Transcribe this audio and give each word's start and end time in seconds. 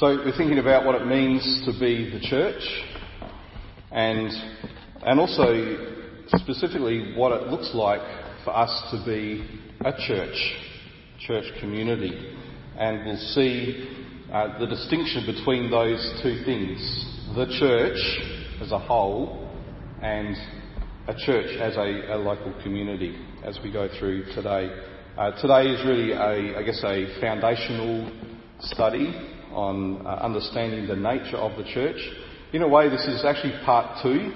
So 0.00 0.06
we're 0.06 0.34
thinking 0.34 0.60
about 0.60 0.86
what 0.86 0.94
it 0.94 1.06
means 1.06 1.42
to 1.66 1.78
be 1.78 2.08
the 2.08 2.20
church 2.20 2.62
and, 3.92 4.30
and 5.02 5.20
also 5.20 6.24
specifically 6.38 7.12
what 7.14 7.32
it 7.32 7.48
looks 7.48 7.72
like 7.74 8.00
for 8.42 8.56
us 8.56 8.70
to 8.92 9.04
be 9.04 9.46
a 9.84 9.92
church, 9.92 10.54
church 11.18 11.44
community. 11.60 12.34
And 12.78 13.04
we'll 13.04 13.18
see 13.18 14.16
uh, 14.32 14.58
the 14.58 14.66
distinction 14.66 15.26
between 15.26 15.70
those 15.70 16.18
two 16.22 16.44
things. 16.46 16.80
The 17.34 17.54
church 17.60 18.62
as 18.62 18.72
a 18.72 18.78
whole 18.78 19.52
and 20.00 20.34
a 21.08 21.14
church 21.26 21.58
as 21.60 21.76
a, 21.76 22.14
a 22.14 22.16
local 22.16 22.54
community 22.62 23.22
as 23.44 23.58
we 23.62 23.70
go 23.70 23.86
through 23.98 24.32
today. 24.32 24.70
Uh, 25.18 25.32
today 25.42 25.68
is 25.68 25.86
really 25.86 26.12
a, 26.12 26.58
I 26.58 26.62
guess, 26.62 26.80
a 26.84 27.20
foundational 27.20 28.10
study 28.60 29.36
on 29.52 30.06
uh, 30.06 30.10
understanding 30.22 30.86
the 30.86 30.96
nature 30.96 31.36
of 31.36 31.56
the 31.56 31.64
church. 31.72 31.98
In 32.52 32.62
a 32.62 32.68
way, 32.68 32.88
this 32.88 33.06
is 33.06 33.24
actually 33.24 33.54
part 33.64 34.02
two. 34.02 34.32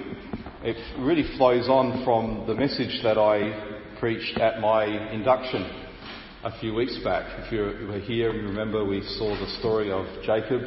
It 0.63 0.77
really 0.99 1.37
flows 1.37 1.67
on 1.67 2.03
from 2.03 2.47
the 2.47 2.55
message 2.55 3.01
that 3.03 3.17
I 3.17 3.97
preached 3.99 4.37
at 4.39 4.59
my 4.59 4.85
induction 4.85 5.63
a 6.43 6.59
few 6.59 6.73
weeks 6.73 6.97
back. 7.03 7.25
If 7.45 7.51
you 7.51 7.87
were 7.87 7.99
here 7.99 8.31
remember, 8.31 8.85
we 8.85 9.01
saw 9.17 9.29
the 9.39 9.49
story 9.59 9.91
of 9.91 10.05
Jacob. 10.23 10.61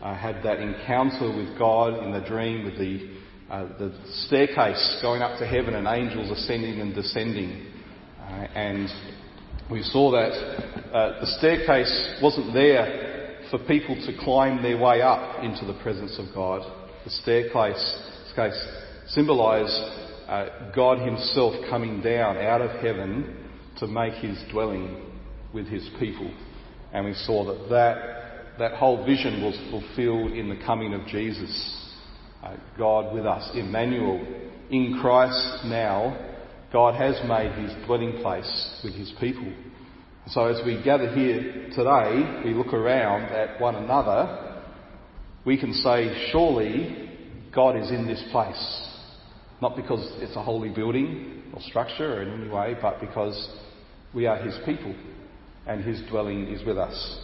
I 0.00 0.14
had 0.14 0.42
that 0.44 0.60
encounter 0.60 1.34
with 1.36 1.58
God 1.58 2.04
in 2.04 2.12
the 2.12 2.26
dream 2.26 2.64
with 2.64 2.78
the, 2.78 3.16
uh, 3.50 3.66
the 3.78 3.98
staircase 4.26 4.98
going 5.02 5.22
up 5.22 5.38
to 5.40 5.46
heaven 5.46 5.74
and 5.74 5.86
angels 5.86 6.30
ascending 6.30 6.80
and 6.80 6.94
descending. 6.94 7.66
Uh, 8.20 8.46
and 8.54 8.88
we 9.70 9.82
saw 9.82 10.10
that 10.12 10.30
uh, 10.94 11.20
the 11.20 11.26
staircase 11.38 12.18
wasn't 12.22 12.54
there 12.54 13.07
for 13.50 13.58
people 13.60 13.94
to 13.94 14.24
climb 14.24 14.62
their 14.62 14.78
way 14.78 15.02
up 15.02 15.42
into 15.42 15.64
the 15.64 15.78
presence 15.82 16.18
of 16.18 16.34
God. 16.34 16.62
The 17.04 17.10
staircase, 17.10 17.98
staircase 18.32 18.68
symbolised 19.08 19.80
uh, 20.28 20.72
God 20.74 20.98
Himself 20.98 21.54
coming 21.70 22.02
down 22.02 22.36
out 22.36 22.60
of 22.60 22.70
heaven 22.82 23.48
to 23.78 23.86
make 23.86 24.14
His 24.14 24.38
dwelling 24.50 25.02
with 25.54 25.66
His 25.66 25.88
people. 25.98 26.30
And 26.92 27.06
we 27.06 27.14
saw 27.14 27.44
that 27.46 27.68
that, 27.70 28.58
that 28.58 28.72
whole 28.78 29.04
vision 29.04 29.42
was 29.42 29.56
fulfilled 29.70 30.32
in 30.32 30.48
the 30.48 30.62
coming 30.64 30.94
of 30.94 31.06
Jesus. 31.06 31.94
Uh, 32.42 32.56
God 32.76 33.14
with 33.14 33.26
us, 33.26 33.50
Emmanuel, 33.54 34.24
in 34.70 34.98
Christ 35.00 35.64
now, 35.64 36.26
God 36.72 36.94
has 36.94 37.16
made 37.26 37.52
His 37.52 37.86
dwelling 37.86 38.20
place 38.20 38.80
with 38.84 38.94
His 38.94 39.12
people. 39.18 39.52
So 40.30 40.46
as 40.46 40.60
we 40.66 40.82
gather 40.82 41.10
here 41.14 41.70
today, 41.74 42.42
we 42.44 42.52
look 42.52 42.74
around 42.74 43.32
at 43.32 43.58
one 43.58 43.76
another, 43.76 44.62
we 45.46 45.58
can 45.58 45.72
say, 45.72 46.28
surely 46.30 47.08
God 47.54 47.76
is 47.78 47.90
in 47.90 48.06
this 48.06 48.22
place. 48.30 48.88
Not 49.62 49.74
because 49.74 50.06
it's 50.16 50.36
a 50.36 50.42
holy 50.42 50.68
building 50.68 51.44
or 51.54 51.62
structure 51.62 52.18
or 52.18 52.22
in 52.22 52.42
any 52.42 52.50
way, 52.50 52.76
but 52.80 53.00
because 53.00 53.48
we 54.14 54.26
are 54.26 54.36
His 54.36 54.54
people 54.66 54.94
and 55.66 55.82
His 55.82 56.02
dwelling 56.10 56.48
is 56.48 56.62
with 56.66 56.76
us. 56.76 57.18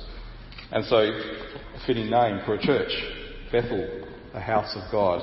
And 0.73 0.83
so, 0.87 0.97
a 0.97 1.87
fitting 1.87 2.09
name 2.09 2.41
for 2.47 2.55
a 2.55 2.63
church, 2.63 2.91
Bethel, 3.53 4.09
the 4.33 4.41
house 4.41 4.75
of 4.77 4.91
God. 4.91 5.21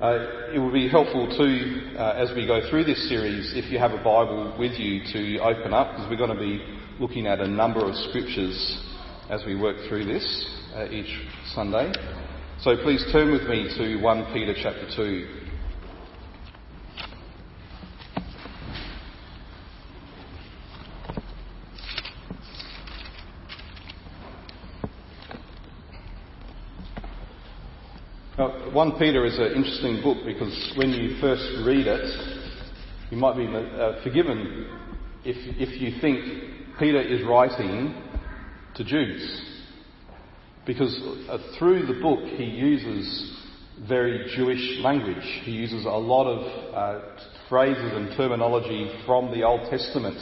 Uh, 0.00 0.48
it 0.54 0.58
would 0.58 0.72
be 0.72 0.88
helpful 0.88 1.28
too, 1.36 1.92
uh, 1.98 2.14
as 2.16 2.34
we 2.34 2.46
go 2.46 2.58
through 2.70 2.84
this 2.84 3.06
series, 3.10 3.52
if 3.54 3.70
you 3.70 3.78
have 3.78 3.90
a 3.90 3.98
Bible 3.98 4.56
with 4.58 4.72
you 4.80 5.02
to 5.12 5.38
open 5.40 5.74
up, 5.74 5.92
because 5.92 6.08
we're 6.08 6.16
going 6.16 6.34
to 6.34 6.40
be 6.40 6.58
looking 6.98 7.26
at 7.26 7.38
a 7.38 7.46
number 7.46 7.86
of 7.86 7.94
scriptures 8.08 8.82
as 9.28 9.44
we 9.44 9.60
work 9.60 9.76
through 9.90 10.06
this 10.06 10.24
uh, 10.74 10.88
each 10.88 11.28
Sunday. 11.54 11.92
So 12.62 12.78
please 12.82 13.04
turn 13.12 13.30
with 13.30 13.42
me 13.42 13.68
to 13.76 14.00
1 14.00 14.32
Peter 14.32 14.54
chapter 14.56 14.88
2. 14.96 15.40
Now, 28.38 28.59
1 28.72 28.98
Peter 29.00 29.26
is 29.26 29.36
an 29.36 29.52
interesting 29.56 30.00
book 30.00 30.18
because 30.24 30.72
when 30.76 30.90
you 30.90 31.20
first 31.20 31.42
read 31.66 31.88
it, 31.88 32.40
you 33.10 33.16
might 33.16 33.36
be 33.36 33.44
uh, 33.44 34.00
forgiven 34.04 34.68
if, 35.24 35.36
if 35.58 35.80
you 35.80 36.00
think 36.00 36.78
Peter 36.78 37.00
is 37.00 37.26
writing 37.26 37.92
to 38.76 38.84
Jews. 38.84 39.42
Because 40.64 40.96
uh, 41.28 41.38
through 41.58 41.86
the 41.86 42.00
book 42.00 42.20
he 42.36 42.44
uses 42.44 43.36
very 43.88 44.30
Jewish 44.36 44.78
language. 44.84 45.24
He 45.42 45.50
uses 45.50 45.84
a 45.84 45.88
lot 45.88 46.26
of 46.26 46.74
uh, 46.74 47.26
phrases 47.48 47.92
and 47.92 48.16
terminology 48.16 48.88
from 49.04 49.32
the 49.32 49.42
Old 49.42 49.68
Testament. 49.68 50.18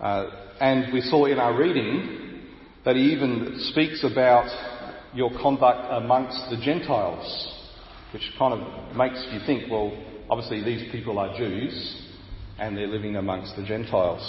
Uh, 0.00 0.30
and 0.60 0.94
we 0.94 1.02
saw 1.02 1.26
in 1.26 1.38
our 1.38 1.54
reading 1.54 2.40
that 2.86 2.96
he 2.96 3.12
even 3.12 3.56
speaks 3.70 4.02
about 4.02 4.48
your 5.14 5.30
conduct 5.40 5.86
amongst 5.90 6.50
the 6.50 6.56
Gentiles, 6.56 7.52
which 8.12 8.30
kind 8.38 8.54
of 8.54 8.96
makes 8.96 9.24
you 9.32 9.40
think, 9.46 9.70
well, 9.70 9.92
obviously 10.28 10.62
these 10.64 10.90
people 10.90 11.18
are 11.18 11.36
Jews 11.36 12.02
and 12.58 12.76
they're 12.76 12.86
living 12.86 13.16
amongst 13.16 13.56
the 13.56 13.64
Gentiles. 13.64 14.22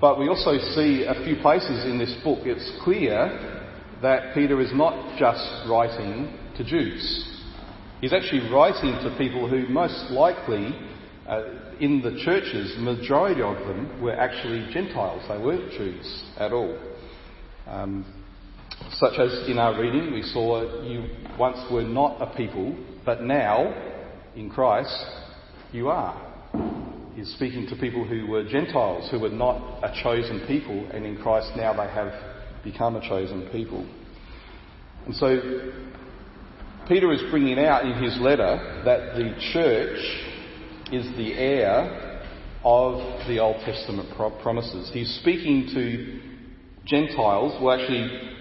But 0.00 0.18
we 0.18 0.28
also 0.28 0.56
see 0.74 1.04
a 1.04 1.24
few 1.24 1.36
places 1.42 1.84
in 1.84 1.98
this 1.98 2.14
book 2.24 2.40
it's 2.44 2.72
clear 2.82 3.68
that 4.02 4.34
Peter 4.34 4.60
is 4.60 4.70
not 4.72 5.18
just 5.18 5.68
writing 5.68 6.38
to 6.56 6.64
Jews. 6.64 7.26
He's 8.00 8.14
actually 8.14 8.50
writing 8.50 8.92
to 9.02 9.14
people 9.18 9.46
who 9.46 9.68
most 9.68 10.10
likely 10.10 10.74
uh, 11.28 11.42
in 11.80 12.00
the 12.00 12.18
churches, 12.24 12.74
majority 12.78 13.42
of 13.42 13.56
them 13.66 14.02
were 14.02 14.14
actually 14.14 14.72
Gentiles. 14.72 15.22
They 15.28 15.38
weren't 15.38 15.70
Jews 15.72 16.24
at 16.38 16.52
all. 16.52 16.76
Um, 17.70 18.04
such 18.92 19.18
as 19.18 19.48
in 19.48 19.58
our 19.58 19.80
reading, 19.80 20.12
we 20.12 20.22
saw 20.22 20.82
you 20.82 21.04
once 21.38 21.58
were 21.70 21.84
not 21.84 22.20
a 22.20 22.36
people, 22.36 22.76
but 23.04 23.22
now, 23.22 23.72
in 24.34 24.50
Christ, 24.50 24.94
you 25.72 25.88
are. 25.88 26.26
He's 27.14 27.32
speaking 27.34 27.68
to 27.68 27.76
people 27.76 28.04
who 28.04 28.26
were 28.26 28.42
Gentiles, 28.44 29.08
who 29.10 29.20
were 29.20 29.28
not 29.28 29.84
a 29.84 30.02
chosen 30.02 30.44
people, 30.48 30.88
and 30.92 31.06
in 31.06 31.16
Christ 31.18 31.52
now 31.56 31.72
they 31.72 31.88
have 31.92 32.12
become 32.64 32.96
a 32.96 33.08
chosen 33.08 33.48
people. 33.52 33.86
And 35.06 35.14
so 35.14 35.72
Peter 36.88 37.12
is 37.12 37.22
bringing 37.30 37.58
out 37.58 37.84
in 37.84 38.02
his 38.02 38.18
letter 38.20 38.82
that 38.84 39.14
the 39.16 39.34
church 39.52 39.98
is 40.92 41.06
the 41.16 41.34
heir 41.34 42.22
of 42.64 43.28
the 43.28 43.38
Old 43.38 43.60
Testament 43.64 44.10
promises. 44.16 44.90
He's 44.92 45.14
speaking 45.20 45.68
to 45.72 46.29
Gentiles, 46.90 47.56
were 47.62 47.78
actually, 47.78 48.36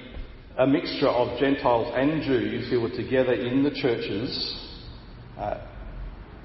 a 0.58 0.68
mixture 0.68 1.08
of 1.08 1.40
Gentiles 1.40 1.94
and 1.96 2.24
Jews 2.24 2.70
who 2.70 2.82
were 2.82 2.90
together 2.90 3.34
in 3.34 3.64
the 3.64 3.72
churches 3.72 4.74
uh, 5.38 5.62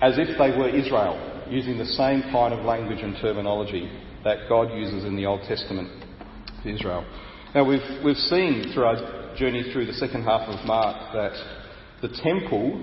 as 0.01 0.19
if 0.19 0.39
they 0.39 0.57
were 0.57 0.69
Israel 0.69 1.47
using 1.49 1.79
the 1.79 1.87
same 1.87 2.23
kind 2.31 2.55
of 2.55 2.65
language 2.65 3.01
and 3.01 3.17
terminology 3.21 3.91
that 4.23 4.49
God 4.49 4.71
uses 4.73 5.05
in 5.05 5.17
the 5.17 5.27
Old 5.27 5.41
Testament 5.49 5.89
for 6.63 6.69
Israel. 6.69 7.05
Now, 7.55 7.67
we've, 7.67 8.05
we've 8.05 8.17
seen 8.17 8.73
through 8.73 8.85
our 8.85 9.37
journey 9.37 9.73
through 9.73 9.87
the 9.87 9.95
second 9.95 10.25
half 10.25 10.49
of 10.49 10.65
Mark 10.67 11.13
that 11.15 11.33
the 12.03 12.09
temple 12.23 12.83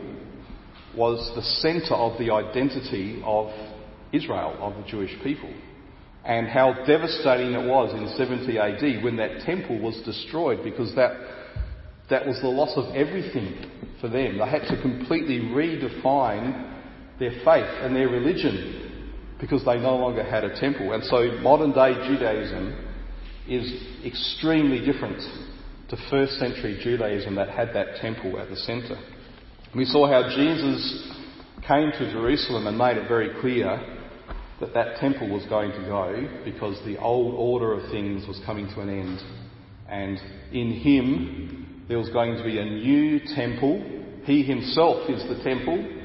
was 0.95 1.31
the 1.35 1.41
centre 1.41 1.95
of 1.95 2.17
the 2.19 2.31
identity 2.31 3.21
of 3.25 3.51
Israel, 4.11 4.57
of 4.59 4.83
the 4.83 4.89
Jewish 4.89 5.11
people, 5.23 5.53
and 6.23 6.47
how 6.47 6.73
devastating 6.85 7.53
it 7.53 7.67
was 7.67 7.93
in 7.93 8.15
70 8.15 8.57
AD 8.57 9.03
when 9.03 9.17
that 9.17 9.41
temple 9.45 9.79
was 9.79 9.99
destroyed 10.05 10.63
because 10.63 10.93
that, 10.95 11.11
that 12.09 12.25
was 12.25 12.39
the 12.41 12.47
loss 12.47 12.73
of 12.75 12.95
everything 12.95 13.65
for 13.99 14.07
them. 14.07 14.37
They 14.37 14.47
had 14.47 14.67
to 14.67 14.81
completely 14.81 15.39
redefine 15.39 16.69
their 17.19 17.31
faith 17.43 17.69
and 17.81 17.95
their 17.95 18.09
religion 18.09 18.91
because 19.39 19.65
they 19.65 19.79
no 19.79 19.95
longer 19.95 20.23
had 20.23 20.43
a 20.43 20.59
temple. 20.59 20.93
And 20.93 21.03
so 21.03 21.39
modern 21.41 21.71
day 21.71 21.93
Judaism 22.07 22.87
is 23.47 24.05
extremely 24.05 24.85
different 24.85 25.19
to 25.89 25.97
first 26.11 26.33
century 26.33 26.79
Judaism 26.83 27.35
that 27.35 27.49
had 27.49 27.69
that 27.73 27.99
temple 27.99 28.39
at 28.39 28.49
the 28.49 28.55
centre. 28.55 28.99
We 29.75 29.85
saw 29.85 30.07
how 30.07 30.29
Jesus 30.29 31.11
came 31.67 31.91
to 31.91 32.11
Jerusalem 32.11 32.67
and 32.67 32.77
made 32.77 32.97
it 32.97 33.07
very 33.07 33.29
clear 33.41 34.00
that 34.61 34.73
that 34.75 34.97
temple 34.97 35.27
was 35.29 35.43
going 35.47 35.71
to 35.71 35.81
go 35.81 36.41
because 36.45 36.79
the 36.85 36.97
old 36.99 37.33
order 37.33 37.73
of 37.73 37.91
things 37.91 38.27
was 38.27 38.39
coming 38.45 38.67
to 38.67 38.81
an 38.81 38.89
end. 38.89 39.19
And 39.89 40.19
in 40.53 40.71
him, 40.71 41.83
there 41.89 41.97
was 41.97 42.09
going 42.09 42.37
to 42.37 42.43
be 42.43 42.59
a 42.59 42.65
new 42.65 43.19
temple. 43.35 44.21
He 44.23 44.43
himself 44.43 45.09
is 45.09 45.23
the 45.27 45.43
temple 45.43 45.97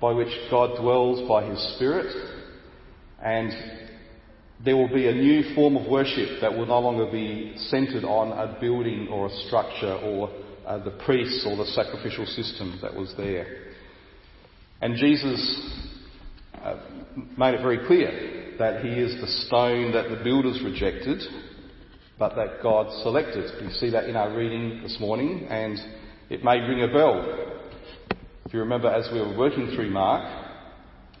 by 0.00 0.12
which 0.12 0.34
God 0.50 0.80
dwells 0.80 1.28
by 1.28 1.44
his 1.44 1.74
Spirit. 1.76 2.10
And 3.22 3.52
there 4.64 4.76
will 4.76 4.88
be 4.88 5.06
a 5.06 5.14
new 5.14 5.54
form 5.54 5.76
of 5.76 5.88
worship 5.88 6.40
that 6.40 6.52
will 6.52 6.66
no 6.66 6.80
longer 6.80 7.10
be 7.10 7.54
centred 7.68 8.04
on 8.04 8.32
a 8.32 8.58
building 8.60 9.08
or 9.08 9.26
a 9.26 9.36
structure 9.46 9.92
or 9.92 10.30
uh, 10.66 10.82
the 10.82 10.98
priests 11.04 11.46
or 11.46 11.56
the 11.56 11.66
sacrificial 11.66 12.26
system 12.26 12.78
that 12.82 12.94
was 12.94 13.14
there. 13.16 13.74
And 14.80 14.96
Jesus 14.96 15.84
uh, 16.54 16.80
made 17.36 17.54
it 17.54 17.62
very 17.62 17.86
clear 17.86 18.56
that 18.58 18.84
he 18.84 18.90
is 18.90 19.20
the 19.20 19.28
stone 19.46 19.92
that 19.92 20.08
the 20.10 20.22
builders 20.22 20.60
rejected, 20.64 21.22
but 22.18 22.34
that 22.34 22.62
God 22.62 22.86
selected. 23.02 23.50
We 23.64 23.72
see 23.72 23.90
that 23.90 24.08
in 24.08 24.16
our 24.16 24.36
reading 24.36 24.82
this 24.82 24.98
morning, 25.00 25.46
and 25.48 25.78
it 26.28 26.42
may 26.42 26.58
ring 26.58 26.82
a 26.82 26.92
bell. 26.92 27.58
If 28.44 28.52
you 28.52 28.60
remember, 28.60 28.88
as 28.88 29.08
we 29.12 29.20
were 29.20 29.36
working 29.36 29.72
through 29.74 29.90
Mark, 29.90 30.46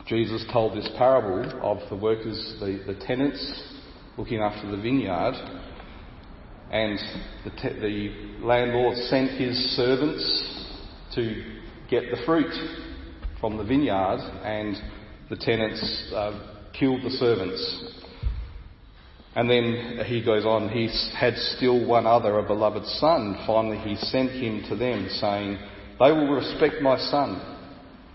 Jesus 0.06 0.44
told 0.52 0.76
this 0.76 0.88
parable 0.96 1.60
of 1.62 1.88
the 1.90 1.96
workers, 1.96 2.56
the, 2.60 2.82
the 2.86 2.98
tenants 3.06 3.62
looking 4.16 4.40
after 4.40 4.70
the 4.70 4.76
vineyard, 4.76 5.34
and 6.70 6.98
the, 7.44 7.50
te- 7.50 7.80
the 7.80 8.44
landlord 8.44 8.96
sent 8.96 9.38
his 9.40 9.56
servants 9.76 10.74
to 11.14 11.42
get 11.88 12.04
the 12.10 12.16
fruit 12.26 12.52
from 13.40 13.56
the 13.56 13.64
vineyard, 13.64 14.18
and 14.42 14.76
the 15.30 15.36
tenants 15.36 16.12
uh, 16.14 16.68
killed 16.78 17.02
the 17.02 17.10
servants. 17.10 17.94
And 19.34 19.48
then 19.48 20.04
he 20.06 20.24
goes 20.24 20.44
on, 20.44 20.68
he 20.70 20.88
had 21.16 21.34
still 21.56 21.86
one 21.86 22.06
other, 22.06 22.38
a 22.38 22.42
beloved 22.42 22.84
son. 22.86 23.42
Finally, 23.46 23.78
he 23.78 23.96
sent 24.06 24.30
him 24.30 24.64
to 24.68 24.76
them, 24.76 25.08
saying, 25.20 25.58
They 26.00 26.10
will 26.10 26.32
respect 26.32 26.82
my 26.82 26.98
son. 26.98 27.56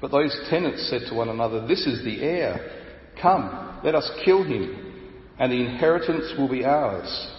But 0.02 0.12
those 0.12 0.36
tenants 0.50 0.90
said 0.90 1.02
to 1.10 1.16
one 1.16 1.30
another, 1.30 1.66
This 1.66 1.86
is 1.86 2.04
the 2.04 2.22
heir. 2.22 2.82
Come, 3.22 3.80
let 3.84 3.96
us 3.96 4.10
kill 4.26 4.44
him, 4.44 4.94
and 5.40 5.52
the 5.52 5.64
inheritance 5.64 6.34
will 6.38 6.50
be 6.50 6.66
ours. 6.66 7.30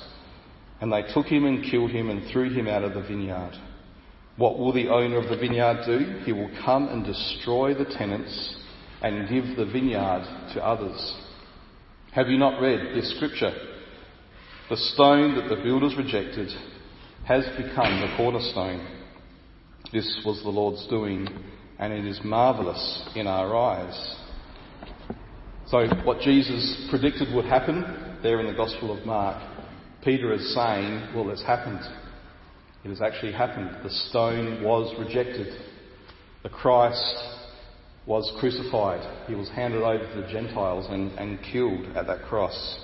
And 0.81 0.93
they 0.93 1.03
took 1.13 1.27
him 1.27 1.45
and 1.45 1.65
killed 1.69 1.91
him 1.91 2.11
and 2.11 2.31
threw 2.33 2.51
him 2.55 2.69
out 2.69 2.85
of 2.85 2.95
the 2.95 3.03
vineyard. 3.03 3.53
What 4.37 4.59
will 4.59 4.73
the 4.73 4.89
owner 4.89 5.19
of 5.19 5.29
the 5.29 5.37
vineyard 5.37 5.85
do? 5.85 6.23
He 6.25 6.33
will 6.33 6.51
come 6.65 6.89
and 6.89 7.05
destroy 7.05 7.75
the 7.75 7.85
tenants 7.85 8.57
and 9.05 9.29
give 9.29 9.55
the 9.59 9.71
vineyard 9.71 10.25
to 10.55 10.67
others. 10.67 11.15
Have 12.13 12.29
you 12.29 12.39
not 12.39 12.59
read 12.59 12.97
this 12.97 13.15
scripture? 13.17 13.53
The 14.71 14.79
stone 14.79 15.35
that 15.35 15.55
the 15.55 15.63
builders 15.63 15.95
rejected 15.95 16.49
has 17.27 17.45
become 17.59 18.01
the 18.01 18.15
cornerstone. 18.17 18.81
This 19.93 20.23
was 20.25 20.43
the 20.43 20.49
Lord's 20.49 20.87
doing 20.89 21.29
and 21.79 21.93
it 21.93 22.07
is 22.07 22.19
marvellous 22.25 23.11
in 23.15 23.27
our 23.27 23.55
eyes. 23.55 24.17
So, 25.67 25.87
what 26.05 26.21
Jesus 26.21 26.89
predicted 26.89 27.35
would 27.35 27.45
happen 27.45 28.19
there 28.23 28.41
in 28.41 28.47
the 28.47 28.55
Gospel 28.55 28.99
of 28.99 29.05
Mark, 29.05 29.37
Peter 30.03 30.33
is 30.33 30.55
saying, 30.55 31.09
well, 31.15 31.29
it's 31.29 31.45
happened. 31.45 31.81
It 32.85 32.89
has 32.89 33.03
actually 33.03 33.33
happened. 33.33 33.71
The 33.83 33.91
stone 33.91 34.63
was 34.65 34.95
rejected. 34.99 35.61
The 36.43 36.49
Christ 36.49 37.44
was 38.07 38.31
crucified. 38.39 39.27
He 39.27 39.35
was 39.35 39.49
handed 39.51 39.83
over 39.83 40.05
to 40.05 40.21
the 40.21 40.33
Gentiles 40.33 40.87
and, 40.91 41.13
and 41.19 41.39
killed 41.43 41.97
at 41.97 42.07
that 42.07 42.23
cross. 42.23 42.79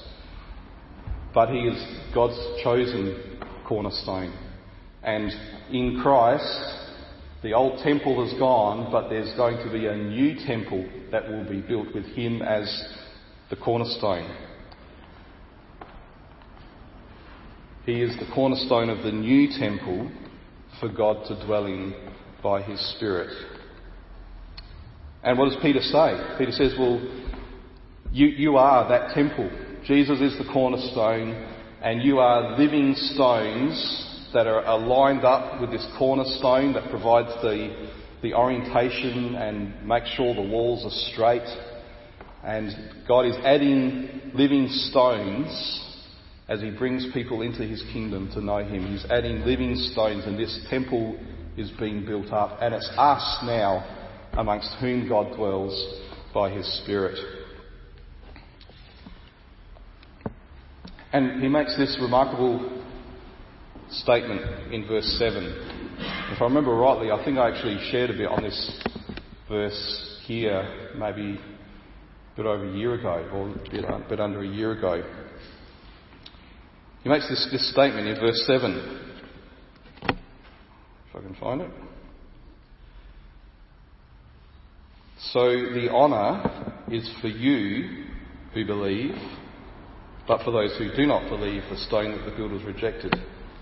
But 1.34 1.50
he 1.50 1.58
is 1.58 2.12
God's 2.14 2.38
chosen 2.62 3.38
cornerstone. 3.66 4.32
And 5.02 5.30
in 5.70 6.00
Christ, 6.02 6.80
the 7.42 7.52
old 7.52 7.82
temple 7.82 8.26
is 8.26 8.38
gone, 8.38 8.90
but 8.90 9.08
there's 9.08 9.34
going 9.36 9.58
to 9.58 9.72
be 9.72 9.86
a 9.86 9.96
new 9.96 10.34
temple 10.46 10.88
that 11.12 11.28
will 11.28 11.48
be 11.48 11.60
built 11.60 11.94
with 11.94 12.04
him 12.06 12.42
as 12.42 12.66
the 13.48 13.56
cornerstone. 13.56 14.34
He 17.86 18.02
is 18.02 18.16
the 18.18 18.30
cornerstone 18.34 18.90
of 18.90 19.02
the 19.02 19.12
new 19.12 19.48
temple 19.58 20.10
for 20.80 20.88
God 20.88 21.26
to 21.28 21.46
dwell 21.46 21.66
in 21.66 21.94
by 22.42 22.62
his 22.62 22.78
Spirit. 22.96 23.30
And 25.22 25.38
what 25.38 25.50
does 25.50 25.58
Peter 25.62 25.80
say? 25.80 26.36
Peter 26.38 26.52
says, 26.52 26.74
Well, 26.78 27.00
you, 28.12 28.26
you 28.26 28.56
are 28.56 28.88
that 28.88 29.14
temple. 29.14 29.50
Jesus 29.84 30.20
is 30.20 30.36
the 30.38 30.50
cornerstone, 30.52 31.32
and 31.82 32.02
you 32.02 32.18
are 32.18 32.58
living 32.58 32.94
stones 32.94 34.28
that 34.32 34.46
are, 34.46 34.78
lined 34.78 35.24
up 35.24 35.60
with 35.60 35.70
this 35.70 35.86
cornerstone 35.98 36.72
that 36.74 36.90
provides 36.90 37.28
the, 37.42 37.90
the 38.22 38.34
orientation 38.34 39.34
and 39.34 39.86
makes 39.86 40.08
sure 40.10 40.34
the 40.34 40.40
walls 40.40 40.84
are 40.84 41.12
straight. 41.12 41.46
And 42.44 42.72
God 43.06 43.26
is 43.26 43.36
adding 43.44 44.32
living 44.34 44.68
stones 44.68 45.50
as 46.48 46.60
He 46.60 46.70
brings 46.70 47.06
people 47.12 47.42
into 47.42 47.62
His 47.62 47.82
kingdom 47.92 48.30
to 48.34 48.40
know 48.40 48.58
Him. 48.58 48.86
He's 48.86 49.04
adding 49.10 49.44
living 49.44 49.74
stones, 49.92 50.24
and 50.26 50.38
this 50.38 50.66
temple 50.70 51.18
is 51.56 51.70
being 51.78 52.06
built 52.06 52.32
up. 52.32 52.58
And 52.60 52.74
it's 52.74 52.90
us 52.96 53.38
now 53.44 53.99
amongst 54.32 54.74
whom 54.80 55.08
God 55.08 55.34
dwells 55.36 56.02
by 56.32 56.50
His 56.50 56.66
Spirit. 56.82 57.18
And 61.12 61.42
He 61.42 61.48
makes 61.48 61.76
this 61.76 61.98
remarkable 62.00 62.82
statement 63.90 64.72
in 64.72 64.86
verse 64.86 65.06
7. 65.18 65.44
If 66.32 66.40
I 66.40 66.44
remember 66.44 66.74
rightly, 66.74 67.10
I 67.10 67.24
think 67.24 67.38
I 67.38 67.50
actually 67.50 67.78
shared 67.90 68.10
a 68.10 68.14
bit 68.14 68.28
on 68.28 68.42
this 68.42 68.82
verse 69.48 70.20
here, 70.26 70.92
maybe 70.96 71.38
a 71.38 72.36
bit 72.36 72.46
over 72.46 72.68
a 72.68 72.76
year 72.76 72.94
ago, 72.94 73.28
or 73.32 73.50
a 73.50 74.08
bit, 74.08 74.20
under 74.20 74.42
a 74.42 74.46
year 74.46 74.72
ago. 74.72 75.02
He 77.02 77.08
makes 77.08 77.28
this, 77.28 77.48
this 77.50 77.72
statement 77.72 78.06
in 78.06 78.20
verse 78.20 78.42
7. 78.46 79.00
If 80.04 81.16
I 81.16 81.20
can 81.20 81.34
find 81.40 81.62
it. 81.62 81.70
So 85.32 85.48
the 85.48 85.88
honour 85.92 86.82
is 86.90 87.08
for 87.20 87.28
you 87.28 88.06
who 88.52 88.64
believe, 88.66 89.14
but 90.26 90.42
for 90.42 90.50
those 90.50 90.76
who 90.76 90.90
do 90.96 91.06
not 91.06 91.28
believe, 91.28 91.62
the 91.70 91.76
stone 91.76 92.16
that 92.16 92.28
the 92.28 92.36
builders 92.36 92.64
rejected 92.64 93.14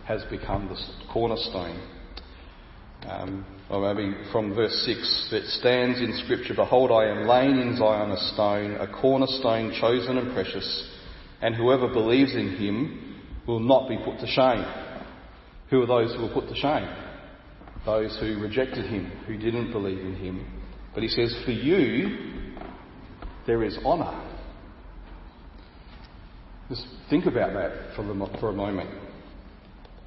has 0.07 0.25
become 0.31 0.69
the 0.69 1.13
cornerstone. 1.13 1.79
Um, 3.07 3.45
or 3.69 3.93
maybe 3.93 4.17
from 4.33 4.55
verse 4.55 4.83
6, 4.87 5.29
it 5.33 5.45
stands 5.59 6.01
in 6.01 6.19
Scripture, 6.25 6.55
Behold, 6.55 6.91
I 6.91 7.11
am 7.11 7.29
laying 7.29 7.59
in 7.59 7.77
Zion 7.77 8.13
a 8.13 8.33
stone, 8.33 8.77
a 8.77 8.91
cornerstone 9.01 9.75
chosen 9.79 10.17
and 10.17 10.33
precious, 10.33 10.89
and 11.43 11.55
whoever 11.55 11.87
believes 11.89 12.35
in 12.35 12.57
him 12.57 13.23
will 13.47 13.61
not 13.61 13.91
be 13.91 13.99
put 14.03 14.19
to 14.21 14.27
shame. 14.27 14.65
Who 15.69 15.83
are 15.83 15.87
those 15.87 16.15
who 16.17 16.23
were 16.23 16.33
put 16.33 16.49
to 16.49 16.55
shame? 16.55 16.89
Those 17.85 18.19
who 18.19 18.41
rejected 18.41 18.87
him, 18.87 19.11
who 19.27 19.37
didn't 19.37 19.71
believe 19.71 19.99
in 19.99 20.15
him. 20.15 20.58
But 20.99 21.05
he 21.05 21.11
says, 21.11 21.33
For 21.45 21.53
you, 21.53 22.41
there 23.47 23.63
is 23.63 23.79
honour. 23.85 24.21
Just 26.69 26.89
think 27.09 27.25
about 27.27 27.53
that 27.53 27.95
for, 27.95 28.03
the, 28.03 28.39
for 28.41 28.49
a 28.49 28.53
moment 28.53 28.91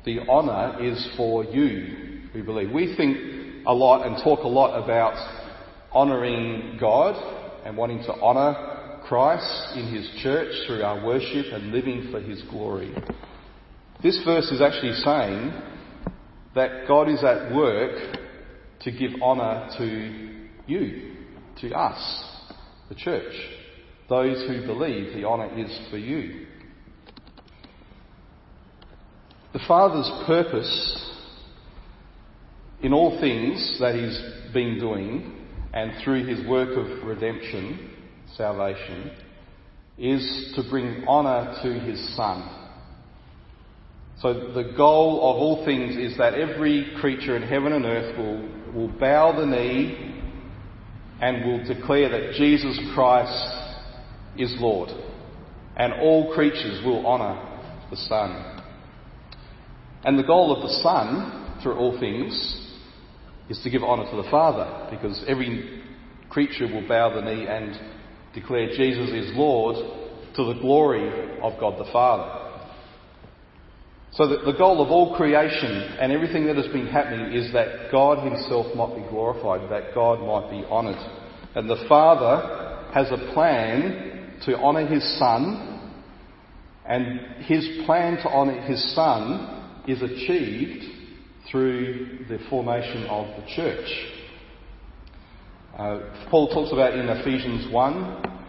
the 0.04 0.20
honour 0.28 0.84
is 0.84 1.08
for 1.16 1.46
you, 1.46 2.24
we 2.36 2.42
believe. 2.42 2.72
We 2.72 2.94
think 2.98 3.66
a 3.66 3.74
lot 3.74 4.06
and 4.06 4.22
talk 4.22 4.44
a 4.44 4.50
lot 4.50 4.84
about 4.84 5.16
honouring 5.94 6.76
God 6.78 7.16
and 7.66 7.78
wanting 7.78 8.00
to 8.00 8.12
honour 8.12 9.00
Christ 9.08 9.78
in 9.78 9.96
His 9.96 10.10
church 10.22 10.54
through 10.68 10.84
our 10.84 11.06
worship 11.06 11.54
and 11.54 11.72
living 11.72 12.10
for 12.12 12.20
His 12.20 12.42
glory. 12.50 12.94
This 14.04 14.22
verse 14.26 14.52
is 14.52 14.60
actually 14.60 14.96
saying 14.96 15.54
that 16.54 16.86
God 16.86 17.08
is 17.08 17.24
at 17.24 17.56
work 17.56 18.18
to 18.82 18.92
give 18.92 19.12
honour 19.22 19.70
to 19.78 20.31
you, 20.72 21.16
to 21.62 21.72
us, 21.74 22.26
the 22.90 22.96
church. 22.96 23.34
Those 24.10 24.46
who 24.48 24.66
believe 24.66 25.14
the 25.14 25.26
honour 25.26 25.58
is 25.58 25.80
for 25.90 25.98
you. 25.98 26.48
The 29.54 29.60
Father's 29.68 30.10
purpose 30.26 31.10
in 32.82 32.94
all 32.94 33.20
things 33.20 33.78
that 33.80 33.96
He's 33.96 34.54
been 34.54 34.80
doing 34.80 35.38
and 35.74 35.92
through 36.04 36.26
His 36.26 36.46
work 36.48 36.70
of 36.78 37.08
redemption, 37.08 37.92
salvation, 38.36 39.12
is 39.98 40.54
to 40.56 40.70
bring 40.70 41.06
honour 41.08 41.58
to 41.64 41.80
His 41.80 42.16
Son. 42.16 42.58
So 44.22 44.34
the 44.54 44.74
goal 44.78 45.18
of 45.18 45.38
all 45.38 45.66
things 45.66 45.96
is 45.96 46.18
that 46.18 46.36
every 46.36 46.92
creature 47.00 47.36
in 47.36 47.44
heaven 47.44 47.74
and 47.74 47.86
earth 47.86 48.18
will, 48.18 48.74
will 48.74 49.00
bow 49.00 49.38
the 49.38 49.46
knee 49.46 50.11
and 51.22 51.46
will 51.46 51.64
declare 51.64 52.10
that 52.10 52.34
Jesus 52.34 52.80
Christ 52.94 53.32
is 54.38 54.54
Lord. 54.60 54.90
And 55.78 55.94
all 55.94 56.34
creatures 56.34 56.84
will 56.84 57.06
honour 57.06 57.70
the 57.90 57.96
Son. 57.96 58.64
And 60.04 60.18
the 60.18 60.24
goal 60.24 60.56
of 60.56 60.64
the 60.64 60.82
Son, 60.82 61.60
through 61.62 61.76
all 61.76 62.00
things, 62.00 62.34
is 63.50 63.62
to 63.64 63.70
give 63.70 63.84
honour 63.84 64.10
to 64.10 64.18
the 64.18 64.30
Father, 64.32 64.88
because 64.90 65.24
every 65.28 65.84
creature 66.30 66.66
will 66.66 66.88
bow 66.88 67.14
the 67.14 67.22
knee 67.22 67.46
and 67.48 67.78
declare 68.34 68.70
Jesus 68.70 69.10
is 69.10 69.32
Lord 69.36 69.76
to 70.36 70.44
the 70.46 70.60
glory 70.60 71.40
of 71.42 71.60
God 71.60 71.78
the 71.78 71.92
Father. 71.92 72.41
So 74.14 74.28
that 74.28 74.44
the 74.44 74.52
goal 74.52 74.82
of 74.82 74.90
all 74.90 75.16
creation 75.16 75.72
and 75.72 76.12
everything 76.12 76.46
that 76.48 76.58
has 76.58 76.68
been 76.68 76.88
happening 76.88 77.34
is 77.34 77.54
that 77.54 77.92
God 77.92 78.26
Himself 78.26 78.76
might 78.76 78.94
be 78.96 79.10
glorified, 79.10 79.72
that 79.72 79.96
God 79.96 80.20
might 80.20 80.52
be 80.52 80.66
honoured. 80.68 81.00
And 81.56 81.70
the 81.70 81.86
Father 81.88 82.92
has 82.94 83.10
a 83.10 83.32
plan 83.34 84.38
to 84.46 84.58
honour 84.58 84.86
His 84.86 85.18
Son, 85.18 85.94
and 86.86 87.46
His 87.46 87.66
plan 87.86 88.18
to 88.18 88.28
honour 88.28 88.62
His 88.62 88.94
Son 88.94 89.84
is 89.88 90.02
achieved 90.02 90.84
through 91.50 92.26
the 92.28 92.40
formation 92.50 93.06
of 93.06 93.28
the 93.28 93.48
church. 93.56 93.90
Uh, 95.78 96.00
Paul 96.30 96.50
talks 96.50 96.74
about 96.74 96.96
in 96.96 97.08
Ephesians 97.08 97.72
1 97.72 98.40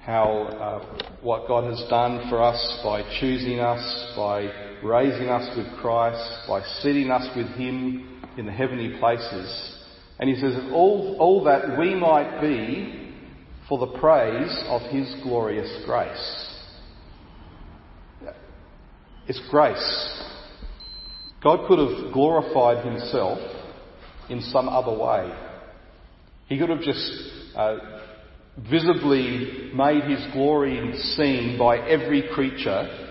how 0.00 0.24
uh, 0.24 1.04
what 1.20 1.46
God 1.46 1.64
has 1.64 1.86
done 1.90 2.26
for 2.30 2.42
us 2.42 2.80
by 2.82 3.02
choosing 3.20 3.60
us, 3.60 4.14
by 4.16 4.69
raising 4.82 5.28
us 5.28 5.56
with 5.56 5.66
Christ, 5.80 6.48
by 6.48 6.62
seating 6.80 7.10
us 7.10 7.28
with 7.36 7.46
Him 7.48 8.22
in 8.36 8.46
the 8.46 8.52
heavenly 8.52 8.98
places. 8.98 9.76
And 10.18 10.28
he 10.28 10.36
says, 10.36 10.54
all, 10.72 11.16
all 11.18 11.44
that 11.44 11.78
we 11.78 11.94
might 11.94 12.40
be 12.40 13.14
for 13.68 13.78
the 13.78 13.98
praise 13.98 14.54
of 14.66 14.82
His 14.90 15.14
glorious 15.22 15.70
grace. 15.86 16.46
It's 19.26 19.40
grace. 19.50 20.22
God 21.42 21.68
could 21.68 21.78
have 21.78 22.12
glorified 22.12 22.84
Himself 22.84 23.38
in 24.28 24.40
some 24.42 24.68
other 24.68 24.96
way. 24.96 25.32
He 26.46 26.58
could 26.58 26.68
have 26.68 26.80
just 26.80 27.12
uh, 27.54 27.76
visibly 28.68 29.70
made 29.74 30.04
His 30.04 30.32
glory 30.32 30.92
seen 31.16 31.56
by 31.58 31.78
every 31.78 32.28
creature 32.34 33.09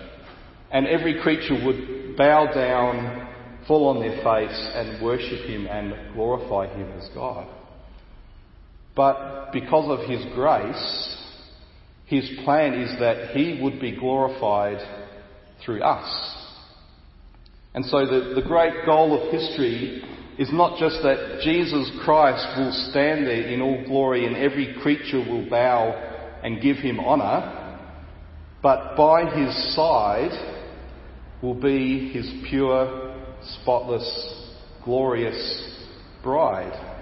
and 0.72 0.86
every 0.86 1.20
creature 1.20 1.58
would 1.64 2.16
bow 2.16 2.52
down, 2.52 3.28
fall 3.66 3.88
on 3.88 4.00
their 4.00 4.22
face, 4.22 4.70
and 4.74 5.02
worship 5.02 5.46
him 5.46 5.66
and 5.66 6.14
glorify 6.14 6.66
him 6.74 6.90
as 6.98 7.08
God. 7.14 7.48
But 8.94 9.52
because 9.52 9.98
of 9.98 10.08
his 10.08 10.24
grace, 10.34 11.16
his 12.06 12.28
plan 12.44 12.74
is 12.74 12.98
that 13.00 13.36
he 13.36 13.60
would 13.62 13.80
be 13.80 13.96
glorified 13.96 14.78
through 15.64 15.82
us. 15.82 16.36
And 17.74 17.84
so 17.84 18.04
the, 18.04 18.34
the 18.34 18.46
great 18.46 18.84
goal 18.84 19.16
of 19.16 19.32
history 19.32 20.02
is 20.38 20.52
not 20.52 20.78
just 20.78 21.02
that 21.02 21.40
Jesus 21.44 21.90
Christ 22.04 22.44
will 22.58 22.72
stand 22.90 23.26
there 23.26 23.42
in 23.42 23.60
all 23.60 23.84
glory 23.86 24.26
and 24.26 24.36
every 24.36 24.74
creature 24.82 25.18
will 25.18 25.48
bow 25.48 25.92
and 26.42 26.62
give 26.62 26.78
him 26.78 26.98
honour, 26.98 27.86
but 28.62 28.96
by 28.96 29.24
his 29.26 29.74
side 29.76 30.59
will 31.42 31.54
be 31.54 32.10
his 32.12 32.30
pure, 32.48 33.16
spotless, 33.60 34.52
glorious 34.84 35.86
bride. 36.22 36.98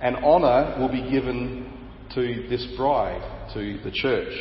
And 0.00 0.16
honour 0.16 0.76
will 0.78 0.90
be 0.90 1.10
given 1.10 1.72
to 2.14 2.46
this 2.48 2.66
bride, 2.76 3.50
to 3.54 3.80
the 3.82 3.90
church. 3.90 4.32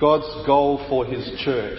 God's 0.00 0.46
goal 0.46 0.84
for 0.88 1.06
his 1.06 1.30
church 1.44 1.78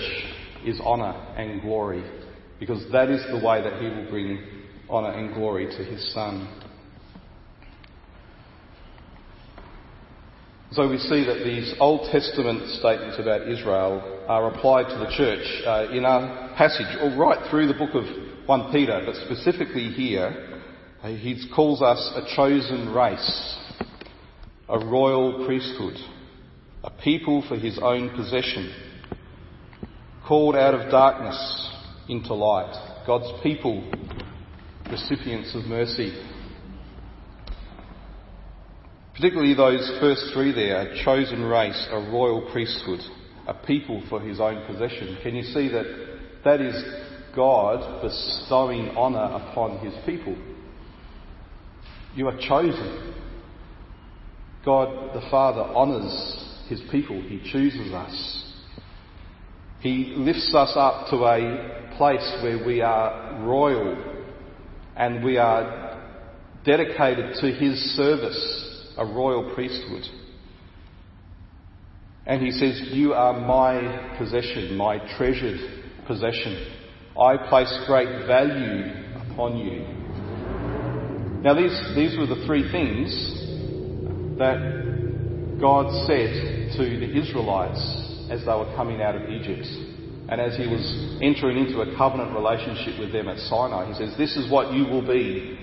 is 0.66 0.80
honour 0.80 1.12
and 1.36 1.62
glory, 1.62 2.10
because 2.58 2.86
that 2.94 3.10
is 3.10 3.22
the 3.30 3.46
way 3.46 3.62
that 3.62 3.82
he 3.82 3.90
will 3.90 4.10
bring 4.10 4.42
honour 4.90 5.12
and 5.12 5.34
glory 5.34 5.66
to 5.66 5.84
his 5.84 6.14
Son. 6.14 6.63
So 10.74 10.90
we 10.90 10.98
see 10.98 11.24
that 11.26 11.44
these 11.44 11.72
Old 11.80 12.10
Testament 12.12 12.68
statements 12.80 13.20
about 13.20 13.48
Israel 13.48 14.26
are 14.28 14.48
applied 14.48 14.88
to 14.88 14.98
the 14.98 15.14
church 15.16 15.46
uh, 15.68 15.96
in 15.96 16.04
our 16.04 16.56
passage, 16.56 16.98
or 17.00 17.16
right 17.16 17.38
through 17.52 17.68
the 17.68 17.76
book 17.76 17.94
of 17.94 18.06
1 18.48 18.72
Peter, 18.72 19.04
but 19.06 19.14
specifically 19.28 19.90
here, 19.90 20.64
uh, 21.04 21.10
he 21.10 21.48
calls 21.54 21.84
us 21.84 22.12
a 22.16 22.36
chosen 22.36 22.92
race, 22.92 23.56
a 24.68 24.80
royal 24.80 25.46
priesthood, 25.46 25.94
a 26.84 26.90
people 26.90 27.46
for 27.48 27.56
his 27.56 27.78
own 27.80 28.10
possession, 28.16 28.74
called 30.28 30.56
out 30.56 30.74
of 30.74 30.90
darkness 30.90 31.70
into 32.10 32.34
light, 32.34 33.04
God's 33.06 33.32
people, 33.44 33.84
recipients 34.90 35.54
of 35.54 35.66
mercy. 35.66 36.33
Particularly 39.16 39.54
those 39.54 39.98
first 40.00 40.34
three 40.34 40.52
there, 40.52 40.82
a 40.82 41.04
chosen 41.04 41.44
race, 41.44 41.88
a 41.92 41.98
royal 42.12 42.50
priesthood, 42.52 43.00
a 43.48 43.54
people 43.54 44.02
for 44.10 44.20
his 44.20 44.40
own 44.40 44.66
possession. 44.66 45.18
Can 45.22 45.36
you 45.36 45.44
see 45.44 45.70
that 45.70 45.86
that 46.44 46.60
is 46.60 46.84
God 47.36 48.02
bestowing 48.02 48.90
honour 48.90 49.36
upon 49.36 49.78
his 49.86 49.94
people? 50.06 50.36
You 52.16 52.28
are 52.28 52.38
chosen. 52.38 53.14
God 54.66 55.14
the 55.14 55.28
Father 55.30 55.62
honours 55.62 56.66
his 56.68 56.82
people. 56.90 57.22
He 57.22 57.40
chooses 57.52 57.94
us. 57.94 58.54
He 59.82 60.14
lifts 60.18 60.56
us 60.56 60.74
up 60.76 61.10
to 61.12 61.18
a 61.18 61.96
place 61.98 62.38
where 62.42 62.66
we 62.66 62.82
are 62.82 63.44
royal 63.44 63.96
and 64.96 65.24
we 65.24 65.38
are 65.38 66.02
dedicated 66.66 67.36
to 67.42 67.52
his 67.52 67.78
service 67.96 68.73
a 68.98 69.06
royal 69.06 69.54
priesthood. 69.54 70.04
And 72.26 72.42
he 72.42 72.52
says, 72.52 72.90
You 72.92 73.14
are 73.14 73.34
my 73.40 74.16
possession, 74.18 74.78
my 74.78 74.98
treasured 75.18 75.60
possession. 76.08 76.74
I 77.20 77.38
place 77.50 77.72
great 77.86 78.26
value 78.26 78.92
upon 79.32 79.58
you. 79.58 79.86
Now, 81.44 81.54
these, 81.54 81.78
these 81.96 82.18
were 82.18 82.26
the 82.26 82.46
three 82.46 82.72
things 82.72 83.12
that 84.40 85.60
God 85.60 86.08
said 86.08 86.72
to 86.78 86.84
the 86.84 87.20
Israelites 87.20 88.30
as 88.32 88.40
they 88.46 88.54
were 88.54 88.72
coming 88.76 89.02
out 89.02 89.16
of 89.16 89.30
Egypt. 89.30 89.68
And 90.30 90.40
as 90.40 90.56
he 90.56 90.68
was 90.68 91.20
entering 91.22 91.58
into 91.58 91.82
a 91.82 91.98
covenant 91.98 92.34
relationship 92.34 92.98
with 92.98 93.12
them 93.12 93.28
at 93.28 93.38
Sinai, 93.40 93.92
he 93.92 93.94
says, 93.94 94.18
This 94.18 94.38
is 94.38 94.50
what 94.50 94.74
you 94.74 94.86
will 94.86 95.06
be. 95.06 95.60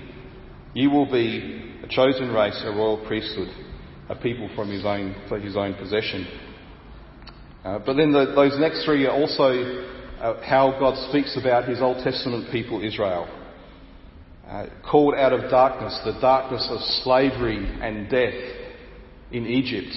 You 0.75 0.91
will 0.91 1.11
be 1.11 1.70
a 1.83 1.87
chosen 1.87 2.31
race, 2.31 2.61
a 2.65 2.71
royal 2.71 3.05
priesthood, 3.07 3.49
a 4.09 4.15
people 4.15 4.49
from 4.55 4.69
his 4.69 4.85
own, 4.85 5.15
for 5.27 5.39
his 5.39 5.55
own 5.55 5.73
possession. 5.75 6.27
Uh, 7.63 7.79
but 7.79 7.93
then 7.93 8.11
the, 8.11 8.33
those 8.35 8.59
next 8.59 8.85
three 8.85 9.05
are 9.05 9.11
also 9.11 9.51
uh, 10.19 10.43
how 10.43 10.77
God 10.79 11.09
speaks 11.09 11.37
about 11.39 11.67
his 11.67 11.81
Old 11.81 12.03
Testament 12.03 12.51
people, 12.51 12.83
Israel. 12.83 13.27
Uh, 14.47 14.67
called 14.89 15.15
out 15.15 15.31
of 15.31 15.49
darkness, 15.49 15.97
the 16.03 16.19
darkness 16.19 16.67
of 16.69 16.79
slavery 17.03 17.57
and 17.81 18.09
death 18.09 18.33
in 19.31 19.45
Egypt, 19.45 19.95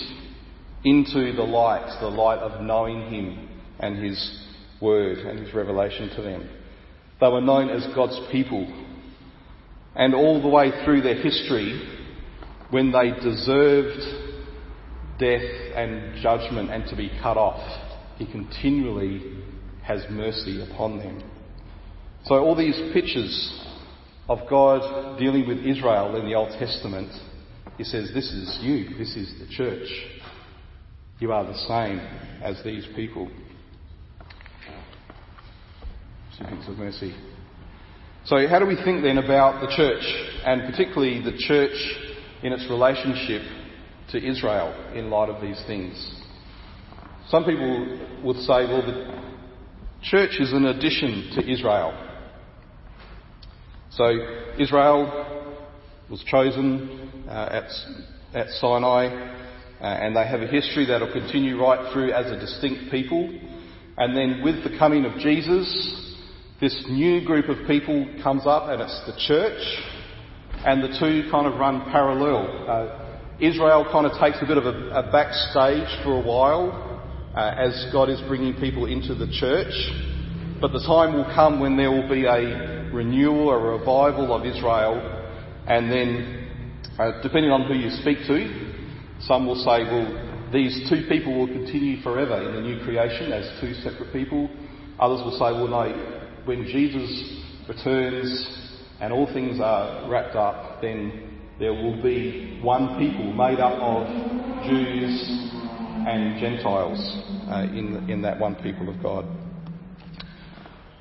into 0.84 1.32
the 1.32 1.42
light, 1.42 1.98
the 2.00 2.06
light 2.06 2.38
of 2.38 2.62
knowing 2.62 3.10
him 3.12 3.48
and 3.80 4.02
his 4.02 4.46
word 4.80 5.18
and 5.18 5.40
his 5.40 5.52
revelation 5.54 6.10
to 6.14 6.22
them. 6.22 6.48
They 7.20 7.28
were 7.28 7.40
known 7.40 7.70
as 7.70 7.86
God's 7.94 8.20
people, 8.30 8.66
and 9.96 10.14
all 10.14 10.42
the 10.42 10.48
way 10.48 10.70
through 10.84 11.02
their 11.02 11.20
history, 11.20 11.80
when 12.70 12.90
they 12.90 13.12
deserved 13.22 14.00
death 15.18 15.74
and 15.76 16.20
judgment 16.22 16.70
and 16.70 16.86
to 16.88 16.96
be 16.96 17.10
cut 17.22 17.36
off, 17.36 17.60
He 18.16 18.26
continually 18.26 19.38
has 19.82 20.04
mercy 20.10 20.62
upon 20.62 20.98
them. 20.98 21.22
So 22.24 22.36
all 22.36 22.56
these 22.56 22.76
pictures 22.92 23.64
of 24.28 24.38
God 24.48 25.18
dealing 25.18 25.46
with 25.46 25.58
Israel 25.58 26.16
in 26.16 26.26
the 26.26 26.34
Old 26.34 26.58
Testament, 26.58 27.10
He 27.76 27.84
says, 27.84 28.10
this 28.14 28.32
is 28.32 28.58
you, 28.62 28.96
this 28.98 29.14
is 29.14 29.32
the 29.38 29.54
church. 29.54 29.88
You 31.20 31.32
are 31.32 31.44
the 31.44 31.56
same 31.68 31.98
as 32.42 32.60
these 32.64 32.86
people. 32.96 33.30
Recipients 36.30 36.68
of 36.68 36.76
mercy. 36.78 37.14
So, 38.26 38.48
how 38.48 38.58
do 38.58 38.64
we 38.64 38.76
think 38.76 39.02
then 39.02 39.18
about 39.18 39.60
the 39.60 39.76
church, 39.76 40.02
and 40.46 40.62
particularly 40.62 41.20
the 41.20 41.36
church 41.36 41.76
in 42.42 42.54
its 42.54 42.64
relationship 42.70 43.42
to 44.12 44.18
Israel 44.18 44.72
in 44.94 45.10
light 45.10 45.28
of 45.28 45.42
these 45.42 45.62
things? 45.66 45.94
Some 47.28 47.44
people 47.44 48.00
would 48.24 48.38
say, 48.38 48.64
well, 48.64 48.80
the 48.80 49.22
church 50.02 50.40
is 50.40 50.54
an 50.54 50.64
addition 50.64 51.32
to 51.34 51.52
Israel. 51.52 51.92
So, 53.90 54.08
Israel 54.58 55.62
was 56.08 56.24
chosen 56.24 57.26
uh, 57.28 57.62
at, 57.62 57.70
at 58.32 58.48
Sinai, 58.52 59.34
uh, 59.82 59.84
and 59.84 60.16
they 60.16 60.26
have 60.26 60.40
a 60.40 60.46
history 60.46 60.86
that 60.86 61.02
will 61.02 61.12
continue 61.12 61.60
right 61.60 61.92
through 61.92 62.12
as 62.14 62.32
a 62.32 62.40
distinct 62.40 62.90
people. 62.90 63.38
And 63.98 64.16
then, 64.16 64.40
with 64.42 64.64
the 64.64 64.78
coming 64.78 65.04
of 65.04 65.18
Jesus, 65.18 66.13
this 66.60 66.84
new 66.88 67.24
group 67.24 67.48
of 67.48 67.66
people 67.66 68.06
comes 68.22 68.46
up 68.46 68.68
and 68.68 68.80
it's 68.80 69.02
the 69.06 69.16
church, 69.26 69.60
and 70.64 70.82
the 70.82 70.96
two 70.98 71.28
kind 71.30 71.46
of 71.46 71.58
run 71.58 71.84
parallel. 71.90 72.68
Uh, 72.68 73.00
Israel 73.40 73.84
kind 73.90 74.06
of 74.06 74.12
takes 74.20 74.38
a 74.40 74.46
bit 74.46 74.56
of 74.56 74.64
a, 74.64 74.90
a 74.90 75.10
backstage 75.10 76.04
for 76.04 76.14
a 76.14 76.22
while 76.22 77.02
uh, 77.34 77.54
as 77.58 77.86
God 77.92 78.08
is 78.08 78.20
bringing 78.28 78.54
people 78.54 78.86
into 78.86 79.14
the 79.14 79.26
church. 79.26 79.74
But 80.60 80.72
the 80.72 80.78
time 80.86 81.14
will 81.14 81.28
come 81.34 81.58
when 81.58 81.76
there 81.76 81.90
will 81.90 82.08
be 82.08 82.24
a 82.24 82.90
renewal, 82.94 83.50
a 83.50 83.58
revival 83.58 84.32
of 84.32 84.46
Israel, 84.46 85.02
and 85.66 85.90
then, 85.90 86.48
uh, 86.98 87.20
depending 87.22 87.50
on 87.50 87.66
who 87.66 87.74
you 87.74 87.90
speak 88.00 88.18
to, 88.28 89.26
some 89.26 89.46
will 89.46 89.56
say, 89.56 89.82
well, 89.82 90.50
these 90.52 90.88
two 90.88 91.06
people 91.08 91.36
will 91.36 91.48
continue 91.48 92.00
forever 92.02 92.40
in 92.40 92.54
the 92.54 92.60
new 92.60 92.84
creation 92.84 93.32
as 93.32 93.60
two 93.60 93.74
separate 93.82 94.12
people. 94.12 94.48
Others 95.00 95.20
will 95.24 95.32
say, 95.32 95.50
well, 95.50 95.66
no, 95.66 96.23
when 96.44 96.64
Jesus 96.66 97.40
returns 97.68 98.48
and 99.00 99.12
all 99.12 99.26
things 99.32 99.60
are 99.60 100.08
wrapped 100.10 100.36
up, 100.36 100.80
then 100.82 101.40
there 101.58 101.72
will 101.72 102.02
be 102.02 102.60
one 102.62 102.98
people 102.98 103.32
made 103.32 103.60
up 103.60 103.74
of 103.80 104.06
Jews 104.68 105.50
and 106.06 106.38
Gentiles 106.38 106.98
uh, 107.48 107.66
in, 107.72 108.08
in 108.10 108.22
that 108.22 108.38
one 108.38 108.56
people 108.56 108.88
of 108.88 109.02
God. 109.02 109.24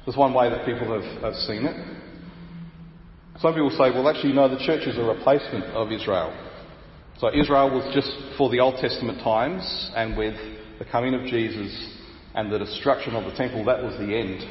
There's 0.06 0.18
one 0.18 0.34
way 0.34 0.50
that 0.50 0.66
people 0.66 0.92
have, 0.94 1.22
have 1.22 1.34
seen 1.34 1.66
it. 1.66 1.76
Some 3.40 3.54
people 3.54 3.72
say, 3.72 3.90
well, 3.90 4.08
actually, 4.08 4.34
no, 4.34 4.48
the 4.48 4.64
church 4.64 4.88
is 4.88 4.98
a 4.98 5.04
replacement 5.04 5.66
of 5.66 5.92
Israel. 5.92 6.32
So 7.20 7.28
Israel 7.30 7.70
was 7.70 7.94
just 7.94 8.12
for 8.38 8.50
the 8.50 8.60
Old 8.60 8.76
Testament 8.80 9.20
times, 9.20 9.92
and 9.96 10.18
with 10.18 10.36
the 10.80 10.86
coming 10.86 11.14
of 11.14 11.26
Jesus 11.26 11.72
and 12.36 12.52
the 12.52 12.60
destruction 12.60 13.16
of 13.16 13.30
the 13.30 13.38
temple, 13.38 13.66
that 13.66 13.82
was 13.82 13.98
the 13.98 14.16
end 14.16 14.42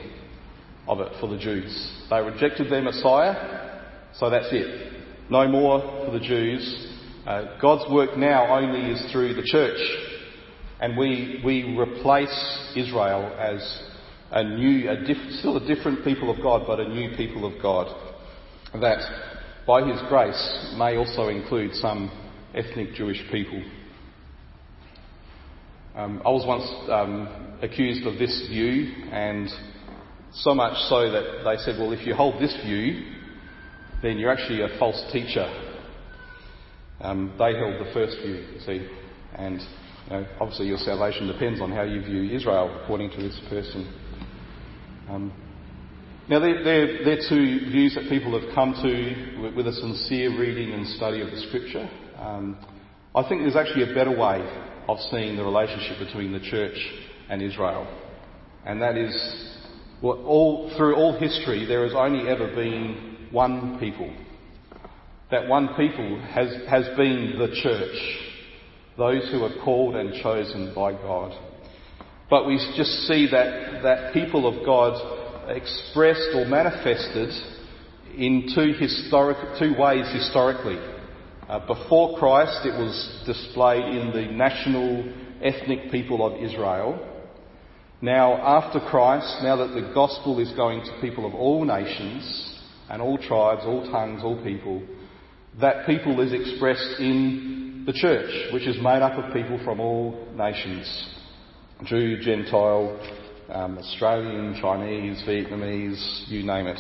of 0.89 1.01
it 1.01 1.13
for 1.21 1.29
the 1.29 1.39
Jews. 1.39 1.93
They 2.11 2.21
rejected 2.21 2.71
their 2.71 2.83
Messiah, 2.83 3.81
so 4.15 4.31
that's 4.31 4.49
it. 4.51 4.93
No 5.31 5.49
more 5.49 5.81
for 6.05 6.13
the 6.13 6.25
Jews. 6.25 6.89
Uh, 7.27 7.59
God's 7.61 7.91
work 7.91 8.17
now 8.17 8.57
only 8.57 8.91
is 8.91 9.13
through 9.13 9.35
the 9.35 9.45
church. 9.45 9.79
And 10.81 10.97
we, 10.97 11.41
we 11.45 11.79
replace 11.79 12.73
Israel 12.77 13.33
as 13.39 13.83
a 14.33 14.43
new, 14.43 14.91
a 14.91 14.97
diff, 15.05 15.17
still 15.39 15.57
a 15.57 15.67
different 15.67 16.05
people 16.05 16.31
of 16.31 16.43
God, 16.43 16.65
but 16.67 16.81
a 16.81 16.89
new 16.89 17.17
people 17.17 17.47
of 17.47 17.63
God. 17.63 17.87
That, 18.75 18.99
by 19.67 19.87
His 19.87 20.01
grace, 20.09 20.75
may 20.77 20.97
also 20.97 21.29
include 21.29 21.75
some 21.75 22.11
ethnic 22.55 22.95
Jewish 22.95 23.23
people. 23.31 23.63
Um, 25.95 26.23
I 26.25 26.31
was 26.31 26.45
once 26.47 26.91
um, 26.91 27.59
accused 27.63 28.07
of 28.07 28.19
this 28.19 28.47
view, 28.49 28.93
and 29.13 29.49
so 30.35 30.55
much 30.55 30.77
so 30.89 31.11
that 31.11 31.43
they 31.45 31.57
said, 31.59 31.79
well, 31.79 31.93
if 31.93 32.07
you 32.07 32.15
hold 32.15 32.41
this 32.41 32.57
view, 32.65 33.13
then 34.03 34.19
you're 34.19 34.31
actually 34.31 34.63
a 34.63 34.79
false 34.79 35.03
teacher. 35.13 35.47
Um, 37.01 37.35
they 37.39 37.55
held 37.55 37.85
the 37.85 37.91
first 37.93 38.17
view, 38.23 38.45
you 38.55 38.61
see, 38.65 38.89
and 39.35 39.61
you 39.61 40.11
know, 40.11 40.27
obviously 40.41 40.67
your 40.67 40.79
salvation 40.79 41.27
depends 41.27 41.61
on 41.61 41.71
how 41.71 41.83
you 41.83 42.01
view 42.03 42.35
Israel, 42.35 42.81
according 42.83 43.11
to 43.11 43.17
this 43.17 43.39
person. 43.49 43.93
Um, 45.09 45.33
now, 46.29 46.39
they're, 46.39 46.63
they're, 46.63 47.05
they're, 47.05 47.29
two 47.29 47.71
views 47.71 47.97
that 47.97 48.09
people 48.09 48.41
have 48.41 48.55
come 48.55 48.75
to 48.75 49.43
with, 49.43 49.55
with 49.55 49.67
a 49.67 49.73
sincere 49.73 50.39
reading 50.39 50.73
and 50.73 50.87
study 50.97 51.21
of 51.21 51.31
the 51.31 51.41
Scripture. 51.49 51.91
Um, 52.17 52.57
I 53.15 53.29
think 53.29 53.43
there's 53.43 53.57
actually 53.57 53.91
a 53.91 53.95
better 53.95 54.17
way 54.17 54.41
of 54.89 54.99
seeing 55.11 55.37
the 55.37 55.45
relationship 55.45 55.99
between 55.99 56.33
the 56.33 56.41
church 56.41 56.77
and 57.29 57.43
Israel, 57.43 57.87
and 58.65 58.81
that 58.81 58.97
is 58.97 59.13
well, 60.03 60.21
all, 60.25 60.73
through 60.77 60.97
all 60.97 61.17
history, 61.17 61.65
there 61.65 61.85
has 61.85 61.95
only 61.95 62.29
ever 62.29 62.49
been 62.55 63.29
one 63.31 63.79
people. 63.79 64.13
That 65.31 65.47
one 65.47 65.69
people 65.77 66.21
has, 66.35 66.49
has 66.69 66.87
been 66.97 67.37
the 67.39 67.55
church, 67.63 67.97
those 68.99 69.31
who 69.31 69.45
are 69.45 69.65
called 69.65 69.95
and 69.95 70.21
chosen 70.21 70.75
by 70.75 70.93
God. 70.93 71.33
But 72.29 72.47
we 72.47 72.57
just 72.77 73.07
see 73.07 73.29
that, 73.31 73.83
that 73.85 74.13
people 74.13 74.49
of 74.49 74.67
God 74.67 75.49
expressed 75.49 76.31
or 76.35 76.47
manifested 76.47 77.31
in 78.17 78.49
two, 78.55 78.73
historic, 78.79 79.37
two 79.59 79.75
ways 79.79 80.07
historically. 80.13 80.79
Uh, 81.49 81.65
before 81.67 82.19
Christ, 82.19 82.67
it 82.67 82.77
was 82.77 83.23
displayed 83.25 83.85
in 83.85 84.11
the 84.13 84.33
national 84.33 85.13
ethnic 85.43 85.93
people 85.93 86.27
of 86.27 86.43
Israel. 86.43 87.12
Now, 88.03 88.35
after 88.35 88.81
Christ, 88.81 89.45
now 89.45 89.57
that 89.57 89.75
the 89.75 89.93
gospel 89.95 90.41
is 90.41 90.51
going 90.57 90.85
to 90.85 91.01
people 91.01 91.25
of 91.25 91.35
all 91.35 91.65
nations 91.65 92.59
and 92.91 93.01
all 93.01 93.17
tribes, 93.17 93.63
all 93.65 93.89
tongues, 93.93 94.23
all 94.25 94.43
people, 94.43 94.83
that 95.61 95.87
people 95.87 96.21
is 96.21 96.33
expressed 96.33 96.99
in 96.99 97.85
the 97.87 97.93
church, 97.93 98.53
which 98.53 98.67
is 98.67 98.77
made 98.83 99.03
up 99.03 99.13
of 99.13 99.33
people 99.33 99.61
from 99.65 99.79
all 99.79 100.29
nations 100.35 101.11
Jew, 101.85 102.21
Gentile, 102.21 102.99
um, 103.49 103.79
Australian, 103.79 104.59
Chinese, 104.61 105.23
Vietnamese, 105.27 106.29
you 106.29 106.45
name 106.45 106.67
it. 106.67 106.79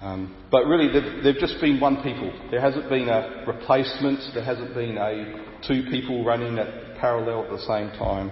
Um, 0.00 0.36
but 0.50 0.64
really, 0.66 0.88
they've, 0.88 1.24
they've, 1.24 1.40
just 1.40 1.60
been 1.60 1.80
one 1.80 2.02
people. 2.02 2.30
There 2.50 2.60
hasn't 2.60 2.90
been 2.90 3.08
a 3.08 3.44
replacement, 3.46 4.20
there 4.34 4.44
hasn't 4.44 4.74
been 4.74 4.98
a 4.98 5.60
two 5.66 5.84
people 5.90 6.24
running 6.24 6.58
at 6.58 6.98
parallel 6.98 7.44
at 7.44 7.50
the 7.50 7.60
same 7.60 7.88
time. 7.98 8.30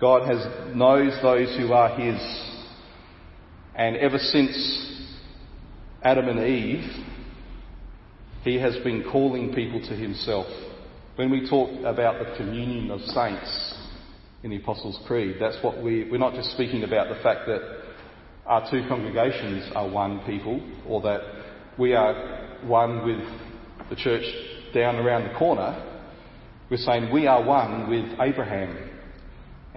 God 0.00 0.28
has, 0.28 0.74
knows 0.76 1.12
those 1.22 1.56
who 1.56 1.72
are 1.72 1.88
His. 1.98 2.20
And 3.74 3.96
ever 3.96 4.18
since 4.18 5.06
Adam 6.02 6.28
and 6.28 6.40
Eve, 6.40 6.84
He 8.44 8.60
has 8.60 8.76
been 8.84 9.04
calling 9.10 9.54
people 9.54 9.80
to 9.80 9.96
Himself. 9.96 10.46
When 11.16 11.30
we 11.30 11.50
talk 11.50 11.70
about 11.84 12.20
the 12.20 12.36
communion 12.36 12.92
of 12.92 13.00
saints 13.00 13.74
in 14.44 14.50
the 14.50 14.58
Apostles' 14.58 15.00
Creed, 15.06 15.36
that's 15.40 15.58
what 15.62 15.82
we, 15.82 16.08
we're 16.08 16.18
not 16.18 16.34
just 16.34 16.52
speaking 16.52 16.84
about 16.84 17.08
the 17.08 17.20
fact 17.20 17.46
that 17.46 17.82
our 18.46 18.70
two 18.70 18.86
congregations 18.88 19.68
are 19.74 19.88
one 19.90 20.20
people, 20.20 20.62
or 20.86 21.02
that 21.02 21.20
we 21.76 21.94
are 21.94 22.58
one 22.62 23.04
with 23.04 23.90
the 23.90 23.96
church 23.96 24.24
down 24.72 24.96
around 24.96 25.28
the 25.28 25.36
corner. 25.36 25.84
We're 26.70 26.76
saying 26.76 27.12
we 27.12 27.26
are 27.26 27.42
one 27.42 27.90
with 27.90 28.20
Abraham 28.20 28.87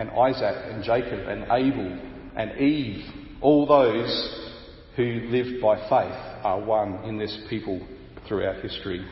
and 0.02 0.10
Isaac 0.10 0.56
and 0.66 0.84
Jacob 0.84 1.28
and 1.28 1.44
Abel 1.44 2.00
and 2.36 2.60
Eve, 2.60 3.06
all 3.40 3.68
those 3.68 4.52
who 4.96 5.28
lived 5.30 5.62
by 5.62 5.78
faith 5.78 6.18
are 6.44 6.60
one 6.60 7.04
in 7.06 7.20
this 7.20 7.38
people 7.52 7.80
throughout 8.28 8.64
history. 8.64 9.06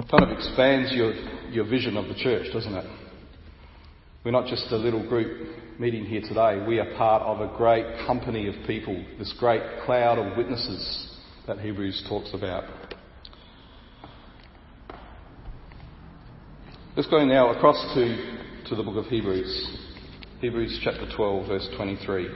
It 0.00 0.10
Kind 0.10 0.24
of 0.24 0.36
expands 0.36 0.92
your, 0.92 1.12
your 1.50 1.68
vision 1.68 1.96
of 1.96 2.08
the 2.08 2.14
church, 2.14 2.52
doesn't 2.52 2.74
it? 2.74 2.84
We're 4.24 4.32
not 4.32 4.48
just 4.48 4.66
a 4.72 4.76
little 4.76 5.08
group 5.08 5.78
meeting 5.78 6.04
here 6.04 6.22
today. 6.22 6.64
We 6.66 6.80
are 6.80 6.96
part 6.96 7.22
of 7.22 7.40
a 7.40 7.56
great 7.56 7.86
company 8.08 8.48
of 8.48 8.54
people, 8.66 9.04
this 9.20 9.32
great 9.38 9.62
cloud 9.86 10.18
of 10.18 10.36
witnesses 10.36 11.16
that 11.46 11.60
Hebrews 11.60 12.04
talks 12.08 12.34
about. 12.34 12.64
Let's 16.96 17.08
go 17.08 17.24
now 17.24 17.54
across 17.54 17.94
to 17.94 18.38
to 18.68 18.74
the 18.74 18.82
book 18.82 18.96
of 18.96 19.06
Hebrews. 19.06 19.78
Hebrews 20.40 20.80
chapter 20.84 21.08
12, 21.16 21.48
verse 21.48 21.66
23. 21.78 22.28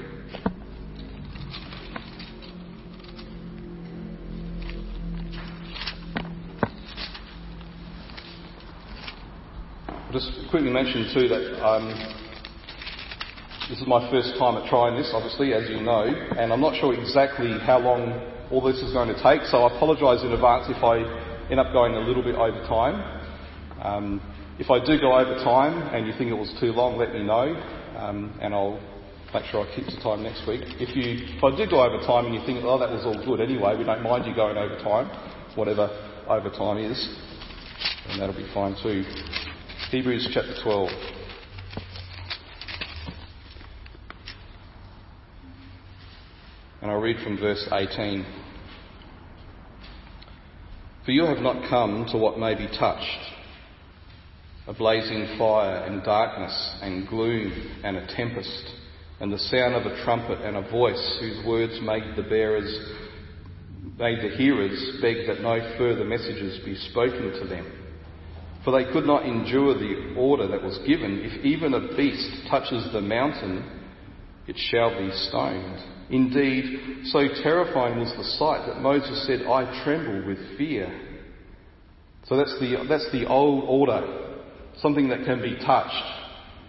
I'll 9.89 10.13
just 10.13 10.31
quickly 10.51 10.71
mention 10.71 11.11
too 11.13 11.29
that 11.29 11.63
um, 11.63 11.89
this 13.69 13.79
is 13.79 13.87
my 13.87 14.11
first 14.11 14.33
time 14.39 14.57
at 14.57 14.71
trying 14.71 14.97
this, 14.97 15.11
obviously, 15.13 15.53
as 15.53 15.69
you 15.69 15.83
know, 15.83 16.05
and 16.39 16.51
I'm 16.51 16.63
not 16.63 16.81
sure 16.81 16.95
exactly 16.95 17.59
how 17.61 17.79
long 17.79 18.11
all 18.51 18.63
this 18.63 18.79
is 18.79 18.95
going 18.95 19.15
to 19.15 19.23
take, 19.23 19.43
so 19.43 19.65
I 19.65 19.77
apologise 19.77 20.25
in 20.25 20.33
advance 20.33 20.65
if 20.71 20.83
I 20.83 21.01
end 21.51 21.61
up 21.61 21.75
going 21.75 21.93
a 21.93 22.01
little 22.01 22.23
bit 22.23 22.37
over 22.37 22.67
time. 22.67 23.21
Um, 23.83 24.32
if 24.59 24.71
I 24.71 24.85
do 24.85 25.01
go 25.01 25.19
over 25.19 25.35
time 25.43 25.95
and 25.95 26.07
you 26.07 26.13
think 26.19 26.31
it 26.31 26.35
was 26.35 26.53
too 26.61 26.73
long, 26.73 26.99
let 26.99 27.13
me 27.13 27.23
know, 27.23 27.57
um, 27.97 28.39
and 28.41 28.55
I'll 28.55 28.81
make 29.33 29.45
sure 29.47 29.67
I 29.67 29.75
keep 29.75 29.87
to 29.87 30.03
time 30.03 30.23
next 30.23 30.47
week. 30.47 30.61
If 30.79 30.95
you, 30.95 31.25
if 31.37 31.43
I 31.43 31.57
do 31.57 31.69
go 31.71 31.83
over 31.83 32.05
time 32.05 32.27
and 32.27 32.35
you 32.35 32.43
think, 32.45 32.63
oh, 32.65 32.79
that 32.79 32.91
was 32.91 33.05
all 33.07 33.17
good 33.25 33.41
anyway, 33.41 33.77
we 33.77 33.85
don't 33.85 34.03
mind 34.03 34.27
you 34.27 34.35
going 34.35 34.59
over 34.59 34.77
time, 34.77 35.09
whatever 35.57 35.89
over 36.29 36.51
time 36.51 36.79
is, 36.79 37.01
and 38.09 38.21
that'll 38.21 38.37
be 38.37 38.49
fine 38.53 38.77
too. 38.83 39.05
Hebrews 39.91 40.29
chapter 40.33 40.55
12. 40.63 40.89
And 46.83 46.91
I'll 46.91 47.01
read 47.01 47.23
from 47.25 47.39
verse 47.39 47.67
18. 47.73 48.27
For 51.07 51.11
you 51.11 51.25
have 51.25 51.39
not 51.39 51.69
come 51.71 52.07
to 52.13 52.19
what 52.19 52.39
may 52.39 52.55
be 52.55 52.67
touched 52.67 53.32
a 54.67 54.73
blazing 54.73 55.37
fire 55.39 55.85
and 55.85 56.05
darkness 56.05 56.77
and 56.83 57.09
gloom 57.09 57.81
and 57.83 57.97
a 57.97 58.07
tempest 58.15 58.65
and 59.21 59.33
the 59.33 59.39
sound 59.39 59.75
of 59.75 59.87
a 59.87 60.05
trumpet 60.05 60.41
and 60.41 60.57
a 60.57 60.71
voice 60.71 61.19
whose 61.21 61.45
words 61.47 61.79
made 61.83 62.03
the 62.17 62.23
bearers 62.23 62.73
made 63.99 64.19
the 64.19 64.37
hearers 64.37 64.99
beg 65.01 65.27
that 65.27 65.41
no 65.41 65.59
further 65.79 66.05
messages 66.05 66.65
be 66.65 66.75
spoken 66.91 67.33
to 67.41 67.47
them. 67.47 67.71
For 68.65 68.71
they 68.71 68.91
could 68.93 69.07
not 69.07 69.27
endure 69.27 69.75
the 69.75 70.15
order 70.17 70.47
that 70.49 70.63
was 70.63 70.79
given 70.87 71.21
if 71.23 71.45
even 71.45 71.75
a 71.75 71.97
beast 71.97 72.49
touches 72.49 72.93
the 72.93 73.01
mountain, 73.01 73.81
it 74.47 74.57
shall 74.57 74.91
be 74.91 75.11
stoned. 75.29 75.79
Indeed, 76.11 77.07
so 77.07 77.21
terrifying 77.43 77.99
was 77.99 78.13
the 78.17 78.25
sight 78.39 78.67
that 78.67 78.81
Moses 78.81 79.27
said, 79.27 79.47
I 79.47 79.83
tremble 79.85 80.27
with 80.27 80.57
fear. 80.57 80.89
So 82.25 82.37
that's 82.37 82.55
the, 82.61 82.85
that's 82.89 83.11
the 83.13 83.27
old 83.27 83.65
order, 83.67 84.32
something 84.79 85.09
that 85.09 85.25
can 85.25 85.41
be 85.41 85.57
touched. 85.65 86.03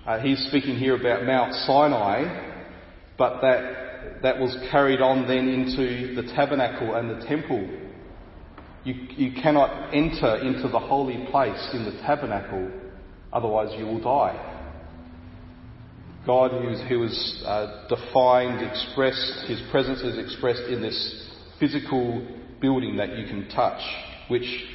Uh, 0.06 0.20
he's 0.20 0.39
speaking 0.48 0.76
here 0.76 0.96
about 0.96 1.26
Mount 1.26 1.54
Sinai, 1.66 2.52
but 3.18 3.42
that, 3.42 4.22
that 4.22 4.39
was 4.39 4.56
carried 4.70 5.02
on 5.02 5.28
then 5.28 5.48
into 5.48 6.13
the 6.16 6.24
tabernacle 6.34 6.96
and 6.96 7.10
the 7.10 7.26
temple. 7.26 7.70
You, 8.84 8.94
you 9.16 9.42
cannot 9.42 9.94
enter 9.94 10.38
into 10.38 10.68
the 10.68 10.80
holy 10.80 11.26
place 11.32 11.70
in 11.74 11.86
the 11.86 12.02
tabernacle, 12.06 12.70
otherwise 13.32 13.74
you 13.78 13.86
will 13.86 14.02
die. 14.02 14.50
God, 16.26 16.52
who 16.52 16.70
is, 16.70 16.82
who 16.88 17.04
is 17.04 17.44
uh, 17.46 17.88
defined, 17.89 18.62
expressed, 18.62 19.46
his 19.48 19.62
presence 19.72 20.02
is 20.02 20.18
expressed 20.18 20.63
in 20.63 20.82
this 20.82 21.30
physical 21.60 22.26
building 22.62 22.96
that 22.98 23.18
you 23.18 23.26
can 23.26 23.48
touch, 23.50 23.82
which, 24.30 24.66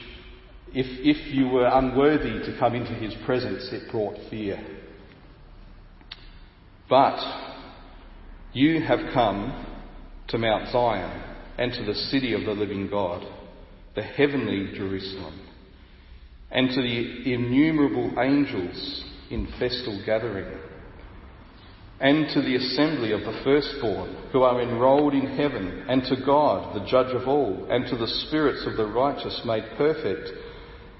if, 0.72 0.86
if 1.00 1.34
you 1.34 1.48
were 1.48 1.66
unworthy 1.66 2.44
to 2.44 2.56
come 2.58 2.74
into 2.74 2.92
his 2.94 3.14
presence, 3.24 3.68
it 3.72 3.90
brought 3.90 4.16
fear. 4.30 4.58
But 6.88 7.18
you 8.52 8.82
have 8.82 9.12
come 9.12 9.66
to 10.28 10.38
Mount 10.38 10.70
Zion 10.72 11.22
and 11.58 11.72
to 11.72 11.84
the 11.84 11.94
city 11.94 12.34
of 12.34 12.44
the 12.44 12.52
living 12.52 12.88
God, 12.88 13.26
the 13.94 14.02
heavenly 14.02 14.72
Jerusalem, 14.76 15.40
and 16.50 16.68
to 16.70 16.80
the 16.80 17.32
innumerable 17.32 18.20
angels 18.20 19.04
in 19.30 19.46
festal 19.58 20.02
gathering, 20.06 20.58
and 22.00 22.28
to 22.32 22.40
the 22.40 22.54
assembly 22.54 23.12
of 23.12 23.20
the 23.20 23.40
firstborn 23.42 24.16
who 24.32 24.42
are 24.42 24.62
enrolled 24.62 25.14
in 25.14 25.36
heaven, 25.36 25.84
and 25.88 26.02
to 26.04 26.24
God, 26.24 26.74
the 26.74 26.86
judge 26.86 27.12
of 27.14 27.26
all, 27.26 27.66
and 27.70 27.86
to 27.86 27.96
the 27.96 28.06
spirits 28.06 28.64
of 28.66 28.76
the 28.76 28.86
righteous 28.86 29.42
made 29.44 29.64
perfect, 29.76 30.30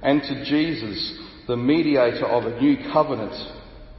and 0.02 0.22
to 0.22 0.44
Jesus, 0.44 1.18
the 1.46 1.56
mediator 1.56 2.26
of 2.26 2.44
a 2.44 2.60
new 2.60 2.76
covenant, 2.92 3.34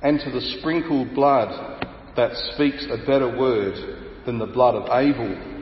and 0.02 0.20
to 0.20 0.32
the 0.32 0.42
sprinkled 0.60 1.14
blood 1.14 1.86
that 2.16 2.32
speaks 2.54 2.86
a 2.90 3.06
better 3.06 3.38
word 3.38 4.26
than 4.26 4.40
the 4.40 4.46
blood 4.46 4.76
of 4.76 4.84
Abel. 4.92 5.58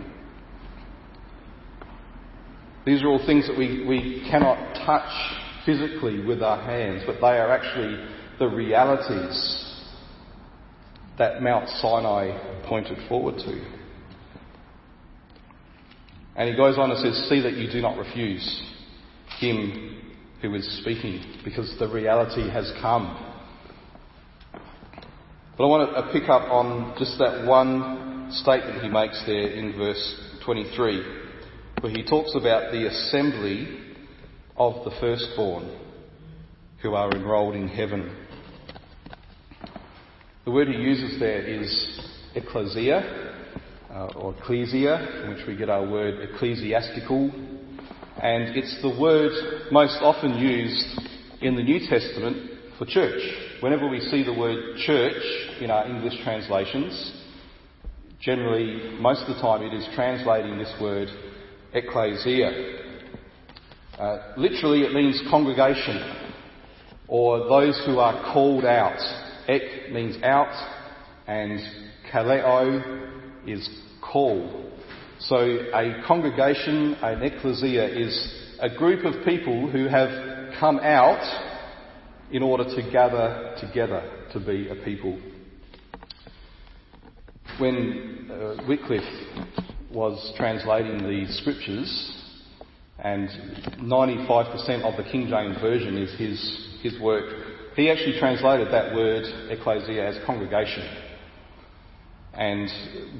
These 2.85 3.03
are 3.03 3.07
all 3.07 3.25
things 3.25 3.47
that 3.47 3.57
we, 3.57 3.85
we 3.85 4.25
cannot 4.29 4.73
touch 4.85 5.09
physically 5.65 6.23
with 6.23 6.41
our 6.41 6.61
hands, 6.63 7.03
but 7.05 7.15
they 7.15 7.37
are 7.37 7.51
actually 7.51 8.07
the 8.39 8.47
realities 8.47 9.67
that 11.17 11.41
Mount 11.41 11.67
Sinai 11.81 12.63
pointed 12.67 12.97
forward 13.09 13.37
to. 13.39 13.77
And 16.35 16.47
he 16.47 16.55
goes 16.55 16.77
on 16.77 16.91
and 16.91 16.99
says, 16.99 17.27
See 17.27 17.41
that 17.41 17.53
you 17.53 17.69
do 17.69 17.81
not 17.81 17.97
refuse 17.97 18.61
him 19.39 19.96
who 20.41 20.53
is 20.55 20.79
speaking, 20.81 21.23
because 21.43 21.73
the 21.79 21.87
reality 21.87 22.49
has 22.49 22.71
come. 22.81 23.33
But 25.57 25.63
I 25.63 25.67
want 25.67 25.95
to 25.95 26.11
pick 26.11 26.29
up 26.29 26.43
on 26.51 26.95
just 26.99 27.17
that 27.17 27.47
one 27.47 28.29
statement 28.31 28.83
he 28.83 28.89
makes 28.89 29.21
there 29.25 29.49
in 29.49 29.75
verse 29.75 30.39
23, 30.45 31.03
where 31.81 31.91
he 31.91 32.03
talks 32.03 32.35
about 32.35 32.71
the 32.71 32.87
assembly 32.87 33.95
of 34.55 34.85
the 34.85 34.91
firstborn 34.99 35.75
who 36.81 36.93
are 36.93 37.11
enrolled 37.11 37.55
in 37.55 37.67
heaven. 37.67 38.15
The 40.45 40.51
word 40.51 40.67
he 40.67 40.75
uses 40.75 41.19
there 41.19 41.41
is 41.41 41.99
ecclesia, 42.35 43.43
uh, 43.91 44.09
or 44.15 44.35
ecclesia, 44.35 45.21
from 45.21 45.33
which 45.33 45.47
we 45.47 45.55
get 45.55 45.69
our 45.69 45.89
word 45.89 46.29
ecclesiastical, 46.29 47.31
and 48.21 48.57
it's 48.57 48.81
the 48.81 48.99
word 48.99 49.31
most 49.71 49.97
often 50.01 50.37
used 50.37 50.85
in 51.41 51.55
the 51.55 51.63
New 51.63 51.79
Testament 51.87 52.51
for 52.77 52.85
church. 52.85 53.21
Whenever 53.61 53.87
we 53.87 53.99
see 53.99 54.23
the 54.23 54.33
word 54.33 54.77
church 54.77 55.21
in 55.61 55.69
our 55.69 55.87
English 55.87 56.13
translations, 56.23 57.23
generally, 58.19 58.97
most 58.99 59.21
of 59.21 59.35
the 59.35 59.41
time, 59.41 59.61
it 59.61 59.73
is 59.73 59.87
translating 59.93 60.57
this 60.57 60.73
word 60.81 61.09
ecclesia. 61.73 62.79
Uh, 63.99 64.33
literally, 64.35 64.81
it 64.81 64.93
means 64.93 65.21
congregation 65.29 66.25
or 67.07 67.39
those 67.39 67.79
who 67.85 67.99
are 67.99 68.33
called 68.33 68.65
out. 68.65 68.99
Ek 69.47 69.91
means 69.91 70.21
out, 70.23 70.53
and 71.27 71.59
kaleo 72.11 73.47
is 73.47 73.69
call. 74.01 74.66
So, 75.19 75.37
a 75.37 76.03
congregation, 76.05 76.93
an 77.01 77.23
ecclesia, 77.23 77.87
is 77.87 78.33
a 78.59 78.69
group 78.69 79.03
of 79.03 79.25
people 79.25 79.67
who 79.67 79.87
have 79.87 80.53
come 80.59 80.79
out 80.79 81.21
in 82.31 82.43
order 82.43 82.63
to 82.63 82.91
gather 82.91 83.55
together 83.59 84.27
to 84.33 84.39
be 84.39 84.69
a 84.69 84.75
people. 84.85 85.19
When 87.57 88.29
uh, 88.31 88.63
Wycliffe 88.67 89.01
was 89.91 90.33
translating 90.37 90.99
the 90.99 91.25
scriptures, 91.33 92.13
and 92.99 93.27
95% 93.79 94.83
of 94.83 95.03
the 95.03 95.09
King 95.11 95.29
James 95.29 95.59
Version 95.59 95.97
is 95.97 96.13
his, 96.19 96.79
his 96.83 97.01
work, 97.01 97.25
he 97.75 97.89
actually 97.89 98.19
translated 98.19 98.71
that 98.71 98.93
word 98.93 99.23
ecclesia 99.49 100.07
as 100.07 100.25
congregation. 100.27 100.87
And 102.33 102.69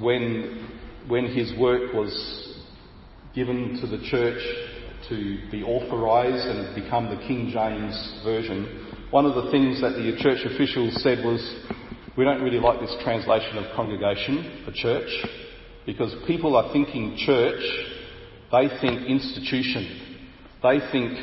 when, 0.00 0.77
when 1.08 1.26
his 1.34 1.58
work 1.58 1.92
was 1.94 2.58
given 3.34 3.78
to 3.80 3.86
the 3.86 4.02
church 4.08 4.40
to 5.08 5.38
be 5.50 5.62
authorised 5.62 6.46
and 6.46 6.74
become 6.74 7.08
the 7.08 7.16
King 7.26 7.50
James 7.52 8.20
Version, 8.24 9.06
one 9.10 9.24
of 9.24 9.34
the 9.42 9.50
things 9.50 9.80
that 9.80 9.90
the 9.90 10.16
church 10.18 10.44
officials 10.44 11.02
said 11.02 11.24
was, 11.24 11.40
we 12.16 12.24
don't 12.24 12.42
really 12.42 12.58
like 12.58 12.80
this 12.80 12.94
translation 13.02 13.56
of 13.56 13.74
congregation 13.74 14.62
for 14.64 14.72
church 14.72 15.08
because 15.86 16.14
people 16.26 16.56
are 16.56 16.70
thinking 16.72 17.16
church, 17.16 17.62
they 18.52 18.68
think 18.80 19.06
institution, 19.06 20.18
they 20.62 20.80
think 20.92 21.16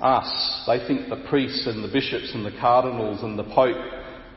us, 0.00 0.64
they 0.66 0.86
think 0.86 1.08
the 1.08 1.24
priests 1.28 1.66
and 1.66 1.82
the 1.82 1.92
bishops 1.92 2.30
and 2.34 2.46
the 2.46 2.56
cardinals 2.60 3.22
and 3.22 3.36
the 3.36 3.44
pope 3.44 3.76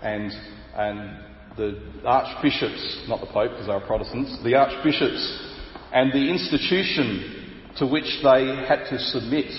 and, 0.02 0.32
and 0.76 1.25
the 1.58 1.82
archbishops, 2.04 3.06
not 3.08 3.22
the 3.22 3.28
pope 3.28 3.52
because 3.52 3.68
they're 3.68 3.80
Protestants, 3.82 4.38
the 4.44 4.56
archbishops 4.56 5.54
and 5.94 6.12
the 6.12 6.30
institution 6.30 7.72
to 7.78 7.88
which 7.88 8.20
they 8.24 8.48
had 8.68 8.88
to 8.90 9.00
submit 9.00 9.52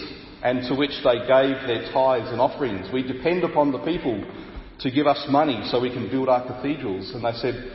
and 0.42 0.62
to 0.68 0.74
which 0.74 0.92
they 1.02 1.18
gave 1.20 1.56
their 1.66 1.90
tithes 1.92 2.28
and 2.28 2.40
offerings. 2.40 2.88
We 2.92 3.02
depend 3.02 3.44
upon 3.44 3.72
the 3.72 3.78
people 3.78 4.22
to 4.80 4.90
give 4.90 5.06
us 5.06 5.24
money 5.30 5.66
so 5.70 5.80
we 5.80 5.90
can 5.90 6.10
build 6.10 6.28
our 6.28 6.46
cathedrals. 6.46 7.12
And 7.14 7.24
they 7.24 7.32
said, 7.32 7.72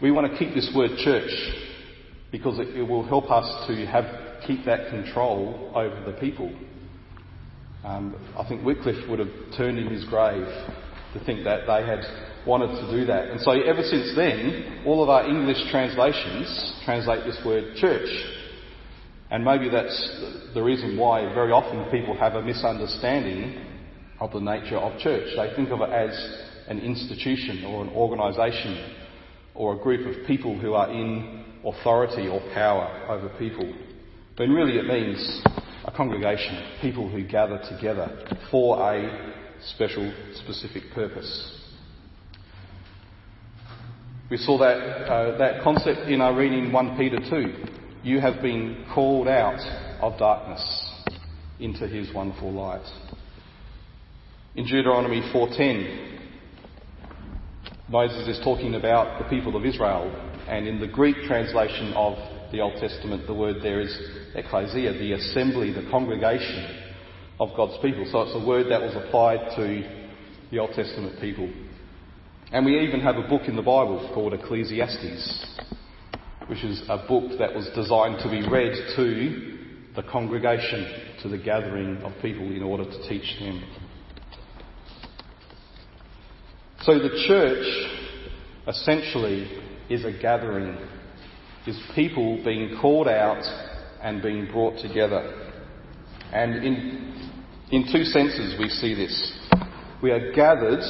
we 0.00 0.10
want 0.10 0.30
to 0.30 0.38
keep 0.38 0.54
this 0.54 0.72
word 0.74 0.90
church 0.98 1.30
because 2.30 2.58
it, 2.58 2.68
it 2.74 2.82
will 2.82 3.06
help 3.06 3.30
us 3.30 3.66
to 3.68 3.86
have 3.86 4.04
keep 4.46 4.64
that 4.64 4.90
control 4.90 5.70
over 5.74 6.10
the 6.10 6.18
people. 6.18 6.52
Um, 7.84 8.16
I 8.36 8.48
think 8.48 8.64
Wycliffe 8.64 9.08
would 9.08 9.18
have 9.18 9.30
turned 9.56 9.78
in 9.78 9.86
his 9.88 10.04
grave 10.06 10.46
to 11.12 11.24
think 11.24 11.44
that 11.44 11.66
they 11.66 11.86
had 11.86 12.00
wanted 12.46 12.80
to 12.80 12.90
do 12.90 13.06
that. 13.06 13.28
And 13.28 13.40
so 13.40 13.52
ever 13.52 13.82
since 13.82 14.14
then, 14.16 14.82
all 14.86 15.02
of 15.02 15.08
our 15.08 15.26
English 15.28 15.70
translations 15.70 16.80
translate 16.84 17.24
this 17.24 17.38
word 17.44 17.76
church. 17.76 18.08
And 19.30 19.44
maybe 19.44 19.68
that's 19.70 20.20
the 20.54 20.62
reason 20.62 20.96
why 20.98 21.22
very 21.34 21.52
often 21.52 21.90
people 21.90 22.16
have 22.18 22.34
a 22.34 22.42
misunderstanding 22.42 23.64
of 24.20 24.32
the 24.32 24.40
nature 24.40 24.76
of 24.76 24.98
church. 25.00 25.24
They 25.36 25.52
think 25.56 25.70
of 25.70 25.80
it 25.80 25.90
as 25.90 26.12
an 26.68 26.78
institution 26.78 27.64
or 27.64 27.82
an 27.82 27.90
organisation 27.90 28.94
or 29.54 29.74
a 29.74 29.78
group 29.78 30.06
of 30.06 30.26
people 30.26 30.58
who 30.58 30.74
are 30.74 30.90
in 30.90 31.44
authority 31.64 32.28
or 32.28 32.40
power 32.52 33.06
over 33.08 33.28
people. 33.38 33.72
But 34.36 34.48
really 34.48 34.78
it 34.78 34.86
means 34.86 35.42
a 35.84 35.90
congregation, 35.90 36.78
people 36.80 37.08
who 37.08 37.26
gather 37.26 37.60
together 37.68 38.26
for 38.50 38.78
a 38.92 39.34
special, 39.74 40.12
specific 40.44 40.82
purpose. 40.94 41.61
We 44.32 44.38
saw 44.38 44.56
that, 44.60 44.78
uh, 45.12 45.36
that 45.36 45.62
concept 45.62 46.08
in 46.08 46.22
our 46.22 46.34
reading 46.34 46.72
1 46.72 46.96
Peter 46.96 47.18
2. 47.18 47.52
You 48.02 48.18
have 48.20 48.40
been 48.40 48.86
called 48.94 49.28
out 49.28 49.60
of 50.00 50.18
darkness 50.18 50.64
into 51.60 51.86
his 51.86 52.10
wonderful 52.14 52.50
light. 52.50 52.80
In 54.54 54.64
Deuteronomy 54.64 55.20
4:10, 55.34 55.86
Moses 57.90 58.26
is 58.26 58.42
talking 58.42 58.74
about 58.74 59.18
the 59.18 59.28
people 59.28 59.54
of 59.54 59.66
Israel, 59.66 60.10
and 60.48 60.66
in 60.66 60.80
the 60.80 60.88
Greek 60.88 61.24
translation 61.26 61.92
of 61.92 62.16
the 62.52 62.60
Old 62.62 62.80
Testament, 62.80 63.26
the 63.26 63.34
word 63.34 63.56
there 63.60 63.82
is 63.82 63.94
ecclesia, 64.34 64.94
the 64.94 65.12
assembly, 65.12 65.72
the 65.72 65.90
congregation 65.90 66.74
of 67.38 67.54
God's 67.54 67.76
people. 67.82 68.06
So 68.06 68.22
it's 68.22 68.34
a 68.34 68.46
word 68.46 68.70
that 68.70 68.80
was 68.80 68.96
applied 68.96 69.54
to 69.56 69.84
the 70.50 70.58
Old 70.58 70.72
Testament 70.72 71.20
people. 71.20 71.50
And 72.52 72.66
we 72.66 72.80
even 72.80 73.00
have 73.00 73.16
a 73.16 73.26
book 73.26 73.48
in 73.48 73.56
the 73.56 73.62
Bible 73.62 74.10
called 74.12 74.34
Ecclesiastes, 74.34 75.56
which 76.48 76.62
is 76.62 76.82
a 76.86 76.98
book 77.08 77.38
that 77.38 77.54
was 77.54 77.66
designed 77.74 78.18
to 78.18 78.28
be 78.28 78.46
read 78.46 78.74
to 78.94 79.58
the 79.96 80.02
congregation, 80.02 81.16
to 81.22 81.30
the 81.30 81.38
gathering 81.38 81.96
of 82.02 82.12
people 82.20 82.44
in 82.44 82.62
order 82.62 82.84
to 82.84 83.08
teach 83.08 83.38
them. 83.40 83.64
So 86.82 86.98
the 86.98 87.24
church 87.26 88.68
essentially 88.68 89.50
is 89.88 90.04
a 90.04 90.12
gathering, 90.12 90.76
is 91.66 91.80
people 91.94 92.44
being 92.44 92.76
called 92.82 93.08
out 93.08 93.42
and 94.02 94.20
being 94.20 94.46
brought 94.52 94.78
together. 94.82 95.52
And 96.34 96.56
in, 96.56 97.32
in 97.70 97.84
two 97.90 98.04
senses 98.04 98.56
we 98.58 98.68
see 98.68 98.94
this. 98.94 99.38
We 100.02 100.10
are 100.10 100.32
gathered 100.32 100.82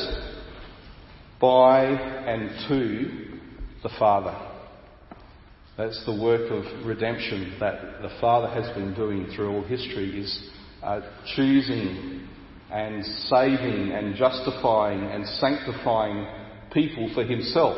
by 1.42 1.86
and 1.86 2.50
to 2.68 3.38
the 3.82 3.90
Father. 3.98 4.50
That's 5.76 6.00
the 6.06 6.14
work 6.14 6.52
of 6.52 6.86
redemption 6.86 7.56
that 7.58 8.00
the 8.00 8.16
Father 8.20 8.46
has 8.48 8.72
been 8.76 8.94
doing 8.94 9.26
through 9.34 9.52
all 9.52 9.64
history 9.64 10.20
is 10.20 10.50
uh, 10.84 11.00
choosing 11.34 12.28
and 12.70 13.04
saving 13.04 13.90
and 13.90 14.14
justifying 14.14 15.02
and 15.02 15.26
sanctifying 15.26 16.28
people 16.72 17.10
for 17.12 17.24
himself. 17.24 17.76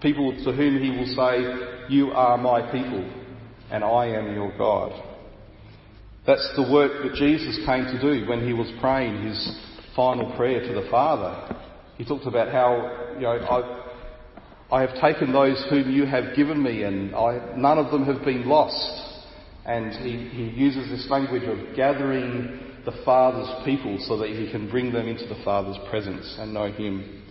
People 0.00 0.32
to 0.44 0.52
whom 0.52 0.82
he 0.82 0.90
will 0.90 1.14
say, 1.14 1.92
You 1.94 2.12
are 2.12 2.38
my 2.38 2.62
people 2.72 3.04
and 3.70 3.84
I 3.84 4.06
am 4.06 4.34
your 4.34 4.56
God. 4.56 4.92
That's 6.26 6.50
the 6.56 6.72
work 6.72 7.02
that 7.02 7.14
Jesus 7.16 7.58
came 7.66 7.84
to 7.84 8.00
do 8.00 8.26
when 8.26 8.46
he 8.46 8.54
was 8.54 8.72
praying 8.80 9.26
his 9.26 9.60
final 9.94 10.34
prayer 10.36 10.60
to 10.60 10.80
the 10.80 10.88
Father. 10.90 11.58
He 12.02 12.08
talked 12.08 12.26
about 12.26 12.50
how, 12.50 13.12
you 13.14 13.20
know, 13.20 13.30
I, 14.70 14.76
I 14.76 14.80
have 14.80 15.00
taken 15.00 15.32
those 15.32 15.64
whom 15.70 15.88
you 15.88 16.04
have 16.04 16.34
given 16.34 16.60
me 16.60 16.82
and 16.82 17.14
I, 17.14 17.54
none 17.56 17.78
of 17.78 17.92
them 17.92 18.04
have 18.06 18.24
been 18.24 18.48
lost. 18.48 19.20
And 19.64 19.92
he, 19.92 20.28
he 20.30 20.46
uses 20.46 20.90
this 20.90 21.08
language 21.08 21.44
of 21.44 21.76
gathering 21.76 22.58
the 22.84 22.90
Father's 23.04 23.64
people 23.64 24.04
so 24.08 24.16
that 24.16 24.30
he 24.30 24.50
can 24.50 24.68
bring 24.68 24.92
them 24.92 25.06
into 25.06 25.26
the 25.26 25.40
Father's 25.44 25.78
presence 25.90 26.38
and 26.40 26.52
know 26.52 26.72
him. 26.72 27.22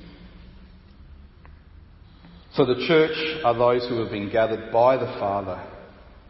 So 2.54 2.66
the 2.66 2.88
church 2.88 3.44
are 3.44 3.54
those 3.54 3.86
who 3.90 4.00
have 4.00 4.10
been 4.10 4.32
gathered 4.32 4.72
by 4.72 4.96
the 4.96 5.18
Father 5.20 5.68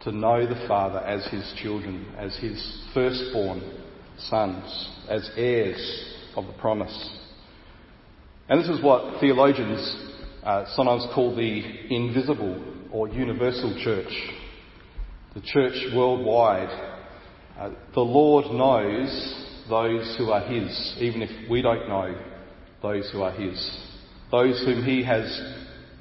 to 0.00 0.10
know 0.10 0.48
the 0.48 0.66
Father 0.66 0.98
as 0.98 1.24
his 1.28 1.54
children, 1.62 2.12
as 2.18 2.36
his 2.38 2.82
firstborn 2.92 3.62
sons, 4.18 4.90
as 5.08 5.30
heirs 5.36 6.16
of 6.34 6.48
the 6.48 6.54
promise. 6.54 7.21
And 8.48 8.60
this 8.60 8.68
is 8.68 8.82
what 8.82 9.20
theologians 9.20 9.80
uh, 10.42 10.64
sometimes 10.74 11.06
call 11.14 11.34
the 11.36 11.62
invisible 11.94 12.62
or 12.90 13.08
universal 13.08 13.78
church, 13.82 14.12
the 15.34 15.40
church 15.40 15.94
worldwide. 15.94 16.68
Uh, 17.58 17.70
the 17.94 18.00
Lord 18.00 18.46
knows 18.46 19.66
those 19.68 20.16
who 20.18 20.30
are 20.30 20.40
His, 20.40 20.96
even 20.98 21.22
if 21.22 21.50
we 21.50 21.62
don't 21.62 21.88
know 21.88 22.14
those 22.82 23.08
who 23.12 23.22
are 23.22 23.32
His, 23.32 23.78
those 24.30 24.60
whom 24.64 24.84
He 24.84 25.04
has 25.04 25.24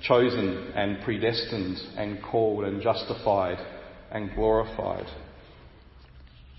chosen 0.02 0.72
and 0.76 1.04
predestined 1.04 1.78
and 1.96 2.22
called 2.24 2.64
and 2.64 2.82
justified 2.82 3.60
and 4.12 4.34
glorified. 4.34 5.06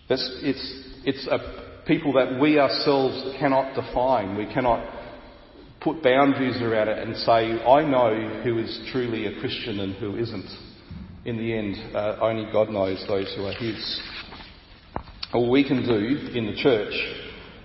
It's, 0.09 0.31
it's, 0.43 0.85
it's 1.05 1.27
a 1.27 1.85
people 1.87 2.13
that 2.13 2.41
we 2.41 2.61
ourselves 2.61 3.37
cannot 3.41 3.75
define. 3.75 4.37
We 4.37 4.47
cannot 4.47 5.02
put 5.83 6.03
boundaries 6.03 6.61
around 6.63 6.89
it 6.89 6.99
and 6.99 7.17
say, 7.17 7.63
I 7.63 7.83
know 7.85 8.43
who 8.43 8.59
is 8.59 8.89
truly 8.93 9.27
a 9.27 9.41
Christian 9.41 9.81
and 9.81 9.95
who 9.95 10.17
isn't. 10.17 10.49
In 11.25 11.37
the 11.37 11.53
end, 11.53 11.95
uh, 11.95 12.19
only 12.21 12.51
God 12.53 12.69
knows 12.71 13.05
those 13.09 13.33
who 13.37 13.47
are 13.47 13.53
His. 13.53 14.01
All 15.33 15.51
we 15.51 15.67
can 15.67 15.85
do 15.85 16.31
in 16.37 16.47
the 16.47 16.57
church 16.57 16.93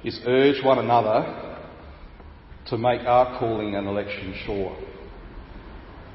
is 0.04 0.20
urge 0.26 0.64
one 0.64 0.80
another 0.80 1.58
to 2.68 2.78
make 2.78 3.02
our 3.02 3.40
calling 3.40 3.76
and 3.76 3.88
election 3.88 4.36
sure. 4.46 4.78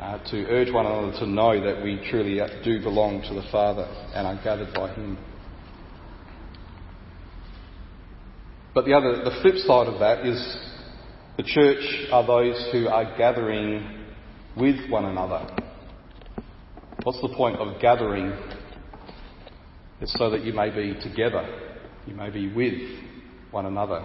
Uh, 0.00 0.18
to 0.30 0.44
urge 0.46 0.72
one 0.72 0.86
another 0.86 1.12
to 1.18 1.26
know 1.26 1.62
that 1.64 1.82
we 1.82 2.04
truly 2.10 2.40
do 2.64 2.82
belong 2.82 3.22
to 3.22 3.34
the 3.34 3.46
Father 3.52 3.84
and 4.14 4.26
are 4.26 4.42
gathered 4.42 4.74
by 4.74 4.92
Him. 4.94 5.16
But 8.74 8.84
the 8.86 8.94
other, 8.94 9.22
the 9.22 9.38
flip 9.42 9.56
side 9.58 9.86
of 9.86 10.00
that 10.00 10.26
is 10.26 10.71
the 11.36 11.42
church 11.42 12.08
are 12.12 12.26
those 12.26 12.68
who 12.72 12.88
are 12.88 13.16
gathering 13.16 14.04
with 14.56 14.90
one 14.90 15.06
another. 15.06 15.46
What's 17.04 17.20
the 17.22 17.34
point 17.34 17.56
of 17.56 17.80
gathering? 17.80 18.32
It's 20.00 20.12
so 20.18 20.30
that 20.30 20.44
you 20.44 20.52
may 20.52 20.68
be 20.68 20.98
together, 21.00 21.48
you 22.06 22.14
may 22.14 22.28
be 22.28 22.52
with 22.52 22.74
one 23.50 23.66
another. 23.66 24.04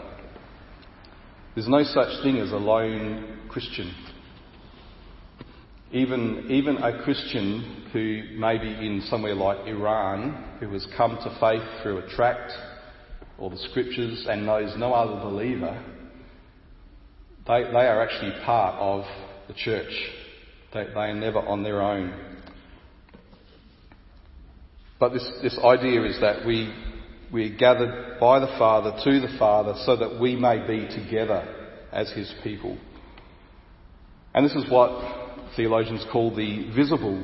There's 1.54 1.68
no 1.68 1.84
such 1.84 2.24
thing 2.24 2.38
as 2.38 2.52
a 2.52 2.58
lone 2.58 3.40
Christian. 3.50 3.94
Even, 5.92 6.48
even 6.50 6.78
a 6.78 7.04
Christian 7.04 7.90
who 7.92 8.38
may 8.38 8.58
be 8.58 8.68
in 8.68 9.04
somewhere 9.10 9.36
like 9.36 9.68
Iran, 9.68 10.58
who 10.60 10.72
has 10.74 10.86
come 10.96 11.18
to 11.24 11.38
faith 11.40 11.64
through 11.82 12.00
a 12.00 12.10
tract 12.10 12.52
or 13.38 13.50
the 13.50 13.58
scriptures 13.58 14.26
and 14.30 14.46
knows 14.46 14.74
no 14.78 14.94
other 14.94 15.22
believer, 15.22 15.84
they, 17.48 17.64
they 17.64 17.88
are 17.88 18.02
actually 18.02 18.34
part 18.44 18.76
of 18.76 19.06
the 19.48 19.54
church. 19.54 19.92
They, 20.74 20.86
they 20.86 21.00
are 21.00 21.14
never 21.14 21.40
on 21.40 21.64
their 21.64 21.82
own. 21.82 22.14
But 25.00 25.14
this, 25.14 25.30
this 25.42 25.58
idea 25.64 26.04
is 26.04 26.20
that 26.22 26.46
we, 26.46 26.74
we're 27.32 27.56
gathered 27.56 28.20
by 28.20 28.40
the 28.40 28.48
Father 28.58 28.92
to 29.04 29.20
the 29.22 29.38
Father 29.38 29.76
so 29.86 29.96
that 29.96 30.20
we 30.20 30.36
may 30.36 30.66
be 30.66 30.88
together 30.88 31.48
as 31.92 32.12
His 32.12 32.34
people. 32.44 32.78
And 34.34 34.46
this 34.46 34.56
is 34.56 34.70
what 34.70 35.54
theologians 35.56 36.06
call 36.12 36.36
the 36.36 36.72
visible 36.76 37.24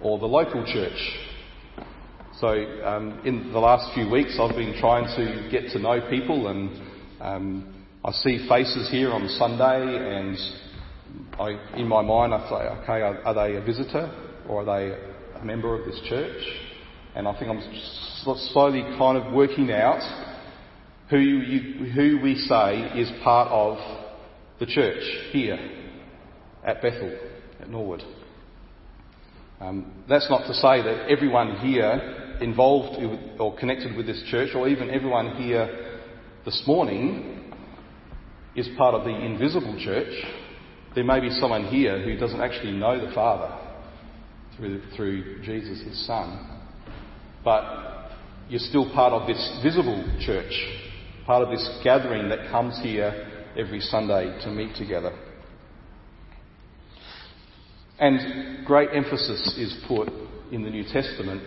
or 0.00 0.18
the 0.18 0.26
local 0.26 0.64
church. 0.64 1.18
So, 2.38 2.48
um, 2.84 3.20
in 3.24 3.52
the 3.52 3.58
last 3.58 3.94
few 3.94 4.10
weeks, 4.10 4.38
I've 4.40 4.56
been 4.56 4.76
trying 4.80 5.04
to 5.16 5.48
get 5.50 5.70
to 5.72 5.78
know 5.78 6.00
people 6.10 6.48
and 6.48 6.82
um, 7.20 7.81
I 8.04 8.10
see 8.10 8.48
faces 8.48 8.90
here 8.90 9.12
on 9.12 9.28
Sunday, 9.38 10.18
and 10.18 10.36
I, 11.38 11.76
in 11.76 11.86
my 11.86 12.02
mind, 12.02 12.34
I 12.34 12.48
say, 12.48 12.54
okay, 12.82 13.00
are, 13.00 13.22
are, 13.22 13.34
they 13.34 13.56
a 13.56 13.60
visitor 13.60 14.10
or 14.48 14.62
are 14.62 14.64
they 14.64 15.40
a 15.40 15.44
member 15.44 15.78
of 15.78 15.86
this 15.86 16.00
church? 16.08 16.42
And 17.14 17.28
I 17.28 17.38
think 17.38 17.48
I'm 17.52 17.62
slowly 18.50 18.82
kind 18.98 19.16
of 19.16 19.32
working 19.32 19.70
out 19.70 20.00
who, 21.10 21.18
you, 21.18 21.92
who 21.92 22.18
we 22.20 22.34
say 22.34 22.90
is 22.98 23.08
part 23.22 23.48
of 23.52 23.78
the 24.58 24.66
church 24.66 25.02
here 25.30 25.58
at 26.64 26.82
Bethel, 26.82 27.16
at 27.60 27.70
Norwood. 27.70 28.02
Um, 29.60 30.02
that's 30.08 30.28
not 30.28 30.48
to 30.48 30.54
say 30.54 30.82
that 30.82 31.06
everyone 31.08 31.58
here 31.58 32.38
involved 32.40 33.00
or 33.38 33.56
connected 33.56 33.96
with 33.96 34.06
this 34.06 34.24
church, 34.28 34.56
or 34.56 34.66
even 34.66 34.90
everyone 34.90 35.36
here 35.36 36.00
this 36.44 36.64
morning, 36.66 37.41
is 38.54 38.68
part 38.76 38.94
of 38.94 39.04
the 39.04 39.10
invisible 39.10 39.76
church, 39.82 40.12
there 40.94 41.04
may 41.04 41.20
be 41.20 41.30
someone 41.30 41.64
here 41.64 42.02
who 42.02 42.16
doesn't 42.16 42.40
actually 42.40 42.72
know 42.72 43.04
the 43.04 43.12
Father 43.14 43.58
through, 44.56 44.82
through 44.94 45.42
Jesus, 45.42 45.82
his 45.82 46.06
Son. 46.06 46.60
But 47.44 48.10
you're 48.48 48.60
still 48.60 48.92
part 48.92 49.12
of 49.12 49.26
this 49.26 49.60
visible 49.62 50.04
church, 50.20 50.52
part 51.24 51.42
of 51.42 51.50
this 51.50 51.80
gathering 51.82 52.28
that 52.28 52.50
comes 52.50 52.78
here 52.82 53.28
every 53.56 53.80
Sunday 53.80 54.38
to 54.44 54.50
meet 54.50 54.76
together. 54.76 55.12
And 57.98 58.66
great 58.66 58.90
emphasis 58.92 59.56
is 59.56 59.74
put 59.86 60.08
in 60.50 60.62
the 60.62 60.70
New 60.70 60.84
Testament 60.84 61.42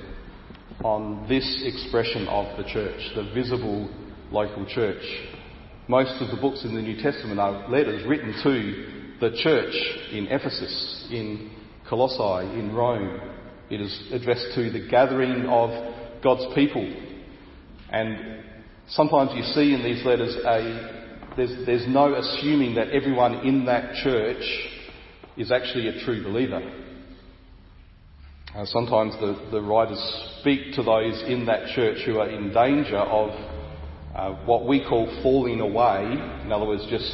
on 0.83 1.27
this 1.27 1.61
expression 1.65 2.27
of 2.27 2.57
the 2.57 2.63
church, 2.63 2.99
the 3.15 3.29
visible 3.33 3.89
local 4.31 4.65
church. 4.65 5.03
Most 5.87 6.19
of 6.19 6.31
the 6.31 6.41
books 6.41 6.63
in 6.65 6.73
the 6.73 6.81
New 6.81 6.99
Testament 6.99 7.39
are 7.39 7.69
letters 7.69 8.07
written 8.07 8.33
to 8.41 9.19
the 9.19 9.37
church 9.43 9.73
in 10.11 10.25
Ephesus, 10.31 11.07
in 11.11 11.51
Colossae, 11.87 12.59
in 12.59 12.73
Rome. 12.73 13.21
It 13.69 13.81
is 13.81 14.11
addressed 14.11 14.47
to 14.55 14.71
the 14.71 14.87
gathering 14.89 15.45
of 15.45 15.69
God's 16.23 16.55
people. 16.55 16.91
And 17.91 18.43
sometimes 18.87 19.31
you 19.35 19.43
see 19.53 19.75
in 19.75 19.83
these 19.83 20.03
letters 20.03 20.35
a, 20.35 21.33
there's, 21.37 21.65
there's 21.67 21.87
no 21.87 22.15
assuming 22.15 22.73
that 22.75 22.89
everyone 22.89 23.45
in 23.45 23.65
that 23.65 23.93
church 24.03 24.43
is 25.37 25.51
actually 25.51 25.89
a 25.89 26.03
true 26.03 26.23
believer. 26.23 26.61
Uh, 28.55 28.65
sometimes 28.65 29.13
the, 29.19 29.49
the 29.51 29.61
writers 29.61 29.99
speak 30.39 30.73
to 30.73 30.81
those 30.81 31.23
in 31.27 31.45
that 31.45 31.75
church 31.75 31.99
who 32.07 32.17
are 32.17 32.29
in 32.29 32.51
danger 32.51 32.97
of 32.97 33.54
uh, 34.15 34.31
what 34.45 34.65
we 34.65 34.83
call 34.83 35.05
falling 35.21 35.59
away, 35.59 36.03
in 36.43 36.51
other 36.51 36.65
words, 36.65 36.85
just 36.89 37.11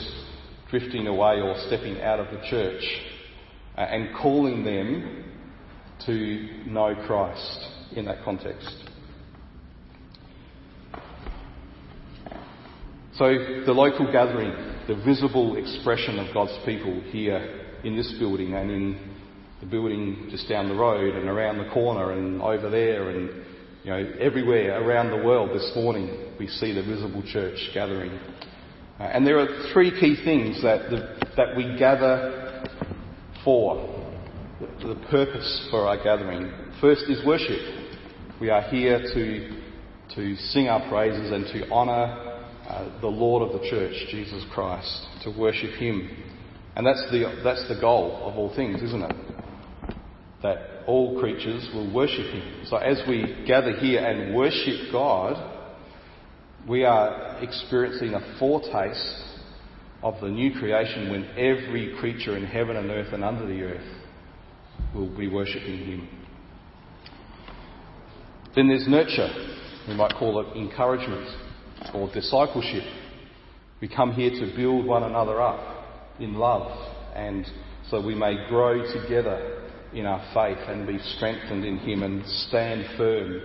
drifting 0.70 1.08
away 1.08 1.42
or 1.42 1.56
stepping 1.68 2.00
out 2.02 2.20
of 2.20 2.28
the 2.28 2.42
church, 2.48 2.84
uh, 3.78 3.82
and 3.82 4.16
calling 4.16 4.64
them 4.64 5.26
to 6.06 6.48
know 6.68 6.96
Christ 7.08 7.68
in 7.96 8.06
that 8.06 8.24
context. 8.24 8.76
So, 13.16 13.64
the 13.66 13.74
local 13.74 14.12
gathering, 14.12 14.52
the 14.88 14.96
visible 15.04 15.58
expression 15.58 16.20
of 16.20 16.34
God's 16.34 16.58
people 16.66 17.02
here 17.08 17.68
in 17.84 17.96
this 17.96 18.14
building 18.20 18.54
and 18.54 18.72
in 18.72 19.12
the 19.60 19.66
building 19.66 20.28
just 20.30 20.48
down 20.48 20.70
the 20.70 20.76
road 20.76 21.16
and 21.16 21.28
around 21.28 21.58
the 21.58 21.70
corner 21.72 22.12
and 22.12 22.42
over 22.42 22.70
there 22.70 23.10
and 23.10 23.30
you 23.84 23.92
know 23.92 24.12
everywhere 24.20 24.82
around 24.82 25.10
the 25.10 25.26
world 25.26 25.50
this 25.52 25.72
morning 25.76 26.34
we 26.40 26.48
see 26.48 26.74
the 26.74 26.84
visible 26.84 27.24
church 27.26 27.58
gathering. 27.74 28.12
Uh, 29.00 29.04
and 29.04 29.26
there 29.26 29.40
are 29.40 29.72
three 29.74 29.92
key 30.00 30.16
things 30.24 30.62
that 30.62 30.90
the, 30.90 31.18
that 31.36 31.56
we 31.56 31.78
gather 31.78 32.64
for. 33.44 33.88
The, 34.60 34.94
the 34.94 35.08
purpose 35.10 35.68
for 35.72 35.88
our 35.88 35.98
gathering. 36.04 36.52
First 36.80 37.06
is 37.10 37.26
worship. 37.26 37.60
We 38.40 38.50
are 38.50 38.62
here 38.64 39.00
to 39.00 39.62
to 40.16 40.36
sing 40.36 40.68
our 40.68 40.88
praises 40.90 41.32
and 41.32 41.46
to 41.48 41.72
honour 41.72 42.32
uh, 42.68 43.02
the 43.02 43.08
Lord 43.08 43.44
of 43.44 43.60
the 43.60 43.70
church, 43.70 43.94
Jesus 44.10 44.44
Christ, 44.54 45.08
to 45.24 45.32
worship 45.32 45.72
Him. 45.72 46.10
And 46.76 46.86
that's 46.86 47.04
the, 47.12 47.42
that's 47.44 47.68
the 47.68 47.80
goal 47.80 48.18
of 48.24 48.38
all 48.38 48.54
things, 48.56 48.82
isn't 48.82 49.02
it? 49.02 49.16
That 50.44 50.84
all 50.88 51.20
creatures 51.20 51.70
will 51.74 51.94
worship 51.94 52.26
him. 52.26 52.66
So 52.66 52.78
as 52.78 53.02
we 53.08 53.44
gather 53.46 53.74
here 53.74 54.04
and 54.04 54.36
worship 54.36 54.92
God, 54.92 55.60
we 56.68 56.84
are 56.84 57.40
experiencing 57.42 58.14
a 58.14 58.38
foretaste 58.40 59.32
of 60.04 60.20
the 60.22 60.30
new 60.30 60.52
creation 60.60 61.12
when 61.12 61.26
every 61.38 61.96
creature 62.00 62.36
in 62.36 62.46
heaven 62.46 62.76
and 62.76 62.90
earth 62.90 63.14
and 63.14 63.24
under 63.24 63.46
the 63.46 63.62
earth 63.62 64.06
will 64.96 65.16
be 65.16 65.28
worshipping 65.28 65.78
him. 65.78 66.10
Then 68.56 68.68
there's 68.68 68.88
nurture. 68.88 69.30
We 69.88 69.96
might 69.96 70.14
call 70.16 70.42
it 70.42 70.58
encouragement 70.58 71.28
or 71.94 72.12
discipleship. 72.14 72.84
We 73.80 73.88
come 73.88 74.14
here 74.14 74.32
to 74.32 74.56
build 74.56 74.86
one 74.86 75.04
another 75.04 75.42
up 75.42 75.86
in 76.20 76.34
love 76.36 76.72
and 77.16 77.46
so 77.90 78.06
we 78.06 78.16
may 78.16 78.48
grow 78.48 78.84
together 78.94 79.61
in 79.94 80.06
our 80.06 80.22
faith 80.34 80.58
and 80.68 80.88
be 80.88 81.00
strengthened 81.16 81.66
in 81.66 81.78
Him 81.78 82.04
and 82.04 82.26
stand 82.26 82.86
firm 82.98 83.42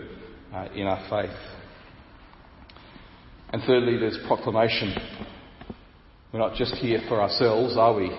uh, 0.54 0.68
in 0.74 0.87
our 0.87 1.04
faith. 1.11 1.37
And 3.50 3.62
thirdly, 3.62 3.98
there's 3.98 4.18
proclamation. 4.26 4.94
We're 6.32 6.40
not 6.40 6.56
just 6.56 6.74
here 6.74 7.00
for 7.09 7.20
ourselves, 7.20 7.76
are 7.76 7.94
we? 7.94 8.11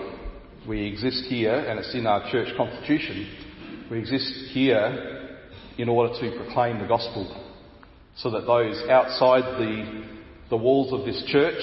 We 0.68 0.86
exist 0.86 1.26
here, 1.26 1.54
and 1.54 1.80
it's 1.80 1.94
in 1.94 2.08
our 2.08 2.30
church 2.32 2.48
constitution. 2.58 3.86
We 3.90 4.00
exist 4.00 4.34
here 4.52 5.38
in 5.78 5.90
order 5.90 6.14
to 6.20 6.38
proclaim 6.44 6.80
the 6.80 6.88
gospel 6.88 7.46
so 8.16 8.32
that 8.32 8.46
those 8.46 8.82
outside 8.90 9.44
the, 9.60 10.06
the 10.50 10.58
walls 10.58 10.92
of 10.92 11.06
this 11.06 11.24
church 11.28 11.62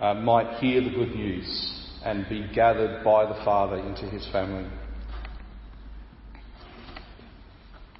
uh, 0.00 0.14
might 0.14 0.58
hear 0.58 0.82
the 0.82 0.90
good 0.90 1.14
news 1.14 1.74
and 2.04 2.28
be 2.28 2.48
gathered 2.54 3.02
by 3.04 3.26
the 3.26 3.44
Father 3.44 3.76
into 3.76 4.06
his 4.06 4.26
family. 4.30 4.70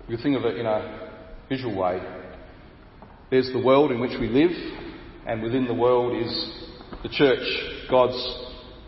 You 0.08 0.16
think 0.16 0.38
of 0.38 0.44
it 0.46 0.56
in 0.56 0.64
a 0.64 1.10
visual 1.50 1.76
way. 1.76 2.00
There's 3.30 3.52
the 3.52 3.62
world 3.62 3.90
in 3.90 4.00
which 4.00 4.18
we 4.18 4.28
live, 4.28 4.52
and 5.26 5.42
within 5.42 5.66
the 5.66 5.74
world 5.74 6.16
is 6.16 6.68
the 7.02 7.10
church, 7.10 7.46
God's 7.90 8.16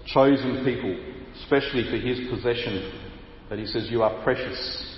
chosen 0.07 0.65
people, 0.65 0.97
especially 1.43 1.85
for 1.91 1.99
his 1.99 2.27
possession, 2.31 3.03
that 3.51 3.59
he 3.59 3.67
says, 3.67 3.89
You 3.91 4.03
are 4.03 4.23
precious 4.25 4.97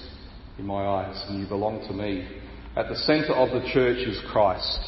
in 0.60 0.64
my 0.64 0.86
eyes, 0.86 1.24
and 1.28 1.40
you 1.40 1.48
belong 1.48 1.84
to 1.88 1.92
me. 1.92 2.28
At 2.76 2.88
the 2.88 2.96
centre 2.96 3.34
of 3.34 3.50
the 3.50 3.68
church 3.72 3.98
is 3.98 4.20
Christ, 4.30 4.78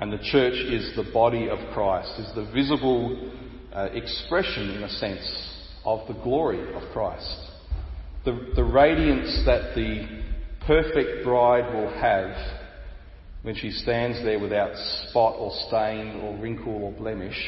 and 0.00 0.12
the 0.12 0.18
church 0.18 0.54
is 0.54 0.96
the 0.96 1.08
body 1.12 1.48
of 1.48 1.60
Christ, 1.74 2.10
is 2.18 2.34
the 2.34 2.50
visible 2.52 3.32
uh, 3.72 3.88
expression, 3.92 4.70
in 4.70 4.82
a 4.82 4.90
sense, 4.90 5.24
of 5.84 6.08
the 6.08 6.20
glory 6.24 6.74
of 6.74 6.82
Christ. 6.92 7.38
The, 8.24 8.52
the 8.56 8.64
radiance 8.64 9.42
that 9.46 9.76
the 9.76 10.25
perfect 10.66 11.24
bride 11.24 11.72
will 11.72 11.92
have 12.00 12.34
when 13.42 13.54
she 13.54 13.70
stands 13.70 14.18
there 14.24 14.40
without 14.40 14.74
spot 15.08 15.36
or 15.38 15.52
stain 15.68 16.20
or 16.20 16.36
wrinkle 16.42 16.82
or 16.82 16.92
blemish 16.92 17.40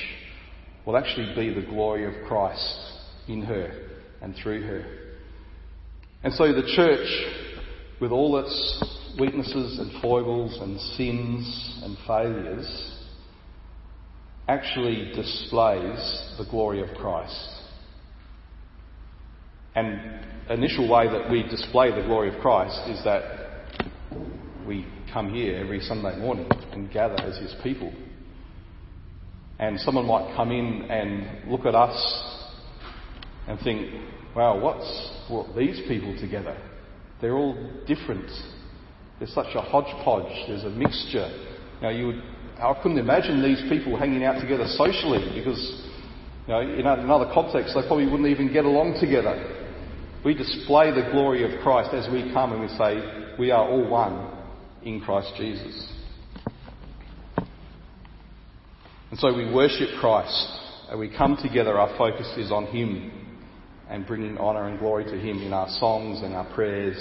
will 0.86 0.96
actually 0.96 1.34
be 1.34 1.52
the 1.52 1.66
glory 1.66 2.06
of 2.06 2.26
Christ 2.28 2.78
in 3.26 3.42
her 3.42 3.88
and 4.22 4.34
through 4.36 4.62
her. 4.62 4.84
And 6.22 6.32
so 6.32 6.52
the 6.52 6.72
church, 6.76 7.08
with 8.00 8.12
all 8.12 8.38
its 8.38 8.84
weaknesses 9.18 9.78
and 9.80 10.00
foibles 10.00 10.56
and 10.60 10.80
sins 10.96 11.80
and 11.82 11.96
failures, 12.06 12.94
actually 14.46 15.12
displays 15.14 16.34
the 16.38 16.46
glory 16.50 16.80
of 16.80 16.96
Christ. 16.96 17.48
And 19.74 20.24
initial 20.54 20.88
way 20.88 21.06
that 21.08 21.30
we 21.30 21.42
display 21.42 21.90
the 21.90 22.06
glory 22.06 22.34
of 22.34 22.40
Christ 22.40 22.80
is 22.88 23.02
that 23.04 23.66
we 24.66 24.86
come 25.12 25.32
here 25.32 25.58
every 25.58 25.80
Sunday 25.80 26.18
morning 26.18 26.48
and 26.72 26.90
gather 26.90 27.20
as 27.20 27.36
His 27.38 27.54
people. 27.62 27.92
And 29.58 29.78
someone 29.80 30.06
might 30.06 30.34
come 30.36 30.52
in 30.52 30.90
and 30.90 31.50
look 31.50 31.66
at 31.66 31.74
us 31.74 32.44
and 33.48 33.58
think, 33.60 33.92
wow, 34.36 34.58
what's 34.60 35.10
brought 35.28 35.54
these 35.56 35.80
people 35.88 36.16
together? 36.20 36.56
They're 37.20 37.36
all 37.36 37.54
different. 37.86 38.30
There's 39.18 39.34
such 39.34 39.54
a 39.54 39.60
hodgepodge. 39.60 40.32
There's 40.48 40.64
a 40.64 40.70
mixture. 40.70 41.28
Now, 41.82 41.88
you 41.88 42.06
would, 42.06 42.22
I 42.58 42.74
couldn't 42.82 42.98
imagine 42.98 43.42
these 43.42 43.62
people 43.68 43.98
hanging 43.98 44.24
out 44.24 44.40
together 44.40 44.66
socially 44.66 45.28
because, 45.34 45.82
you 46.46 46.54
know, 46.54 46.60
in 46.60 46.86
another 46.86 47.30
context, 47.34 47.74
they 47.74 47.86
probably 47.86 48.06
wouldn't 48.06 48.28
even 48.28 48.52
get 48.52 48.64
along 48.64 48.98
together. 49.00 49.66
We 50.24 50.34
display 50.34 50.90
the 50.90 51.10
glory 51.12 51.44
of 51.44 51.60
Christ 51.60 51.94
as 51.94 52.10
we 52.12 52.32
come 52.32 52.52
and 52.52 52.60
we 52.60 52.68
say, 52.76 53.36
we 53.38 53.52
are 53.52 53.68
all 53.68 53.88
one 53.88 54.36
in 54.82 55.00
Christ 55.00 55.32
Jesus. 55.36 55.92
And 59.10 59.18
so 59.18 59.32
we 59.34 59.52
worship 59.52 59.88
Christ. 60.00 60.48
And 60.90 60.98
we 60.98 61.14
come 61.16 61.38
together, 61.40 61.78
our 61.78 61.96
focus 61.96 62.26
is 62.36 62.50
on 62.50 62.66
Him 62.66 63.12
and 63.88 64.06
bringing 64.06 64.38
honour 64.38 64.66
and 64.68 64.78
glory 64.78 65.04
to 65.04 65.18
Him 65.18 65.40
in 65.42 65.52
our 65.52 65.68
songs 65.78 66.22
and 66.22 66.34
our 66.34 66.52
prayers, 66.54 66.96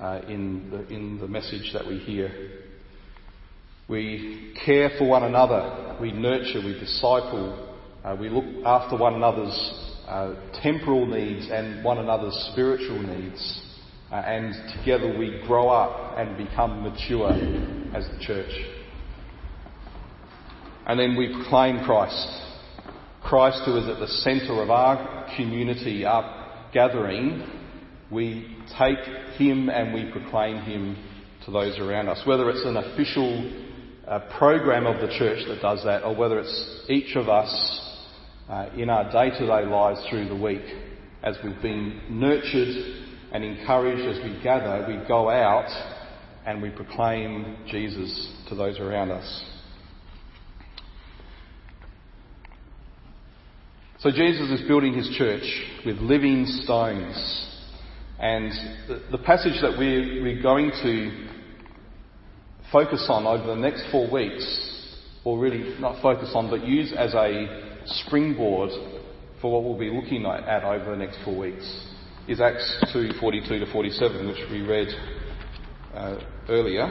uh, 0.00 0.20
in, 0.28 0.70
the, 0.70 0.94
in 0.94 1.18
the 1.18 1.26
message 1.26 1.72
that 1.72 1.86
we 1.86 1.98
hear. 1.98 2.60
We 3.88 4.56
care 4.64 4.90
for 4.96 5.08
one 5.08 5.24
another, 5.24 5.96
we 6.00 6.12
nurture, 6.12 6.60
we 6.64 6.78
disciple, 6.78 7.76
uh, 8.04 8.16
we 8.18 8.28
look 8.28 8.44
after 8.64 8.96
one 8.96 9.14
another's 9.14 9.93
uh, 10.08 10.34
temporal 10.62 11.06
needs 11.06 11.48
and 11.50 11.84
one 11.84 11.98
another's 11.98 12.36
spiritual 12.52 13.02
needs. 13.02 13.60
Uh, 14.10 14.16
and 14.16 14.54
together 14.78 15.16
we 15.18 15.42
grow 15.46 15.68
up 15.68 16.18
and 16.18 16.36
become 16.36 16.82
mature 16.82 17.32
as 17.94 18.06
the 18.06 18.18
church. 18.20 18.52
And 20.86 21.00
then 21.00 21.16
we 21.16 21.32
proclaim 21.32 21.84
Christ. 21.84 22.28
Christ, 23.22 23.62
who 23.64 23.78
is 23.78 23.88
at 23.88 23.98
the 23.98 24.06
centre 24.06 24.62
of 24.62 24.70
our 24.70 25.26
community, 25.36 26.04
our 26.04 26.68
gathering, 26.72 27.48
we 28.10 28.56
take 28.78 28.98
him 29.36 29.70
and 29.70 29.94
we 29.94 30.10
proclaim 30.12 30.58
him 30.58 30.96
to 31.46 31.50
those 31.50 31.78
around 31.78 32.08
us. 32.08 32.20
Whether 32.26 32.50
it's 32.50 32.64
an 32.64 32.76
official 32.76 33.50
uh, 34.06 34.20
program 34.38 34.86
of 34.86 35.00
the 35.00 35.16
church 35.18 35.44
that 35.48 35.62
does 35.62 35.82
that, 35.84 36.04
or 36.04 36.14
whether 36.14 36.38
it's 36.38 36.84
each 36.88 37.16
of 37.16 37.28
us 37.28 37.80
uh, 38.48 38.68
in 38.76 38.90
our 38.90 39.10
day 39.10 39.30
to 39.38 39.46
day 39.46 39.64
lives 39.66 40.04
through 40.10 40.28
the 40.28 40.36
week. 40.36 40.64
As 41.22 41.36
we've 41.42 41.60
been 41.62 42.00
nurtured 42.10 43.04
and 43.32 43.42
encouraged 43.42 44.02
as 44.02 44.22
we 44.22 44.42
gather, 44.42 44.86
we 44.86 45.06
go 45.08 45.30
out 45.30 45.70
and 46.46 46.60
we 46.60 46.70
proclaim 46.70 47.56
Jesus 47.66 48.30
to 48.48 48.54
those 48.54 48.78
around 48.78 49.10
us. 49.10 49.44
So 54.00 54.10
Jesus 54.10 54.60
is 54.60 54.68
building 54.68 54.92
his 54.92 55.08
church 55.16 55.42
with 55.86 55.96
living 55.96 56.44
stones. 56.46 57.50
And 58.18 58.52
the, 59.10 59.18
passage 59.18 59.60
that 59.62 59.78
we're, 59.78 60.22
we're 60.22 60.42
going 60.42 60.70
to 60.82 61.28
focus 62.70 63.06
on 63.08 63.26
over 63.26 63.46
the 63.46 63.56
next 63.56 63.84
four 63.90 64.10
weeks, 64.10 64.44
or 65.24 65.38
really 65.38 65.80
not 65.80 66.02
focus 66.02 66.32
on, 66.34 66.50
but 66.50 66.66
use 66.66 66.92
as 66.96 67.14
a 67.14 67.63
springboard 67.86 68.70
for 69.40 69.52
what 69.52 69.64
we'll 69.64 69.78
be 69.78 69.90
looking 69.90 70.24
at 70.26 70.64
over 70.64 70.90
the 70.90 70.96
next 70.96 71.18
four 71.24 71.36
weeks 71.36 71.94
is 72.26 72.40
Acts 72.40 72.78
2:42 72.94 73.48
to 73.48 73.66
47, 73.70 74.26
which 74.26 74.50
we 74.50 74.62
read 74.62 74.88
uh, 75.94 76.16
earlier, 76.48 76.84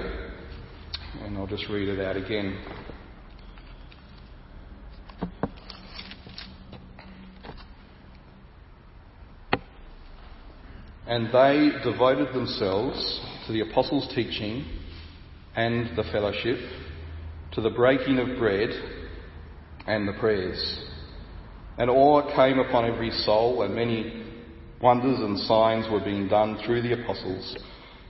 and 1.24 1.38
I'll 1.38 1.48
just 1.48 1.68
read 1.70 1.90
it 1.90 2.00
out 2.00 2.16
again. 2.16 2.58
And 11.08 11.28
they 11.28 11.72
devoted 11.84 12.34
themselves 12.34 13.20
to 13.48 13.54
the 13.54 13.62
apostles' 13.62 14.08
teaching 14.14 14.66
and 15.56 15.98
the 15.98 16.04
fellowship, 16.12 16.60
to 17.54 17.62
the 17.62 17.70
breaking 17.72 18.20
of 18.20 18.38
bread 18.38 18.70
and 19.88 20.08
the 20.08 20.14
prayers. 20.14 20.80
And 21.78 21.90
awe 21.90 22.36
came 22.36 22.60
upon 22.60 22.86
every 22.86 23.12
soul, 23.12 23.64
and 23.64 23.76
many 23.76 24.26
wonders 24.82 25.20
and 25.20 25.40
signs 25.40 25.92
were 25.92 26.04
being 26.04 26.28
done 26.28 26.60
through 26.66 26.82
the 26.82 27.02
apostles. 27.02 27.58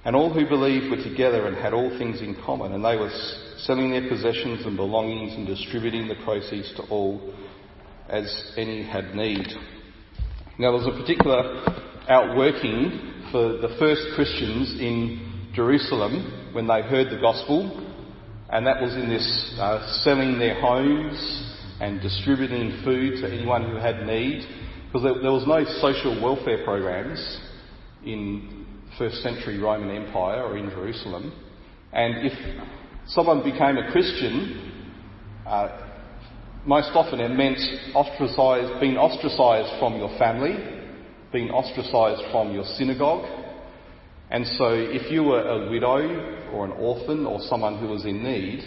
And 0.05 0.15
all 0.15 0.33
who 0.33 0.47
believed 0.47 0.89
were 0.89 1.03
together 1.03 1.47
and 1.47 1.55
had 1.55 1.73
all 1.73 1.89
things 1.97 2.21
in 2.21 2.35
common, 2.45 2.73
and 2.73 2.83
they 2.83 2.97
were 2.97 3.11
selling 3.59 3.91
their 3.91 4.09
possessions 4.09 4.65
and 4.65 4.75
belongings 4.75 5.33
and 5.33 5.47
distributing 5.47 6.07
the 6.07 6.15
proceeds 6.25 6.73
to 6.75 6.83
all 6.89 7.33
as 8.09 8.51
any 8.57 8.83
had 8.83 9.15
need. 9.15 9.47
Now, 10.59 10.71
there 10.71 10.83
was 10.83 10.87
a 10.87 11.01
particular 11.01 11.63
outworking 12.09 13.29
for 13.31 13.57
the 13.57 13.75
first 13.79 14.01
Christians 14.15 14.75
in 14.79 15.51
Jerusalem 15.55 16.51
when 16.53 16.67
they 16.67 16.81
heard 16.81 17.09
the 17.09 17.21
gospel, 17.21 17.89
and 18.49 18.67
that 18.67 18.81
was 18.81 18.93
in 18.95 19.07
this 19.07 19.55
uh, 19.57 20.01
selling 20.03 20.37
their 20.37 20.59
homes 20.59 21.52
and 21.83 21.99
distributing 21.99 22.79
food 22.85 23.21
to 23.21 23.27
anyone 23.27 23.69
who 23.69 23.75
had 23.75 24.07
need, 24.07 24.41
because 24.85 25.03
there, 25.03 25.21
there 25.21 25.33
was 25.33 25.45
no 25.45 25.65
social 25.81 26.15
welfare 26.23 26.63
programs 26.63 27.19
in 28.05 28.65
first 28.97 29.17
century 29.17 29.59
Roman 29.59 29.93
Empire 29.93 30.43
or 30.43 30.57
in 30.57 30.69
Jerusalem. 30.69 31.33
And 31.91 32.25
if 32.25 32.31
someone 33.07 33.43
became 33.43 33.75
a 33.75 33.91
Christian, 33.91 34.95
uh, 35.45 35.91
most 36.65 36.91
often 36.93 37.19
it 37.19 37.31
meant 37.31 37.59
ostracized, 37.93 38.79
being 38.79 38.95
ostracized 38.95 39.77
from 39.77 39.97
your 39.97 40.17
family, 40.17 40.55
being 41.33 41.49
ostracized 41.49 42.31
from 42.31 42.53
your 42.53 42.63
synagogue. 42.77 43.25
And 44.29 44.47
so 44.57 44.69
if 44.69 45.11
you 45.11 45.23
were 45.23 45.41
a 45.41 45.69
widow 45.69 46.47
or 46.53 46.63
an 46.63 46.71
orphan 46.71 47.25
or 47.25 47.41
someone 47.41 47.77
who 47.79 47.87
was 47.87 48.05
in 48.05 48.23
need, 48.23 48.61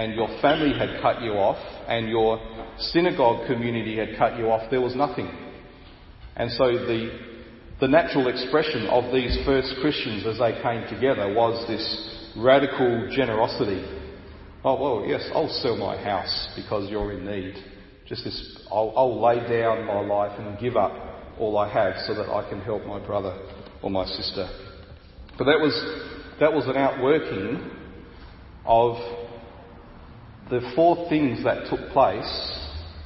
and 0.00 0.14
your 0.14 0.28
family 0.40 0.72
had 0.72 1.02
cut 1.02 1.20
you 1.20 1.32
off, 1.32 1.58
and 1.86 2.08
your 2.08 2.40
synagogue 2.78 3.46
community 3.46 3.98
had 3.98 4.16
cut 4.16 4.38
you 4.38 4.46
off, 4.46 4.70
there 4.70 4.80
was 4.80 4.96
nothing. 4.96 5.28
And 6.36 6.50
so 6.52 6.72
the, 6.72 7.20
the 7.80 7.86
natural 7.86 8.28
expression 8.28 8.86
of 8.86 9.12
these 9.12 9.36
first 9.44 9.74
Christians 9.82 10.26
as 10.26 10.38
they 10.38 10.58
came 10.62 10.88
together 10.88 11.34
was 11.34 11.68
this 11.68 11.84
radical 12.34 13.10
generosity. 13.14 13.84
Oh, 14.64 14.80
well, 14.80 15.06
yes, 15.06 15.28
I'll 15.34 15.52
sell 15.60 15.76
my 15.76 16.02
house 16.02 16.48
because 16.56 16.90
you're 16.90 17.12
in 17.12 17.26
need. 17.26 17.62
Just 18.08 18.24
this, 18.24 18.66
I'll, 18.72 18.94
I'll 18.96 19.20
lay 19.20 19.36
down 19.36 19.84
my 19.84 20.00
life 20.00 20.40
and 20.40 20.58
give 20.58 20.78
up 20.78 20.92
all 21.38 21.58
I 21.58 21.70
have 21.70 21.92
so 22.06 22.14
that 22.14 22.30
I 22.30 22.48
can 22.48 22.62
help 22.62 22.86
my 22.86 23.04
brother 23.04 23.38
or 23.82 23.90
my 23.90 24.06
sister. 24.06 24.48
But 25.36 25.44
that 25.44 25.60
was, 25.60 25.76
that 26.40 26.54
was 26.54 26.66
an 26.68 26.78
outworking 26.78 27.70
of 28.64 28.96
the 30.50 30.72
four 30.74 31.08
things 31.08 31.44
that 31.44 31.70
took 31.70 31.90
place 31.90 32.58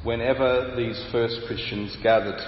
whenever 0.02 0.74
these 0.76 1.02
first 1.12 1.40
Christians 1.46 1.94
gathered. 2.02 2.40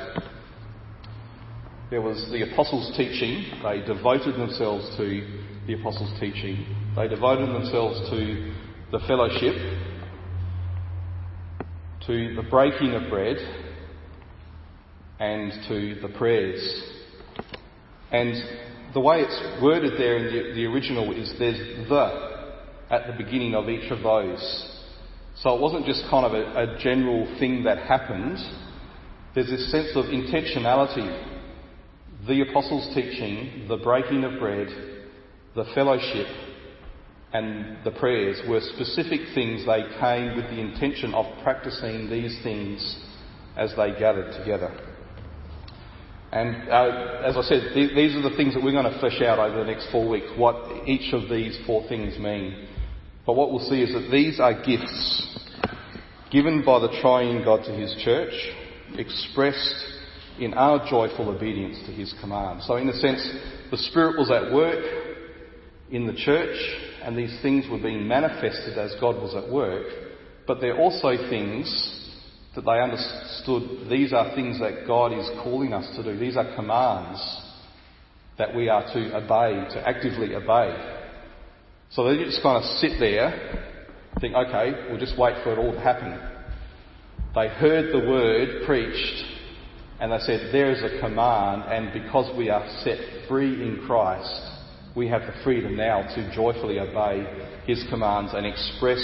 There 1.91 2.01
was 2.01 2.29
the 2.33 2.51
apostles' 2.51 2.97
teaching, 2.97 3.45
they 3.63 3.85
devoted 3.87 4.37
themselves 4.37 4.89
to 4.97 5.43
the 5.67 5.75
apostles' 5.75 6.19
teaching, 6.19 6.65
they 6.97 7.09
devoted 7.09 7.51
themselves 7.51 8.09
to 8.11 8.55
the 8.91 8.99
fellowship, 9.07 9.55
to 12.07 12.35
the 12.35 12.49
breaking 12.51 12.95
of 12.95 13.11
bread, 13.11 13.37
and 15.21 15.53
to 15.69 16.01
the 16.01 16.09
prayers. 16.17 16.83
And 18.13 18.35
the 18.95 19.01
way 19.01 19.21
it's 19.21 19.63
worded 19.63 19.93
there 19.99 20.17
in 20.17 20.25
the, 20.25 20.55
the 20.55 20.65
original 20.67 21.13
is 21.13 21.35
there's 21.39 21.89
the 21.89 22.37
at 22.89 23.07
the 23.07 23.13
beginning 23.23 23.55
of 23.55 23.69
each 23.69 23.91
of 23.91 24.03
those. 24.03 24.76
So 25.43 25.55
it 25.55 25.61
wasn't 25.61 25.85
just 25.85 26.03
kind 26.09 26.25
of 26.25 26.33
a, 26.33 26.75
a 26.75 26.79
general 26.79 27.27
thing 27.39 27.65
that 27.65 27.79
happened. 27.79 28.39
There's 29.35 29.49
this 29.49 29.71
sense 29.71 29.91
of 29.95 30.07
intentionality. 30.07 31.35
The 32.27 32.41
apostles' 32.41 32.95
teaching, 32.95 33.67
the 33.69 33.77
breaking 33.77 34.25
of 34.25 34.39
bread, 34.41 34.69
the 35.55 35.65
fellowship, 35.75 36.27
and 37.33 37.85
the 37.85 37.91
prayers 37.91 38.41
were 38.49 38.61
specific 38.61 39.21
things 39.35 39.67
they 39.67 39.83
came 40.01 40.37
with 40.37 40.47
the 40.47 40.61
intention 40.61 41.13
of 41.13 41.27
practicing 41.43 42.09
these 42.09 42.39
things 42.43 42.97
as 43.57 43.75
they 43.77 43.91
gathered 43.99 44.33
together. 44.39 44.75
And 46.33 46.69
uh, 46.69 47.23
as 47.25 47.37
I 47.37 47.43
said, 47.43 47.75
th- 47.75 47.95
these 47.95 48.17
are 48.17 48.23
the 48.23 48.37
things 48.37 48.55
that 48.55 48.63
we're 48.63 48.73
going 48.73 48.91
to 48.91 48.99
flesh 49.01 49.21
out 49.23 49.39
over 49.39 49.59
the 49.59 49.71
next 49.71 49.91
four 49.91 50.09
weeks, 50.09 50.27
what 50.37 50.89
each 50.89 51.13
of 51.13 51.29
these 51.29 51.59
four 51.67 51.87
things 51.89 52.19
mean. 52.19 52.69
But 53.27 53.35
what 53.35 53.51
we'll 53.51 53.69
see 53.69 53.83
is 53.83 53.93
that 53.93 54.09
these 54.11 54.39
are 54.39 54.55
gifts 54.55 55.37
given 56.31 56.63
by 56.65 56.79
the 56.79 56.97
triune 57.01 57.45
God 57.45 57.65
to 57.65 57.73
his 57.73 57.95
church, 58.05 58.33
expressed 58.97 59.85
in 60.39 60.55
our 60.55 60.89
joyful 60.89 61.29
obedience 61.29 61.79
to 61.87 61.93
his 61.93 62.15
command. 62.21 62.63
So, 62.63 62.77
in 62.77 62.89
a 62.89 62.93
sense, 62.93 63.27
the 63.71 63.79
Spirit 63.79 64.19
was 64.19 64.31
at 64.31 64.53
work 64.53 64.85
in 65.91 66.07
the 66.07 66.15
church, 66.15 66.57
and 67.03 67.17
these 67.17 67.37
things 67.43 67.65
were 67.71 67.83
being 67.83 68.07
manifested 68.07 68.79
as 68.79 68.95
God 69.01 69.17
was 69.17 69.35
at 69.35 69.51
work, 69.51 69.87
but 70.47 70.61
they're 70.61 70.79
also 70.79 71.17
things 71.29 71.93
that 72.55 72.65
they 72.65 72.81
understood 72.81 73.91
these 73.91 74.13
are 74.13 74.35
things 74.35 74.59
that 74.61 74.87
God 74.87 75.13
is 75.13 75.29
calling 75.43 75.73
us 75.73 75.95
to 75.97 76.03
do. 76.03 76.19
These 76.19 76.37
are 76.37 76.55
commands 76.55 77.21
that 78.39 78.55
we 78.55 78.69
are 78.69 78.83
to 78.93 79.17
obey, 79.17 79.75
to 79.75 79.89
actively 79.89 80.35
obey. 80.35 81.03
So 81.91 82.05
they 82.05 82.23
just 82.25 82.43
kind 82.43 82.63
of 82.63 82.65
sit 82.79 82.99
there, 82.99 83.77
think, 84.21 84.35
okay, 84.35 84.89
we'll 84.89 84.99
just 84.99 85.19
wait 85.19 85.35
for 85.43 85.53
it 85.53 85.59
all 85.59 85.73
to 85.73 85.81
happen. 85.81 86.19
They 87.35 87.49
heard 87.49 87.93
the 87.93 88.09
word 88.09 88.67
preached, 88.67 89.25
and 90.01 90.13
they 90.13 90.19
said, 90.19 90.53
there 90.53 90.73
is 90.73 90.83
a 90.83 91.01
command, 91.01 91.63
and 91.71 91.93
because 91.93 92.37
we 92.37 92.51
are 92.51 92.67
set 92.83 93.29
free 93.29 93.63
in 93.63 93.85
Christ, 93.87 94.35
we 94.97 95.09
have 95.09 95.23
the 95.23 95.35
freedom 95.45 95.77
now 95.77 96.03
to 96.15 96.35
joyfully 96.35 96.81
obey 96.81 97.63
His 97.67 97.85
commands 97.91 98.33
and 98.35 98.47
express 98.47 99.01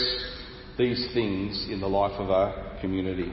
these 0.79 1.09
things 1.13 1.69
in 1.71 1.81
the 1.81 1.87
life 1.87 2.19
of 2.19 2.31
our 2.31 2.81
community. 2.81 3.31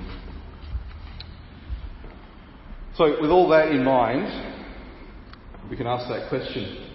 So, 2.98 3.22
with 3.22 3.32
all 3.32 3.48
that 3.50 3.70
in 3.70 3.86
mind, 3.86 4.28
we 5.70 5.78
can 5.78 5.88
ask 5.88 6.10
that 6.10 6.28
question 6.28 6.89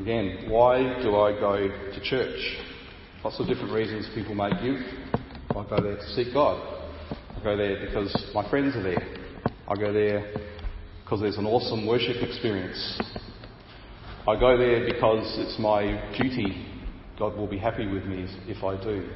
Again, 0.00 0.46
why 0.48 0.78
do 1.02 1.14
I 1.16 1.38
go 1.38 1.58
to 1.58 2.00
church? 2.02 2.40
Lots 3.22 3.38
of 3.38 3.46
different 3.46 3.70
reasons 3.70 4.08
people 4.14 4.34
may 4.34 4.48
give. 4.48 4.80
I 5.50 5.68
go 5.68 5.76
there 5.78 5.96
to 5.96 6.14
seek 6.14 6.32
God. 6.32 6.58
I 7.36 7.44
go 7.44 7.54
there 7.54 7.84
because 7.84 8.10
my 8.34 8.48
friends 8.48 8.74
are 8.76 8.82
there. 8.82 9.06
I 9.68 9.74
go 9.74 9.92
there 9.92 10.32
because 11.04 11.20
there's 11.20 11.36
an 11.36 11.44
awesome 11.44 11.86
worship 11.86 12.16
experience. 12.22 12.98
I 14.26 14.40
go 14.40 14.56
there 14.56 14.86
because 14.86 15.36
it's 15.38 15.58
my 15.58 15.82
duty. 16.16 16.64
God 17.18 17.36
will 17.36 17.46
be 17.46 17.58
happy 17.58 17.86
with 17.86 18.06
me 18.06 18.26
if 18.46 18.64
I 18.64 18.82
do. 18.82 19.06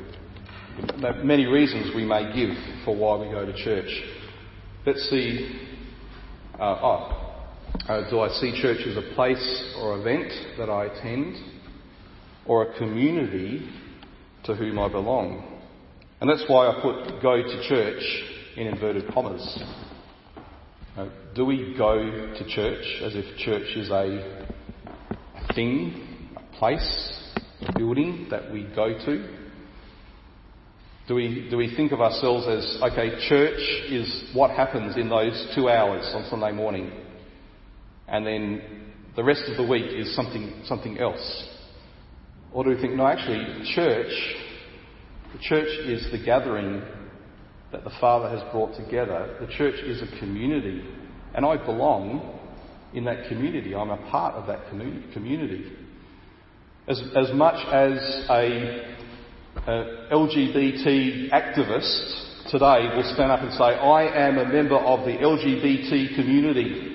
Many 1.24 1.46
reasons 1.46 1.96
we 1.96 2.04
may 2.04 2.30
give 2.34 2.54
for 2.84 2.94
why 2.94 3.24
we 3.24 3.32
go 3.32 3.46
to 3.46 3.56
church. 3.64 3.88
Let's 4.84 5.08
see. 5.08 5.60
Uh, 6.60 6.78
oh, 6.82 7.33
uh, 7.88 8.08
do 8.08 8.20
I 8.20 8.28
see 8.28 8.60
church 8.60 8.86
as 8.86 8.96
a 8.96 9.14
place 9.14 9.74
or 9.78 9.98
event 9.98 10.32
that 10.58 10.70
I 10.70 10.86
attend, 10.86 11.36
or 12.46 12.62
a 12.70 12.78
community 12.78 13.68
to 14.44 14.54
whom 14.54 14.78
I 14.78 14.88
belong? 14.88 15.60
And 16.20 16.30
that's 16.30 16.44
why 16.48 16.68
I 16.68 16.80
put 16.80 17.20
go 17.20 17.42
to 17.42 17.68
church 17.68 18.02
in 18.56 18.66
inverted 18.68 19.12
commas. 19.12 19.62
Uh, 20.96 21.08
do 21.34 21.44
we 21.44 21.74
go 21.76 21.98
to 21.98 22.48
church 22.48 22.84
as 23.02 23.16
if 23.16 23.36
church 23.38 23.76
is 23.76 23.90
a, 23.90 24.46
a 25.34 25.54
thing, 25.54 26.30
a 26.36 26.56
place, 26.56 27.32
a 27.62 27.76
building 27.76 28.28
that 28.30 28.50
we 28.52 28.62
go 28.74 28.96
to? 29.04 29.44
Do 31.06 31.16
we, 31.16 31.48
do 31.50 31.58
we 31.58 31.74
think 31.76 31.92
of 31.92 32.00
ourselves 32.00 32.46
as, 32.46 32.80
okay, 32.80 33.28
church 33.28 33.60
is 33.90 34.30
what 34.32 34.52
happens 34.52 34.96
in 34.96 35.10
those 35.10 35.52
two 35.54 35.68
hours 35.68 36.10
on 36.14 36.24
Sunday 36.30 36.52
morning? 36.52 37.03
And 38.08 38.26
then 38.26 38.62
the 39.16 39.24
rest 39.24 39.44
of 39.48 39.56
the 39.56 39.66
week 39.66 39.86
is 39.86 40.14
something, 40.14 40.62
something 40.64 40.98
else? 40.98 41.48
Or 42.52 42.64
do 42.64 42.70
we 42.70 42.80
think, 42.80 42.94
no, 42.94 43.06
actually, 43.06 43.64
church, 43.74 44.12
the 45.32 45.38
church 45.40 45.68
is 45.86 46.06
the 46.12 46.24
gathering 46.24 46.82
that 47.72 47.82
the 47.82 47.90
Father 48.00 48.28
has 48.28 48.40
brought 48.52 48.76
together. 48.76 49.36
The 49.40 49.52
church 49.52 49.80
is 49.84 50.00
a 50.00 50.18
community, 50.20 50.84
and 51.34 51.44
I 51.44 51.56
belong 51.56 52.38
in 52.94 53.04
that 53.04 53.28
community. 53.28 53.74
I'm 53.74 53.90
a 53.90 54.10
part 54.10 54.34
of 54.34 54.46
that 54.46 54.68
community. 54.68 55.72
As, 56.86 57.02
as 57.16 57.32
much 57.32 57.66
as 57.66 57.98
a, 58.30 58.94
a 59.66 60.08
LGBT 60.12 61.30
activist 61.30 62.50
today 62.52 62.94
will 62.94 63.10
stand 63.14 63.32
up 63.32 63.40
and 63.40 63.52
say, 63.54 63.64
I 63.64 64.28
am 64.28 64.38
a 64.38 64.46
member 64.46 64.76
of 64.76 65.04
the 65.04 65.12
LGBT 65.12 66.14
community, 66.14 66.93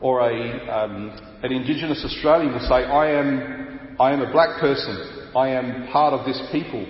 or 0.00 0.20
a, 0.20 0.68
um, 0.68 1.10
an 1.42 1.52
Indigenous 1.52 2.04
Australian 2.04 2.52
will 2.52 2.60
say, 2.60 2.84
I 2.84 3.10
am, 3.18 3.96
I 3.98 4.12
am 4.12 4.20
a 4.20 4.30
black 4.30 4.60
person, 4.60 5.30
I 5.36 5.50
am 5.50 5.88
part 5.88 6.14
of 6.14 6.24
this 6.24 6.40
people. 6.52 6.86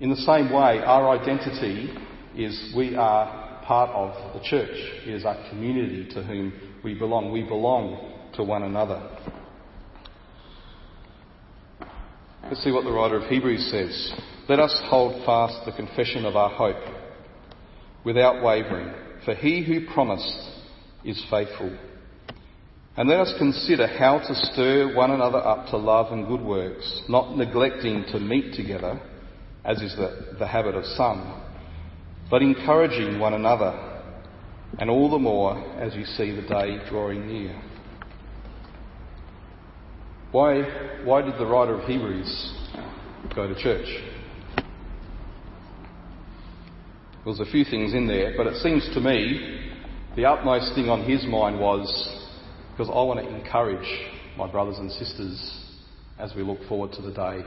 In 0.00 0.10
the 0.10 0.16
same 0.16 0.52
way, 0.52 0.80
our 0.80 1.10
identity 1.18 1.94
is 2.36 2.72
we 2.76 2.96
are 2.96 3.62
part 3.64 3.90
of 3.90 4.34
the 4.34 4.40
church. 4.40 4.74
It 5.06 5.14
is 5.14 5.24
our 5.24 5.48
community 5.50 6.08
to 6.14 6.22
whom 6.22 6.52
we 6.82 6.94
belong. 6.94 7.32
We 7.32 7.42
belong 7.42 8.12
to 8.34 8.42
one 8.42 8.64
another. 8.64 9.00
Let's 12.44 12.62
see 12.62 12.72
what 12.72 12.84
the 12.84 12.92
writer 12.92 13.16
of 13.16 13.28
Hebrews 13.30 13.70
says. 13.70 14.12
Let 14.48 14.58
us 14.58 14.78
hold 14.84 15.24
fast 15.24 15.64
the 15.64 15.72
confession 15.72 16.26
of 16.26 16.36
our 16.36 16.50
hope 16.50 16.82
without 18.04 18.42
wavering, 18.42 18.92
for 19.24 19.34
he 19.34 19.64
who 19.64 19.86
promised 19.94 20.53
is 21.04 21.22
faithful. 21.30 21.76
And 22.96 23.08
let 23.08 23.20
us 23.20 23.34
consider 23.38 23.86
how 23.86 24.18
to 24.18 24.34
stir 24.52 24.94
one 24.94 25.10
another 25.10 25.38
up 25.38 25.66
to 25.70 25.76
love 25.76 26.12
and 26.12 26.28
good 26.28 26.40
works, 26.40 27.02
not 27.08 27.36
neglecting 27.36 28.04
to 28.12 28.20
meet 28.20 28.54
together, 28.54 29.00
as 29.64 29.82
is 29.82 29.94
the, 29.96 30.36
the 30.38 30.46
habit 30.46 30.76
of 30.76 30.84
some, 30.84 31.42
but 32.30 32.40
encouraging 32.40 33.18
one 33.18 33.34
another, 33.34 34.02
and 34.78 34.88
all 34.88 35.10
the 35.10 35.18
more 35.18 35.58
as 35.80 35.94
you 35.94 36.04
see 36.04 36.30
the 36.30 36.42
day 36.42 36.78
drawing 36.88 37.26
near. 37.26 37.60
Why, 40.30 40.62
why 41.04 41.22
did 41.22 41.34
the 41.38 41.46
writer 41.46 41.74
of 41.74 41.88
Hebrews 41.88 42.54
go 43.34 43.46
to 43.46 43.54
church? 43.60 43.86
Well, 47.24 47.34
There's 47.34 47.48
a 47.48 47.50
few 47.50 47.64
things 47.64 47.94
in 47.94 48.06
there, 48.06 48.34
but 48.36 48.46
it 48.46 48.56
seems 48.62 48.88
to 48.94 49.00
me 49.00 49.63
the 50.16 50.24
utmost 50.24 50.74
thing 50.74 50.88
on 50.88 51.02
his 51.02 51.24
mind 51.26 51.58
was 51.58 51.86
because 52.70 52.88
I 52.88 53.02
want 53.02 53.20
to 53.20 53.34
encourage 53.34 53.86
my 54.36 54.50
brothers 54.50 54.78
and 54.78 54.90
sisters 54.92 55.64
as 56.18 56.34
we 56.34 56.42
look 56.42 56.58
forward 56.68 56.92
to 56.92 57.02
the 57.02 57.12
day. 57.12 57.42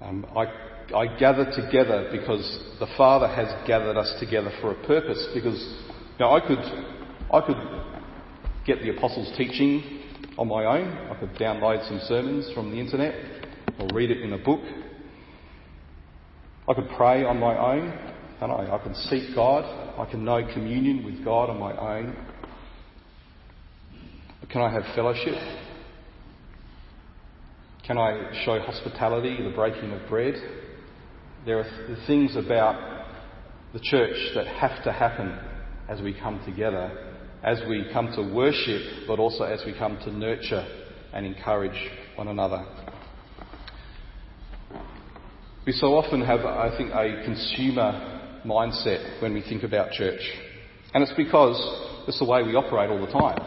Um, 0.00 0.26
I, 0.36 0.94
I 0.94 1.18
gather 1.18 1.44
together 1.44 2.08
because 2.12 2.60
the 2.78 2.86
Father 2.96 3.28
has 3.28 3.48
gathered 3.66 3.96
us 3.96 4.14
together 4.20 4.50
for 4.60 4.72
a 4.72 4.86
purpose. 4.86 5.28
Because 5.34 5.58
know, 6.18 6.32
I 6.32 6.40
could, 6.40 6.58
I 7.32 7.40
could 7.40 7.56
get 8.66 8.82
the 8.82 8.96
Apostles' 8.96 9.32
teaching 9.36 10.02
on 10.36 10.48
my 10.48 10.64
own. 10.64 10.88
I 10.88 11.18
could 11.18 11.34
download 11.34 11.86
some 11.88 12.00
sermons 12.06 12.50
from 12.54 12.70
the 12.70 12.78
internet 12.78 13.14
or 13.78 13.88
read 13.92 14.10
it 14.10 14.20
in 14.20 14.32
a 14.32 14.38
book. 14.38 14.60
I 16.68 16.74
could 16.74 16.88
pray 16.96 17.24
on 17.24 17.38
my 17.38 17.56
own. 17.56 18.16
And 18.40 18.52
I, 18.52 18.76
I 18.76 18.78
can 18.78 18.94
seek 18.94 19.34
God. 19.34 19.64
I 19.98 20.08
can 20.10 20.24
know 20.24 20.46
communion 20.52 21.04
with 21.04 21.24
God 21.24 21.50
on 21.50 21.58
my 21.58 21.76
own. 21.76 22.16
Can 24.50 24.62
I 24.62 24.72
have 24.72 24.84
fellowship? 24.94 25.34
Can 27.86 27.98
I 27.98 28.42
show 28.44 28.60
hospitality, 28.60 29.42
the 29.42 29.54
breaking 29.54 29.90
of 29.92 30.08
bread? 30.08 30.34
There 31.44 31.58
are 31.58 31.96
things 32.06 32.36
about 32.36 33.06
the 33.72 33.80
church 33.80 34.16
that 34.34 34.46
have 34.46 34.84
to 34.84 34.92
happen 34.92 35.38
as 35.88 36.00
we 36.00 36.14
come 36.14 36.40
together, 36.44 37.16
as 37.42 37.60
we 37.68 37.88
come 37.92 38.12
to 38.14 38.34
worship, 38.34 39.06
but 39.06 39.18
also 39.18 39.44
as 39.44 39.62
we 39.66 39.76
come 39.76 39.98
to 40.04 40.12
nurture 40.12 40.66
and 41.12 41.26
encourage 41.26 41.90
one 42.14 42.28
another. 42.28 42.64
We 45.66 45.72
so 45.72 45.88
often 45.88 46.22
have, 46.22 46.40
I 46.40 46.74
think, 46.78 46.92
a 46.92 47.22
consumer 47.24 48.17
mindset 48.48 49.20
when 49.20 49.34
we 49.34 49.42
think 49.42 49.62
about 49.62 49.92
church. 49.92 50.20
And 50.94 51.02
it's 51.02 51.12
because 51.16 51.56
it's 52.08 52.18
the 52.18 52.24
way 52.24 52.42
we 52.42 52.54
operate 52.54 52.90
all 52.90 53.04
the 53.04 53.12
time. 53.12 53.38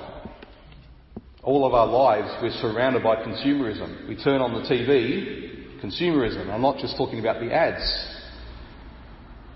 All 1.44 1.66
of 1.66 1.74
our 1.74 1.88
lives, 1.88 2.30
we're 2.42 2.52
surrounded 2.62 3.02
by 3.02 3.16
consumerism. 3.16 4.08
We 4.08 4.16
turn 4.16 4.42
on 4.42 4.54
the 4.54 4.70
TV, 4.70 5.82
consumerism. 5.84 6.50
I'm 6.50 6.62
not 6.62 6.78
just 6.78 6.96
talking 6.98 7.20
about 7.20 7.42
the 7.42 7.52
ads. 7.52 7.82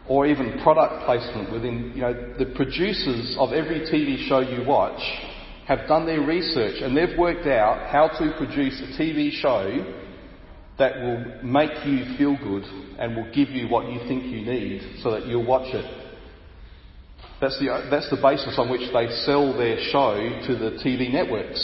Or 0.08 0.26
even 0.26 0.60
product 0.64 1.06
placement 1.06 1.52
within, 1.52 1.92
you 1.96 2.02
know, 2.02 2.14
the 2.40 2.48
producers 2.56 3.36
of 3.40 3.54
every 3.54 3.82
TV 3.82 4.28
show 4.28 4.40
you 4.40 4.68
watch 4.68 5.00
have 5.68 5.88
done 5.88 6.06
their 6.06 6.22
research 6.22 6.82
and 6.82 6.96
they've 6.96 7.18
worked 7.18 7.48
out 7.48 7.90
how 7.90 8.08
to 8.08 8.34
produce 8.38 8.82
a 8.82 9.02
TV 9.02 9.32
show 9.32 10.05
that 10.78 11.00
will 11.02 11.44
make 11.44 11.86
you 11.86 12.18
feel 12.18 12.38
good 12.38 12.64
and 13.00 13.16
will 13.16 13.32
give 13.34 13.50
you 13.50 13.68
what 13.68 13.92
you 13.92 14.00
think 14.08 14.26
you 14.26 14.42
need 14.46 15.00
so 15.02 15.12
that 15.12 15.26
you'll 15.26 15.46
watch 15.46 15.74
it. 15.74 15.86
That's 17.42 17.58
the, 17.60 17.88
that's 17.90 18.10
the 18.10 18.18
basis 18.22 18.56
on 18.58 18.70
which 18.70 18.92
they 18.94 19.10
sell 19.24 19.58
their 19.58 19.78
show 19.92 20.16
to 20.48 20.56
the 20.56 20.78
TV 20.84 21.12
networks. 21.12 21.62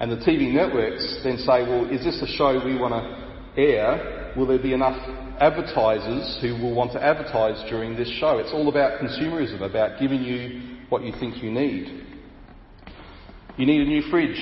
And 0.00 0.10
the 0.10 0.16
TV 0.16 0.52
networks 0.52 1.20
then 1.22 1.36
say, 1.38 1.62
well, 1.62 1.88
is 1.90 2.02
this 2.04 2.20
a 2.22 2.26
show 2.36 2.62
we 2.64 2.78
want 2.78 2.94
to 2.94 3.60
air? 3.60 4.32
Will 4.36 4.46
there 4.46 4.58
be 4.58 4.72
enough 4.72 4.96
advertisers 5.38 6.38
who 6.40 6.54
will 6.54 6.74
want 6.74 6.92
to 6.92 7.02
advertise 7.02 7.62
during 7.68 7.96
this 7.96 8.10
show? 8.18 8.38
It's 8.38 8.52
all 8.52 8.68
about 8.68 9.00
consumerism, 9.00 9.60
about 9.60 10.00
giving 10.00 10.22
you 10.22 10.78
what 10.88 11.02
you 11.02 11.12
think 11.20 11.42
you 11.42 11.50
need. 11.50 12.06
You 13.58 13.66
need 13.66 13.82
a 13.82 13.84
new 13.84 14.02
fridge. 14.10 14.40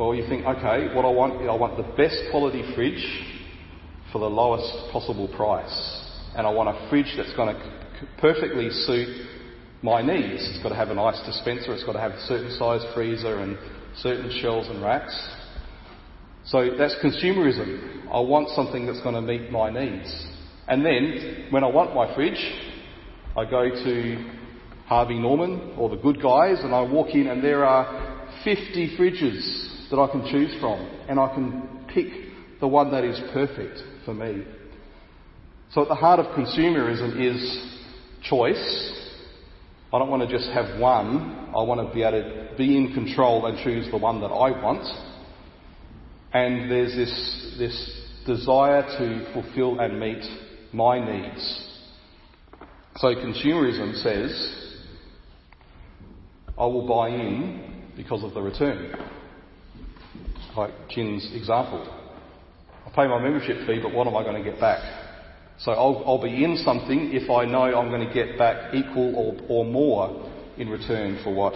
Well, 0.00 0.14
you 0.14 0.26
think, 0.30 0.46
okay, 0.46 0.94
what 0.94 1.04
I 1.04 1.10
want, 1.10 1.46
I 1.46 1.54
want 1.54 1.76
the 1.76 1.82
best 1.94 2.16
quality 2.30 2.64
fridge 2.74 3.04
for 4.10 4.18
the 4.18 4.30
lowest 4.30 4.90
possible 4.94 5.28
price. 5.28 5.76
And 6.34 6.46
I 6.46 6.50
want 6.50 6.70
a 6.70 6.88
fridge 6.88 7.12
that's 7.18 7.34
going 7.36 7.54
to 7.54 8.08
perfectly 8.16 8.70
suit 8.70 9.26
my 9.82 10.00
needs. 10.00 10.40
It's 10.48 10.62
got 10.62 10.70
to 10.70 10.74
have 10.74 10.88
an 10.88 10.98
ice 10.98 11.20
dispenser, 11.26 11.74
it's 11.74 11.84
got 11.84 11.92
to 11.92 12.00
have 12.00 12.12
a 12.12 12.20
certain 12.22 12.50
size 12.56 12.80
freezer 12.94 13.40
and 13.40 13.58
certain 13.98 14.40
shelves 14.40 14.68
and 14.68 14.82
racks. 14.82 15.12
So 16.46 16.70
that's 16.78 16.96
consumerism. 17.04 18.08
I 18.10 18.20
want 18.20 18.48
something 18.56 18.86
that's 18.86 19.02
going 19.02 19.16
to 19.16 19.20
meet 19.20 19.50
my 19.50 19.68
needs. 19.68 20.08
And 20.66 20.82
then, 20.82 21.48
when 21.50 21.62
I 21.62 21.66
want 21.66 21.94
my 21.94 22.14
fridge, 22.14 22.40
I 23.36 23.44
go 23.44 23.68
to 23.68 24.30
Harvey 24.86 25.18
Norman 25.18 25.74
or 25.76 25.90
the 25.90 26.00
good 26.00 26.22
guys 26.22 26.60
and 26.60 26.74
I 26.74 26.80
walk 26.80 27.10
in 27.10 27.26
and 27.26 27.44
there 27.44 27.66
are 27.66 28.30
50 28.44 28.96
fridges 28.96 29.69
that 29.90 29.98
I 29.98 30.06
can 30.08 30.22
choose 30.30 30.54
from, 30.60 30.78
and 31.08 31.18
I 31.18 31.34
can 31.34 31.84
pick 31.92 32.06
the 32.60 32.68
one 32.68 32.90
that 32.92 33.04
is 33.04 33.20
perfect 33.32 33.82
for 34.04 34.14
me. 34.14 34.44
So 35.72 35.82
at 35.82 35.88
the 35.88 35.94
heart 35.94 36.20
of 36.20 36.26
consumerism 36.36 37.20
is 37.20 37.76
choice. 38.22 38.96
I 39.92 39.98
don't 39.98 40.10
want 40.10 40.28
to 40.28 40.28
just 40.28 40.50
have 40.50 40.80
one. 40.80 41.50
I 41.56 41.62
want 41.62 41.86
to 41.86 41.94
be 41.94 42.02
able 42.02 42.22
to 42.22 42.54
be 42.56 42.76
in 42.76 42.92
control 42.92 43.46
and 43.46 43.58
choose 43.64 43.90
the 43.90 43.98
one 43.98 44.20
that 44.20 44.28
I 44.28 44.50
want. 44.62 44.86
And 46.32 46.70
there's 46.70 46.94
this, 46.94 47.56
this 47.58 48.06
desire 48.26 48.82
to 48.82 49.32
fulfill 49.32 49.80
and 49.80 49.98
meet 49.98 50.24
my 50.72 50.98
needs. 51.00 51.66
So 52.96 53.08
consumerism 53.08 54.00
says, 54.02 54.76
I 56.56 56.64
will 56.66 56.86
buy 56.86 57.08
in 57.08 57.92
because 57.96 58.22
of 58.22 58.34
the 58.34 58.42
return 58.42 58.94
like 60.56 60.72
Jin's 60.88 61.30
example. 61.34 61.86
I 62.86 62.90
pay 62.90 63.06
my 63.06 63.20
membership 63.20 63.66
fee, 63.66 63.80
but 63.82 63.92
what 63.92 64.06
am 64.06 64.16
I 64.16 64.22
going 64.22 64.42
to 64.42 64.50
get 64.50 64.60
back? 64.60 64.80
So 65.58 65.72
I'll, 65.72 66.02
I'll 66.06 66.22
be 66.22 66.42
in 66.42 66.56
something 66.58 67.10
if 67.12 67.28
I 67.30 67.44
know 67.44 67.64
I'm 67.64 67.90
going 67.90 68.06
to 68.06 68.14
get 68.14 68.38
back 68.38 68.74
equal 68.74 69.14
or, 69.14 69.36
or 69.48 69.64
more 69.64 70.30
in 70.56 70.68
return 70.68 71.20
for 71.22 71.34
what 71.34 71.54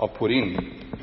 I've 0.00 0.16
put 0.16 0.30
in. 0.30 0.94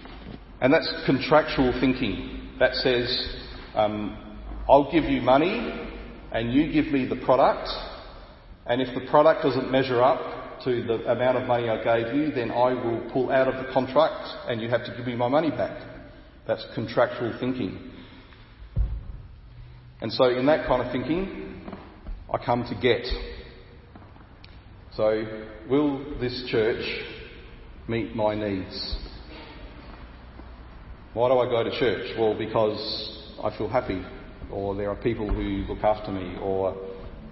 And 0.61 0.73
that's 0.73 0.91
contractual 1.05 1.73
thinking. 1.79 2.51
That 2.59 2.75
says, 2.75 3.35
um, 3.75 4.39
I'll 4.69 4.89
give 4.91 5.03
you 5.05 5.21
money 5.21 5.89
and 6.31 6.53
you 6.53 6.71
give 6.71 6.91
me 6.91 7.05
the 7.05 7.17
product, 7.25 7.69
and 8.65 8.81
if 8.81 8.95
the 8.95 9.09
product 9.09 9.43
doesn't 9.43 9.69
measure 9.69 10.01
up 10.01 10.63
to 10.63 10.83
the 10.83 11.11
amount 11.11 11.37
of 11.37 11.47
money 11.47 11.69
I 11.69 11.83
gave 11.83 12.15
you, 12.15 12.31
then 12.31 12.49
I 12.49 12.73
will 12.73 13.09
pull 13.11 13.29
out 13.29 13.47
of 13.47 13.65
the 13.65 13.71
contract 13.73 14.49
and 14.49 14.61
you 14.61 14.69
have 14.69 14.85
to 14.85 14.95
give 14.95 15.05
me 15.05 15.15
my 15.15 15.27
money 15.27 15.51
back. 15.51 15.92
That's 16.45 16.65
contractual 16.75 17.37
thinking. 17.39 17.91
And 20.01 20.11
so, 20.11 20.25
in 20.25 20.45
that 20.47 20.67
kind 20.67 20.81
of 20.81 20.91
thinking, 20.91 21.61
I 22.33 22.37
come 22.43 22.63
to 22.63 22.75
get. 22.81 23.05
So, 24.97 25.23
will 25.69 26.19
this 26.19 26.45
church 26.49 26.83
meet 27.87 28.13
my 28.13 28.35
needs? 28.35 28.97
Why 31.13 31.29
do 31.29 31.37
I 31.39 31.45
go 31.45 31.63
to 31.63 31.79
church? 31.79 32.13
Well, 32.19 32.37
because 32.37 33.37
I 33.41 33.57
feel 33.57 33.69
happy, 33.69 34.03
or 34.51 34.75
there 34.75 34.89
are 34.89 34.95
people 34.95 35.31
who 35.33 35.63
look 35.73 35.83
after 35.83 36.11
me, 36.11 36.37
or 36.41 36.75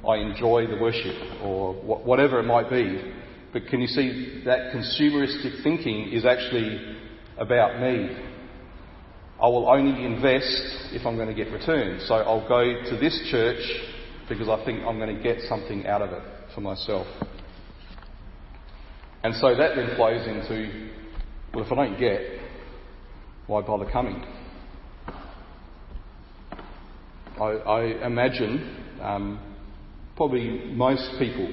I 0.07 0.17
enjoy 0.17 0.67
the 0.67 0.77
worship, 0.81 1.43
or 1.43 1.73
whatever 1.73 2.39
it 2.39 2.43
might 2.43 2.69
be. 2.69 3.13
But 3.51 3.67
can 3.67 3.81
you 3.81 3.87
see 3.87 4.43
that 4.45 4.71
consumeristic 4.73 5.61
thinking 5.61 6.13
is 6.13 6.25
actually 6.25 6.97
about 7.37 7.81
me? 7.81 8.30
I 9.41 9.47
will 9.47 9.67
only 9.69 10.05
invest 10.05 10.93
if 10.93 11.05
I'm 11.05 11.15
going 11.15 11.27
to 11.27 11.33
get 11.33 11.51
returns. 11.51 12.07
So 12.07 12.13
I'll 12.15 12.47
go 12.47 12.63
to 12.63 12.97
this 12.97 13.19
church 13.31 13.59
because 14.29 14.47
I 14.47 14.63
think 14.65 14.83
I'm 14.85 14.99
going 14.99 15.15
to 15.15 15.23
get 15.23 15.41
something 15.49 15.87
out 15.87 16.03
of 16.03 16.11
it 16.11 16.23
for 16.53 16.61
myself. 16.61 17.07
And 19.23 19.35
so 19.35 19.55
that 19.55 19.75
then 19.75 19.95
flows 19.95 20.27
into, 20.27 20.91
well, 21.53 21.65
if 21.65 21.71
I 21.71 21.75
don't 21.75 21.99
get, 21.99 22.21
why 23.47 23.61
bother 23.61 23.89
coming? 23.91 24.23
I, 27.39 27.43
I 27.43 28.05
imagine 28.05 28.85
um, 29.01 29.55
probably 30.15 30.71
most 30.73 31.17
people 31.17 31.51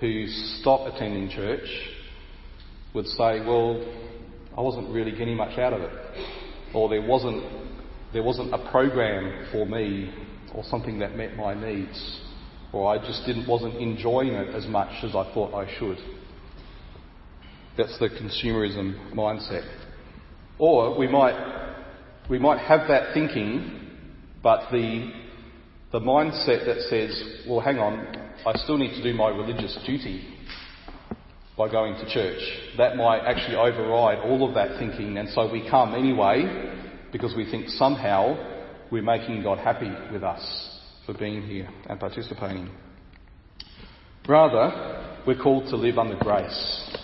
who 0.00 0.26
stop 0.60 0.92
attending 0.92 1.30
church 1.30 1.68
would 2.92 3.06
say, 3.06 3.40
well, 3.40 3.84
I 4.56 4.60
wasn't 4.60 4.90
really 4.90 5.12
getting 5.12 5.36
much 5.36 5.58
out 5.58 5.72
of 5.72 5.82
it, 5.82 5.92
or 6.74 6.88
there 6.88 7.02
wasn't, 7.02 7.44
there 8.12 8.22
wasn't 8.22 8.52
a 8.52 8.70
program 8.70 9.46
for 9.52 9.64
me, 9.64 10.12
or 10.54 10.64
something 10.64 10.98
that 10.98 11.16
met 11.16 11.36
my 11.36 11.54
needs, 11.54 12.20
or 12.72 12.94
I 12.94 12.98
just 12.98 13.24
didn't, 13.26 13.48
wasn't 13.48 13.76
enjoying 13.76 14.28
it 14.28 14.54
as 14.54 14.66
much 14.66 15.04
as 15.04 15.14
I 15.14 15.32
thought 15.32 15.54
I 15.54 15.72
should. 15.78 15.98
That's 17.76 17.98
the 17.98 18.08
consumerism 18.08 19.12
mindset. 19.14 19.68
Or 20.58 20.96
we 20.96 21.08
might, 21.08 21.74
we 22.30 22.38
might 22.38 22.58
have 22.58 22.86
that 22.88 23.14
thinking, 23.14 23.80
but 24.42 24.70
the, 24.70 25.10
the 25.90 26.00
mindset 26.00 26.66
that 26.66 26.86
says, 26.88 27.44
well, 27.48 27.60
hang 27.60 27.78
on, 27.78 28.32
I 28.46 28.56
still 28.58 28.78
need 28.78 28.94
to 28.94 29.02
do 29.02 29.12
my 29.14 29.28
religious 29.28 29.76
duty 29.86 30.33
by 31.56 31.70
going 31.70 31.94
to 31.94 32.12
church. 32.12 32.40
That 32.76 32.96
might 32.96 33.20
actually 33.20 33.56
override 33.56 34.18
all 34.18 34.48
of 34.48 34.54
that 34.54 34.78
thinking, 34.78 35.18
and 35.18 35.28
so 35.30 35.50
we 35.50 35.68
come 35.68 35.94
anyway 35.94 36.72
because 37.12 37.34
we 37.36 37.48
think 37.50 37.68
somehow 37.68 38.36
we're 38.90 39.02
making 39.02 39.42
God 39.42 39.58
happy 39.58 39.90
with 40.12 40.24
us 40.24 40.80
for 41.06 41.14
being 41.14 41.42
here 41.42 41.68
and 41.88 41.98
participating. 42.00 42.70
Rather, 44.28 45.22
we're 45.26 45.40
called 45.40 45.66
to 45.70 45.76
live 45.76 45.98
under 45.98 46.16
grace 46.16 46.94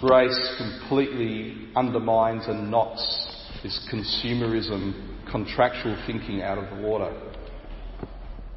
grace 0.00 0.54
completely 0.58 1.68
undermines 1.74 2.46
and 2.46 2.70
knocks 2.70 3.02
this 3.62 3.88
consumerism, 3.92 5.28
contractual 5.30 6.00
thinking 6.06 6.40
out 6.40 6.56
of 6.58 6.76
the 6.76 6.86
water. 6.86 7.12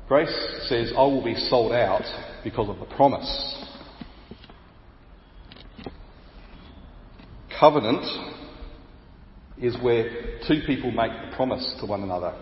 Grace 0.07 0.67
says, 0.67 0.93
I 0.95 1.01
will 1.01 1.23
be 1.23 1.35
sold 1.49 1.71
out 1.71 2.03
because 2.43 2.69
of 2.69 2.77
the 2.77 2.95
promise. 2.95 3.65
Covenant 7.61 8.03
is 9.61 9.77
where 9.83 10.39
two 10.47 10.61
people 10.65 10.89
make 10.89 11.11
a 11.11 11.35
promise 11.35 11.75
to 11.79 11.85
one 11.85 12.01
another. 12.01 12.33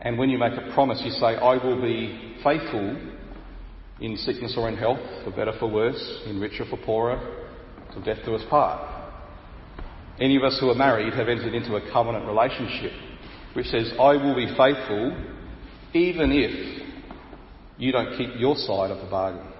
And 0.00 0.18
when 0.18 0.28
you 0.28 0.36
make 0.36 0.52
a 0.52 0.70
promise, 0.74 1.00
you 1.02 1.12
say, 1.12 1.36
I 1.36 1.56
will 1.56 1.80
be 1.80 2.36
faithful 2.44 2.94
in 4.02 4.18
sickness 4.18 4.54
or 4.58 4.68
in 4.68 4.76
health, 4.76 5.00
for 5.24 5.30
better 5.30 5.54
for 5.58 5.70
worse, 5.70 6.22
in 6.26 6.40
richer 6.40 6.66
for 6.68 6.76
poorer, 6.76 7.46
till 7.90 8.02
death 8.02 8.18
do 8.26 8.34
us 8.34 8.42
part. 8.50 9.16
Any 10.20 10.36
of 10.36 10.42
us 10.42 10.58
who 10.60 10.68
are 10.68 10.74
married 10.74 11.14
have 11.14 11.30
entered 11.30 11.54
into 11.54 11.76
a 11.76 11.90
covenant 11.90 12.26
relationship 12.26 12.92
which 13.54 13.68
says, 13.68 13.94
I 13.98 14.16
will 14.16 14.36
be 14.36 14.54
faithful 14.58 15.16
even 15.94 16.32
if 16.32 16.82
you 17.78 17.92
don't 17.92 18.18
keep 18.18 18.28
your 18.36 18.56
side 18.56 18.90
of 18.90 19.02
the 19.02 19.10
bargain. 19.10 19.50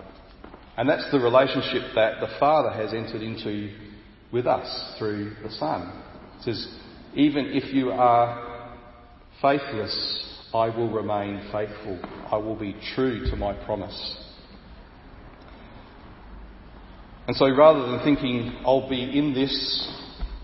And 0.77 0.87
that's 0.87 1.11
the 1.11 1.21
relationship 1.21 1.95
that 1.95 2.21
the 2.21 2.37
Father 2.39 2.71
has 2.71 2.93
entered 2.93 3.23
into 3.23 3.84
with 4.35 4.49
us 4.49 4.97
through 4.99 5.33
the 5.45 5.51
Son. 5.53 5.93
It 6.39 6.43
says, 6.43 6.67
even 7.15 7.47
if 7.53 7.73
you 7.73 7.93
are 7.93 8.75
faithless, 9.41 10.49
I 10.53 10.77
will 10.77 10.91
remain 10.91 11.41
faithful. 11.53 12.01
I 12.31 12.37
will 12.39 12.59
be 12.59 12.77
true 12.97 13.31
to 13.31 13.37
my 13.37 13.55
promise. 13.65 14.17
And 17.29 17.37
so 17.37 17.49
rather 17.49 17.87
than 17.93 18.01
thinking, 18.05 18.61
I'll 18.67 18.89
be 18.89 19.17
in 19.17 19.35
this 19.35 19.89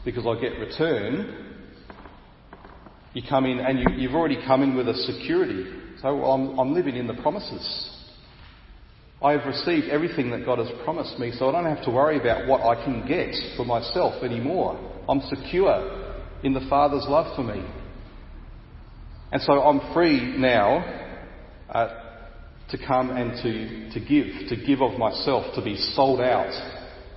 because 0.04 0.24
I 0.24 0.40
get 0.40 0.58
return, 0.60 1.56
you 3.12 3.22
come 3.28 3.44
in 3.44 3.58
and 3.58 4.00
you, 4.00 4.08
have 4.08 4.16
already 4.16 4.38
come 4.46 4.62
in 4.62 4.76
with 4.76 4.88
a 4.88 4.94
security. 4.94 5.66
So 6.00 6.08
I'm, 6.24 6.58
I'm 6.60 6.74
living 6.74 6.94
in 6.94 7.08
the 7.08 7.14
promises. 7.14 7.96
I 9.22 9.32
have 9.32 9.46
received 9.46 9.88
everything 9.88 10.30
that 10.30 10.46
God 10.46 10.58
has 10.58 10.68
promised 10.82 11.18
me, 11.18 11.32
so 11.32 11.48
I 11.48 11.52
don't 11.52 11.76
have 11.76 11.84
to 11.84 11.90
worry 11.90 12.18
about 12.18 12.48
what 12.48 12.62
I 12.62 12.82
can 12.82 13.06
get 13.06 13.34
for 13.56 13.66
myself 13.66 14.22
anymore. 14.24 14.78
I'm 15.08 15.20
secure 15.22 16.16
in 16.42 16.54
the 16.54 16.66
Father's 16.70 17.04
love 17.06 17.36
for 17.36 17.42
me. 17.42 17.62
And 19.32 19.42
so 19.42 19.52
I'm 19.60 19.92
free 19.92 20.36
now 20.38 20.78
uh, 21.68 21.88
to 22.70 22.78
come 22.86 23.10
and 23.10 23.32
to, 23.42 23.90
to 23.92 24.00
give, 24.00 24.48
to 24.48 24.66
give 24.66 24.80
of 24.80 24.98
myself, 24.98 25.54
to 25.54 25.62
be 25.62 25.76
sold 25.94 26.20
out 26.20 26.52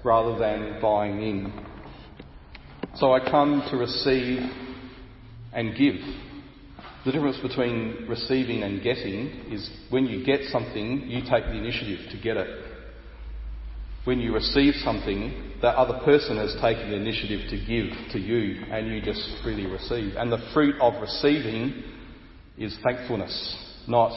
rather 0.04 0.38
than 0.38 0.82
buying 0.82 1.22
in. 1.22 1.54
So 2.96 3.14
I 3.14 3.20
come 3.32 3.66
to 3.72 3.78
receive 3.78 4.42
and 5.54 5.76
give. 5.78 5.96
The 7.06 7.12
difference 7.12 7.38
between 7.42 8.06
receiving 8.08 8.64
and 8.64 8.82
getting 8.82 9.52
is 9.52 9.70
when 9.90 10.06
you 10.06 10.26
get 10.26 10.42
something, 10.52 11.04
you 11.08 11.22
take 11.22 11.44
the 11.46 11.58
initiative 11.58 12.00
to 12.12 12.22
get 12.22 12.38
it. 12.38 12.64
When 14.06 14.20
you 14.20 14.34
receive 14.34 14.76
something, 14.84 15.54
that 15.62 15.76
other 15.76 16.00
person 16.06 16.38
has 16.38 16.54
taken 16.62 16.90
the 16.90 16.96
initiative 16.96 17.50
to 17.50 17.58
give 17.58 18.12
to 18.12 18.20
you 18.20 18.64
and 18.72 18.88
you 18.88 19.02
just 19.02 19.22
freely 19.44 19.66
receive. 19.66 20.16
And 20.16 20.32
the 20.32 20.50
fruit 20.54 20.76
of 20.80 21.02
receiving 21.02 21.84
is 22.58 22.78
thankfulness, 22.84 23.84
not 23.88 24.12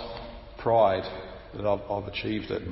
pride 0.58 1.04
that 1.56 1.66
I've, 1.66 1.90
I've 1.90 2.08
achieved 2.08 2.50
it. 2.50 2.62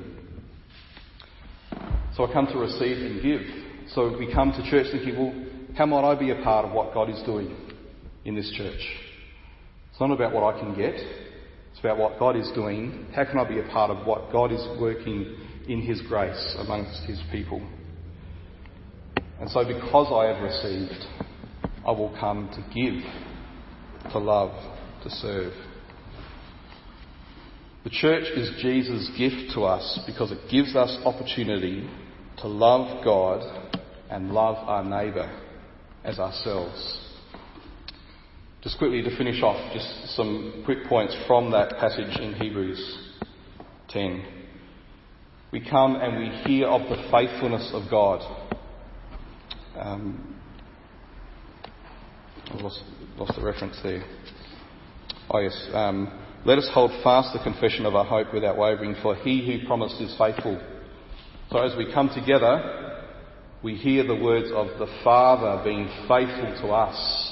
So 2.15 2.25
I 2.25 2.31
come 2.31 2.47
to 2.47 2.57
receive 2.57 2.97
and 2.97 3.21
give. 3.21 3.41
So 3.93 4.17
we 4.17 4.33
come 4.33 4.51
to 4.53 4.69
church 4.69 4.87
thinking, 4.91 5.17
well, 5.17 5.33
how 5.77 5.85
might 5.85 6.09
I 6.09 6.17
be 6.17 6.31
a 6.31 6.41
part 6.41 6.65
of 6.65 6.71
what 6.71 6.93
God 6.93 7.09
is 7.09 7.21
doing 7.23 7.53
in 8.23 8.35
this 8.35 8.49
church? 8.55 8.81
It's 9.95 10.01
not 10.01 10.11
about 10.11 10.33
what 10.33 10.53
I 10.53 10.59
can 10.59 10.75
get. 10.75 10.95
It's 10.95 11.79
about 11.79 11.97
what 11.97 12.19
God 12.19 12.35
is 12.35 12.51
doing. 12.53 13.07
How 13.15 13.23
can 13.23 13.39
I 13.39 13.47
be 13.47 13.59
a 13.59 13.63
part 13.71 13.91
of 13.91 14.05
what 14.05 14.29
God 14.29 14.51
is 14.51 14.59
working 14.77 15.37
in 15.69 15.83
His 15.83 16.01
grace 16.01 16.53
amongst 16.59 17.05
His 17.05 17.17
people? 17.31 17.65
And 19.39 19.49
so 19.49 19.63
because 19.63 20.11
I 20.11 20.33
have 20.33 20.43
received, 20.43 21.01
I 21.87 21.91
will 21.91 22.13
come 22.19 22.49
to 22.49 22.75
give, 22.75 24.11
to 24.11 24.19
love, 24.19 24.51
to 25.03 25.09
serve. 25.09 25.53
The 27.85 27.89
church 27.89 28.25
is 28.35 28.51
Jesus' 28.61 29.09
gift 29.17 29.53
to 29.53 29.61
us 29.61 30.01
because 30.05 30.29
it 30.29 30.39
gives 30.51 30.75
us 30.75 30.99
opportunity 31.05 31.89
to 32.39 32.49
love 32.49 33.01
God 33.05 33.79
and 34.09 34.33
love 34.33 34.57
our 34.57 34.83
neighbour 34.83 35.31
as 36.03 36.19
ourselves. 36.19 37.04
Just 38.65 38.79
quickly 38.79 39.03
to 39.03 39.15
finish 39.15 39.43
off, 39.43 39.73
just 39.73 40.15
some 40.15 40.63
quick 40.65 40.85
points 40.89 41.15
from 41.27 41.51
that 41.51 41.77
passage 41.77 42.19
in 42.19 42.33
Hebrews 42.33 43.13
10. 43.89 44.25
We 45.51 45.69
come 45.69 45.97
and 45.97 46.17
we 46.17 46.29
hear 46.45 46.67
of 46.67 46.81
the 46.89 46.95
faithfulness 47.11 47.69
of 47.75 47.83
God. 47.91 48.21
Um, 49.77 50.35
I 52.47 52.55
lost, 52.55 52.81
lost 53.17 53.35
the 53.35 53.45
reference 53.45 53.79
there. 53.83 54.03
Oh, 55.29 55.37
yes. 55.37 55.69
Um, 55.71 56.25
let 56.43 56.57
us 56.57 56.67
hold 56.73 56.89
fast 57.03 57.37
the 57.37 57.43
confession 57.43 57.85
of 57.85 57.93
our 57.93 58.05
hope 58.05 58.33
without 58.33 58.57
wavering, 58.57 58.95
for 59.03 59.13
he 59.13 59.45
who 59.45 59.67
promised 59.67 60.01
is 60.01 60.17
faithful. 60.17 60.59
So 61.51 61.59
as 61.59 61.77
we 61.77 61.93
come 61.93 62.09
together, 62.09 63.03
we 63.61 63.75
hear 63.75 64.07
the 64.07 64.15
words 64.15 64.47
of 64.51 64.79
the 64.79 64.87
Father 65.03 65.63
being 65.63 65.87
faithful 66.07 66.67
to 66.67 66.73
us, 66.73 67.24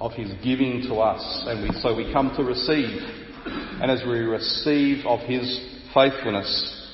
of 0.00 0.12
his 0.12 0.32
giving 0.42 0.82
to 0.88 0.94
us, 0.94 1.44
and 1.46 1.62
we, 1.62 1.80
so 1.80 1.94
we 1.94 2.10
come 2.12 2.34
to 2.36 2.42
receive. 2.42 2.98
And 3.46 3.90
as 3.90 4.02
we 4.02 4.18
receive 4.20 5.04
of 5.06 5.20
his 5.20 5.60
faithfulness, 5.94 6.88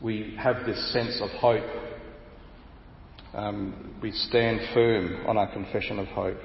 we 0.00 0.36
have 0.38 0.64
this 0.64 0.92
sense 0.92 1.20
of 1.20 1.30
hope. 1.30 1.64
Um, 3.34 3.96
we 4.00 4.12
stand 4.12 4.60
firm 4.72 5.26
on 5.26 5.36
our 5.36 5.52
confession 5.52 5.98
of 5.98 6.06
hope. 6.08 6.38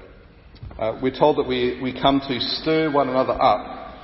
Uh, 0.80 1.00
we're 1.02 1.18
told 1.18 1.38
that 1.38 1.48
we, 1.48 1.80
we 1.82 1.94
come 1.94 2.20
to 2.28 2.40
stir 2.40 2.92
one 2.92 3.10
another 3.10 3.40
up 3.40 3.96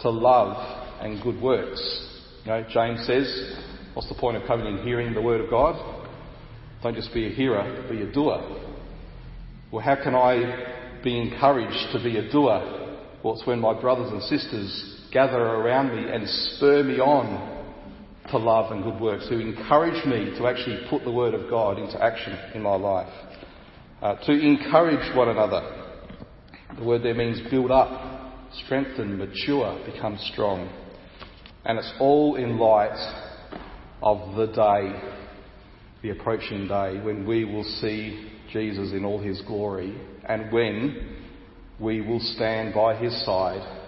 to 0.00 0.10
love 0.10 0.56
and 1.02 1.22
good 1.22 1.40
works. 1.40 1.80
You 2.44 2.50
know, 2.50 2.64
James 2.70 3.06
says, 3.06 3.56
what's 3.92 4.08
the 4.08 4.14
point 4.14 4.38
of 4.38 4.46
coming 4.46 4.66
and 4.66 4.80
hearing 4.86 5.12
the 5.12 5.22
word 5.22 5.42
of 5.42 5.50
God? 5.50 5.76
Don't 6.82 6.94
just 6.94 7.12
be 7.12 7.26
a 7.26 7.30
hearer, 7.30 7.86
be 7.90 8.02
a 8.02 8.10
doer. 8.10 8.40
Well, 9.70 9.84
how 9.84 9.96
can 9.96 10.14
I 10.14 10.80
be 11.02 11.18
encouraged 11.18 11.92
to 11.92 12.02
be 12.02 12.18
a 12.18 12.30
doer? 12.30 12.82
Well, 13.22 13.34
it's 13.34 13.46
when 13.46 13.60
my 13.60 13.78
brothers 13.80 14.10
and 14.10 14.22
sisters 14.22 15.08
gather 15.12 15.38
around 15.38 15.94
me 15.94 16.10
and 16.10 16.28
spur 16.28 16.82
me 16.82 16.98
on 16.98 17.50
to 18.30 18.38
love 18.38 18.72
and 18.72 18.82
good 18.82 19.00
works, 19.00 19.28
who 19.28 19.38
encourage 19.38 20.04
me 20.06 20.36
to 20.38 20.46
actually 20.46 20.86
put 20.88 21.04
the 21.04 21.10
Word 21.10 21.34
of 21.34 21.50
God 21.50 21.78
into 21.78 22.02
action 22.02 22.38
in 22.54 22.62
my 22.62 22.74
life, 22.74 23.12
uh, 24.00 24.14
to 24.26 24.32
encourage 24.32 25.16
one 25.16 25.28
another. 25.28 25.82
The 26.78 26.84
word 26.84 27.02
there 27.02 27.14
means 27.14 27.40
build 27.50 27.70
up, 27.70 28.48
strengthen, 28.64 29.18
mature, 29.18 29.78
become 29.84 30.18
strong. 30.32 30.70
And 31.64 31.78
it's 31.78 31.92
all 32.00 32.36
in 32.36 32.58
light 32.58 32.96
of 34.02 34.34
the 34.36 34.46
day, 34.46 35.00
the 36.02 36.10
approaching 36.10 36.66
day, 36.66 37.00
when 37.02 37.26
we 37.26 37.44
will 37.44 37.64
see 37.64 38.30
Jesus 38.52 38.92
in 38.92 39.04
all 39.04 39.20
his 39.20 39.40
glory 39.42 39.94
and 40.28 40.52
when 40.52 41.16
we 41.80 42.00
will 42.00 42.20
stand 42.20 42.74
by 42.74 42.94
his 42.96 43.24
side 43.24 43.80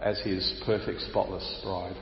as 0.00 0.20
his 0.20 0.62
perfect, 0.64 1.00
spotless 1.00 1.60
bride. 1.64 1.96